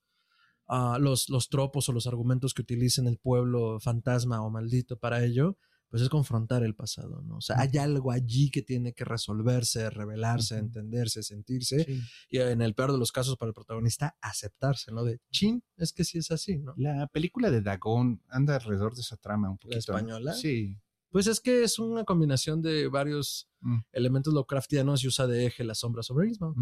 [0.67, 5.23] ah, los, los tropos o los argumentos que utilizan el pueblo fantasma o maldito para
[5.23, 5.57] ello,
[5.91, 7.35] pues es confrontar el pasado, ¿no?
[7.35, 11.85] O sea, hay algo allí que tiene que resolverse, revelarse, entenderse, sentirse,
[12.29, 15.03] y en el peor de los casos para el protagonista, aceptarse, ¿no?
[15.03, 16.73] De chin, es que sí es así, ¿no?
[16.77, 19.75] La película de Dagón anda alrededor de esa trama un poquito.
[19.91, 20.33] ¿La española?
[20.33, 20.79] Sí.
[21.09, 23.79] Pues es que es una combinación de varios mm.
[23.91, 26.55] elementos Lovecraftianos y usa de eje la sombra sobre el mismo.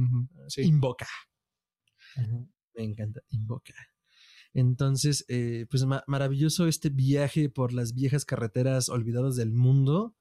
[0.57, 1.07] Invoca.
[2.73, 3.75] Me encanta, invoca.
[4.53, 10.15] Entonces, eh, pues maravilloso este viaje por las viejas carreteras olvidadas del mundo.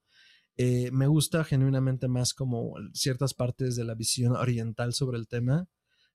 [0.57, 5.69] Eh, me gusta genuinamente más como ciertas partes de la visión oriental sobre el tema,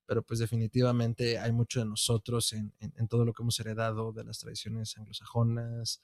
[0.05, 2.73] pero pues definitivamente hay mucho de nosotros en,
[3.07, 6.03] todo lo que hemos heredado de las tradiciones anglosajonas,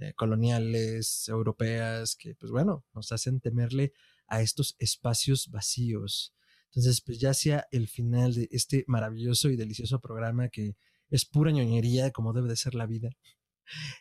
[0.00, 3.92] eh, coloniales, europeas, que pues bueno, nos hacen temerle
[4.26, 6.34] a estos espacios vacíos.
[6.66, 10.74] Entonces, pues ya sea el final de este maravilloso y delicioso programa que
[11.14, 13.10] es pura ñoñería como debe de ser la vida.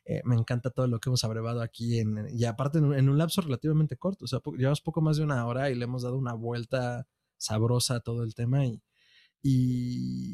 [0.06, 3.41] Eh, me encanta todo lo que hemos abrevado aquí en, y aparte en, un lapso
[3.41, 6.34] relativamente corto, o sea, llevamos poco más de una hora y le hemos dado una
[6.34, 7.07] vuelta
[7.38, 8.81] sabrosa a todo el tema y,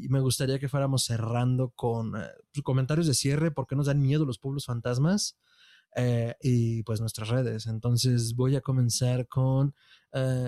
[0.08, 4.24] me gustaría que fuéramos cerrando con eh, pues, comentarios de cierre, porque nos dan miedo
[4.24, 5.38] los pueblos fantasmas
[5.96, 7.66] eh, y pues nuestras redes.
[7.66, 9.74] Entonces voy a comenzar con,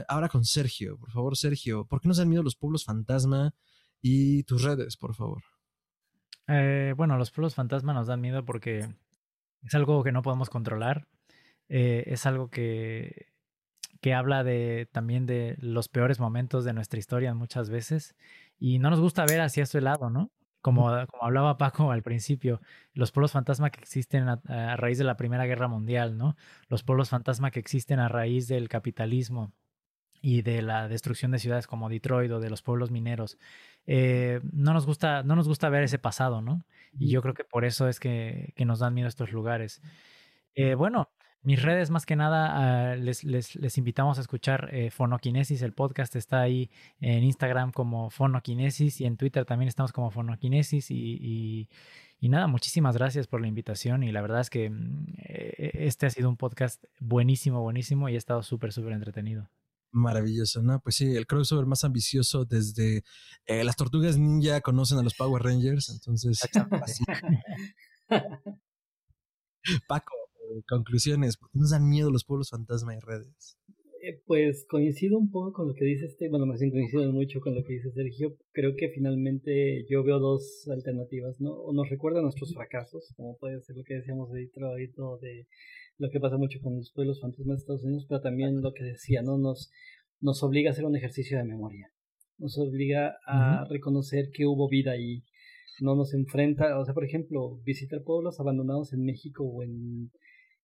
[0.09, 3.55] ahora con Sergio, por favor Sergio, ¿por qué nos dan miedo los pueblos fantasma
[4.01, 5.52] y tus redes, por favor?
[6.49, 8.89] Eh, bueno, los pueblos fantasma nos dan miedo porque
[9.63, 11.07] es algo que no podemos controlar.
[11.69, 13.33] Eh, es algo que,
[14.01, 18.15] que habla de también de los peores momentos de nuestra historia muchas veces.
[18.59, 20.31] Y no nos gusta ver hacia ese lado, ¿no?
[20.61, 22.61] Como, como hablaba Paco al principio,
[22.95, 26.37] los pueblos fantasma que existen a, a, raíz de la Primera Guerra Mundial, ¿no?
[26.69, 29.53] Los pueblos fantasma que existen a raíz del capitalismo
[30.23, 33.39] y de la destrucción de ciudades como Detroit o de los pueblos mineros.
[33.87, 36.65] Eh, no, nos gusta, no nos gusta ver ese pasado, ¿no?
[36.99, 39.81] Y yo creo que por eso es que, que nos dan miedo estos lugares.
[40.55, 41.09] Eh, bueno,
[41.43, 45.73] mis redes más que nada ah, les, les, les, invitamos a escuchar eh, Fonoquinesis, el
[45.73, 51.19] podcast está ahí en Instagram como Fonoquinesis y en Twitter también estamos como Fonoquinesis y,
[51.21, 51.69] y,
[52.21, 56.11] y, nada, muchísimas gracias por la invitación y la verdad es que mm, este ha
[56.11, 59.49] sido un podcast buenísimo, buenísimo y he estado súper, súper entretenido.
[59.93, 60.81] Maravilloso, ¿no?
[60.81, 63.05] Pues sí, el crossover más ambicioso desde
[63.45, 66.41] eh, las tortugas ninja conocen a los Power Rangers, entonces.
[69.87, 70.15] Paco,
[70.51, 73.59] eh, conclusiones, ¿por qué nos dan miedo los pueblos fantasma y redes?
[74.05, 77.41] Eh, pues coincido un poco con lo que dice este, bueno, más bien coincido mucho
[77.41, 78.37] con lo que dice Sergio.
[78.53, 81.53] Creo que finalmente yo veo dos alternativas, ¿no?
[81.53, 85.47] O nos recuerda nuestros fracasos, como puede ser lo que decíamos de Detroit o de
[86.03, 88.83] lo que pasa mucho con los pueblos fantasmas de Estados Unidos, pero también lo que
[88.83, 89.39] decía, ¿no?
[89.39, 89.71] Nos,
[90.21, 91.93] nos obliga a hacer un ejercicio de memoria.
[92.39, 95.23] Nos obliga a reconocer que hubo vida ahí.
[95.81, 100.11] No nos enfrenta, o sea, por ejemplo, visitar pueblos abandonados en México o en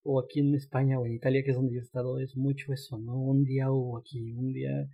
[0.02, 2.72] o aquí en España o en Italia, que es donde yo he estado, es mucho
[2.72, 3.16] eso, ¿no?
[3.16, 4.88] Un día hubo aquí, un día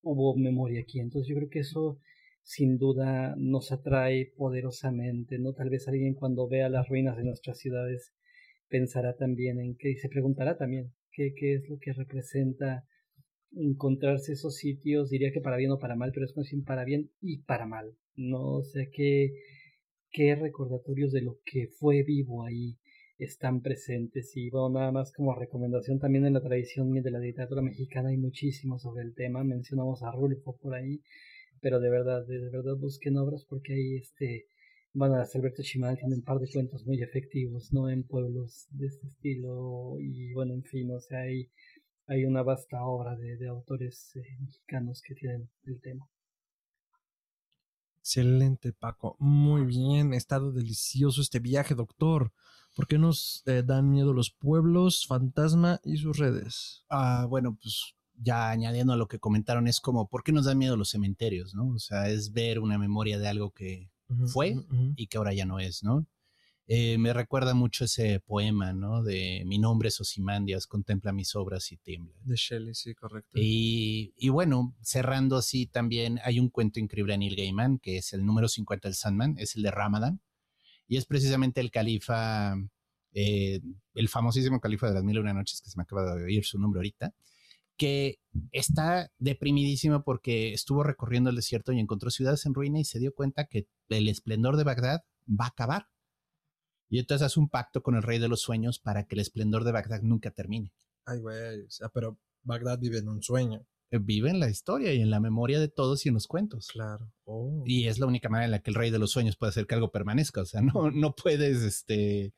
[0.00, 0.98] hubo memoria aquí.
[0.98, 1.98] Entonces yo creo que eso
[2.42, 5.52] sin duda nos atrae poderosamente, ¿no?
[5.52, 8.14] Tal vez alguien cuando vea las ruinas de nuestras ciudades
[8.68, 12.84] pensará también en qué y se preguntará también qué, qué es lo que representa
[13.52, 16.84] encontrarse esos sitios, diría que para bien o para mal, pero es más bien para
[16.84, 18.62] bien y para mal, ¿no?
[18.62, 19.32] sé qué,
[20.10, 22.76] qué recordatorios de lo que fue vivo ahí
[23.18, 27.62] están presentes y bueno, nada más como recomendación también en la tradición de la literatura
[27.62, 31.00] mexicana hay muchísimo sobre el tema, mencionamos a Rulfo por ahí,
[31.60, 34.46] pero de verdad, de, de verdad busquen obras porque hay este
[34.98, 37.88] bueno, Alberto Chimal tiene un par de cuentos muy efectivos, ¿no?
[37.88, 41.48] En pueblos de este estilo y bueno, en fin, o sea, hay,
[42.08, 46.04] hay una vasta obra de, de autores eh, mexicanos que tienen el tema.
[48.00, 49.14] Excelente, Paco.
[49.20, 52.32] Muy bien, ha estado delicioso este viaje, doctor.
[52.74, 56.84] ¿Por qué nos eh, dan miedo los pueblos, fantasma y sus redes?
[56.88, 60.58] Ah, bueno, pues ya añadiendo a lo que comentaron, es como, ¿por qué nos dan
[60.58, 61.68] miedo los cementerios, no?
[61.68, 63.90] O sea, es ver una memoria de algo que,
[64.32, 64.56] fue
[64.96, 66.06] y que ahora ya no es, ¿no?
[66.70, 69.02] Eh, me recuerda mucho ese poema, ¿no?
[69.02, 72.14] De mi nombre es Osimandias, contempla mis obras y tiembla.
[72.24, 73.30] De Shelley, sí, correcto.
[73.40, 78.12] Y, y, bueno, cerrando así también, hay un cuento increíble de Neil Gaiman, que es
[78.12, 80.20] el número 50 del Sandman, es el de Ramadan,
[80.86, 82.54] y es precisamente el califa,
[83.14, 83.60] eh,
[83.94, 86.44] el famosísimo califa de las mil y una noches, que se me acaba de oír
[86.44, 87.14] su nombre ahorita,
[87.78, 88.18] que
[88.52, 93.14] está deprimidísimo porque estuvo recorriendo el desierto y encontró ciudades en ruina y se dio
[93.14, 95.86] cuenta que el esplendor de Bagdad va a acabar.
[96.90, 99.64] Y entonces hace un pacto con el rey de los sueños para que el esplendor
[99.64, 100.72] de Bagdad nunca termine.
[101.04, 103.66] Ay, güey, o sea, pero Bagdad vive en un sueño.
[103.90, 106.68] Eh, vive en la historia y en la memoria de todos y en los cuentos.
[106.68, 107.10] Claro.
[107.24, 107.62] Oh.
[107.64, 109.66] Y es la única manera en la que el rey de los sueños puede hacer
[109.66, 110.42] que algo permanezca.
[110.42, 112.34] O sea, no, no puedes, este,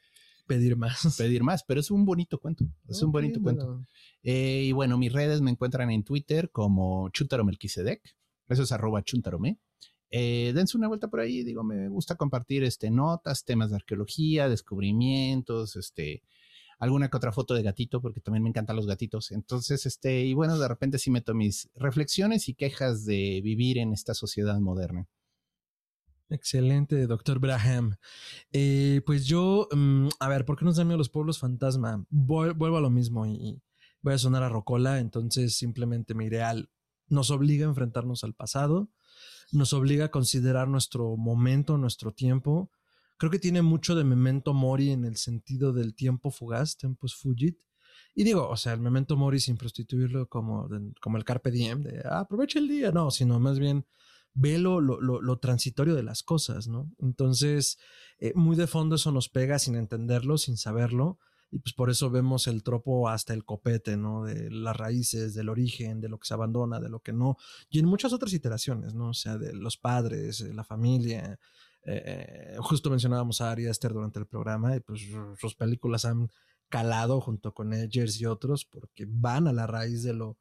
[0.50, 1.00] pedir más.
[1.18, 2.64] Pedir más, pero es un bonito cuento.
[2.88, 3.86] Es un bonito cuento.
[4.24, 8.02] Eh, y bueno, mis redes me encuentran en Twitter como Chuntaromelquisedec.
[8.48, 9.60] Eso es arroba chuntarome.
[10.10, 11.44] Eh, dense una vuelta por ahí.
[11.44, 16.24] Digo, me gusta compartir este, notas, temas de arqueología, descubrimientos, este,
[16.80, 19.30] alguna que otra foto de gatito, porque también me encantan los gatitos.
[19.30, 23.92] Entonces, este, y bueno, de repente sí meto mis reflexiones y quejas de vivir en
[23.92, 25.06] esta sociedad moderna.
[26.30, 27.96] Excelente, doctor Braham.
[28.52, 32.06] Eh, pues yo, mm, a ver, ¿por qué nos dan miedo los pueblos fantasma?
[32.08, 33.60] vuelvo a lo mismo y,
[34.00, 36.70] voy a sonar a Rocola, entonces simplemente me iré al...
[37.08, 38.90] Nos obliga a enfrentarnos al pasado,
[39.50, 42.70] nos obliga a considerar nuestro momento, nuestro tiempo.
[43.18, 47.58] Creo que tiene mucho de memento mori en el sentido del tiempo fugaz, tempus fugit.
[48.14, 50.68] Y digo, o sea, el memento mori sin prostituirlo como,
[51.00, 53.84] como el carpe diem, de aprovecha el día, no, sino más bien
[54.34, 56.90] ve lo, lo, lo, transitorio de las cosas, ¿no?
[56.98, 57.78] Entonces,
[58.18, 61.18] eh, muy de fondo eso nos pega sin entenderlo, sin saberlo,
[61.50, 64.24] y pues por eso vemos el tropo hasta el copete, ¿no?
[64.24, 67.36] De las raíces, del origen, de lo que se abandona, de lo que no,
[67.68, 69.10] y en muchas otras iteraciones, ¿no?
[69.10, 71.38] O sea, de los padres, la familia.
[71.82, 75.00] Eh, justo mencionábamos a Ari Aster durante el programa y pues
[75.38, 76.30] sus películas han
[76.68, 80.36] calado junto con Edgers y otros porque van a la raíz de lo,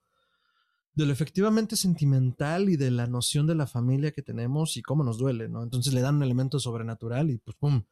[0.94, 5.04] de lo efectivamente sentimental y de la noción de la familia que tenemos y cómo
[5.04, 5.64] nos duele, ¿no?
[5.64, 7.84] Entonces le dan un elemento sobrenatural y pues ¡pum!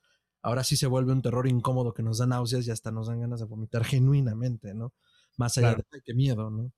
[0.41, 3.21] Ahora sí se vuelve un terror incómodo que nos da náuseas y hasta nos dan
[3.21, 4.93] ganas de vomitar genuinamente, ¿no?
[5.37, 6.71] Más allá de que miedo, ¿no?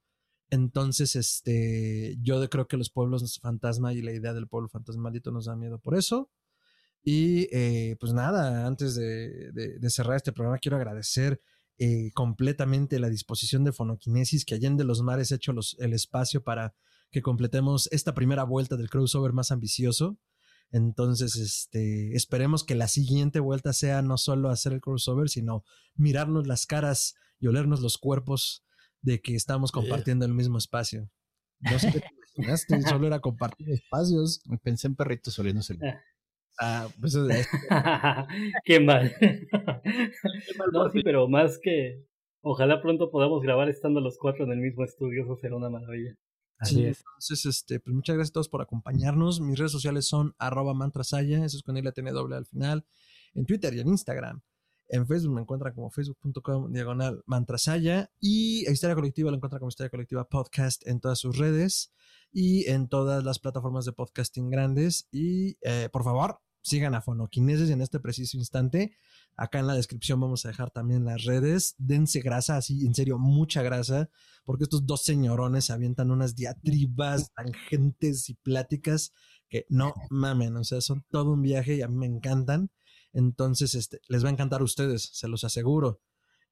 [0.50, 5.46] Entonces, este, yo creo que los pueblos fantasma y la idea del pueblo fantasmalito nos
[5.46, 6.32] da miedo por eso.
[7.04, 11.42] Y eh, pues nada, antes de, de, cerrar este programa, quiero agradecer
[11.82, 16.44] eh, completamente la disposición de Fonoquinesis, que Allende los Mares ha hecho los, el espacio
[16.44, 16.76] para
[17.10, 20.20] que completemos esta primera vuelta del crossover más ambicioso.
[20.72, 25.64] Entonces, este, esperemos que la siguiente vuelta sea no solo hacer el crossover, sino
[25.96, 28.66] mirarnos las caras y olernos los cuerpos
[29.02, 31.10] de que estamos compartiendo el mismo espacio.
[31.60, 34.42] No sé qué te imaginaste, solo era compartir espacios.
[34.62, 35.80] Pensé en perritos oliéndose el...
[36.60, 37.16] Ah, pues
[38.66, 39.14] Qué mal.
[40.74, 42.06] no, sí, pero más que
[42.42, 46.16] ojalá pronto podamos grabar estando los cuatro en el mismo estudio, eso será una maravilla.
[46.58, 47.00] Así es.
[47.00, 49.40] Entonces, este, pues muchas gracias a todos por acompañarnos.
[49.40, 52.86] Mis redes sociales son arroba mantrasaya, eso es con la tiene doble al final,
[53.34, 54.42] en Twitter y en Instagram.
[54.90, 59.92] En Facebook me encuentran como facebook.com diagonal mantrasaya y Historia Colectiva lo encuentran como Historia
[59.92, 61.94] Colectiva Podcast en todas sus redes
[62.32, 65.08] y en todas las plataformas de podcasting grandes.
[65.12, 68.96] Y eh, por favor, sigan a Fonoquineses en este preciso instante.
[69.36, 71.76] Acá en la descripción vamos a dejar también las redes.
[71.78, 74.10] Dense grasa, así, en serio, mucha grasa,
[74.44, 79.14] porque estos dos señorones se avientan unas diatribas, tangentes y pláticas
[79.50, 82.70] que no mamen, o sea, son todo un viaje y a mí me encantan.
[83.14, 86.02] Entonces, este, les va a encantar a ustedes, se los aseguro.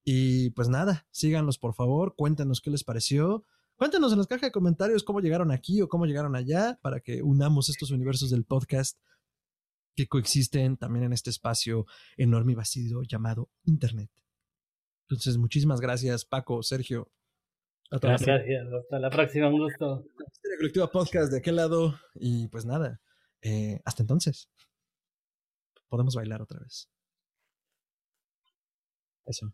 [0.04, 3.44] Y pues nada, síganlos por favor, cuéntenos qué les pareció.
[3.76, 7.22] Cuéntenos en las cajas de comentarios cómo llegaron aquí o cómo llegaron allá para que
[7.22, 8.98] unamos estos universos del podcast
[9.98, 11.88] que coexisten también en este espacio
[12.18, 14.12] enorme y vacío llamado Internet.
[15.10, 17.12] Entonces, muchísimas gracias, Paco, Sergio.
[17.90, 18.38] gracias,
[18.72, 20.06] hasta la próxima, un gusto.
[20.32, 22.00] Historia Colectiva Podcast de aquel lado.
[22.14, 23.02] Y pues nada,
[23.42, 24.52] eh, hasta entonces.
[25.90, 26.92] Podemos bailar otra vez.
[29.26, 29.52] Eso.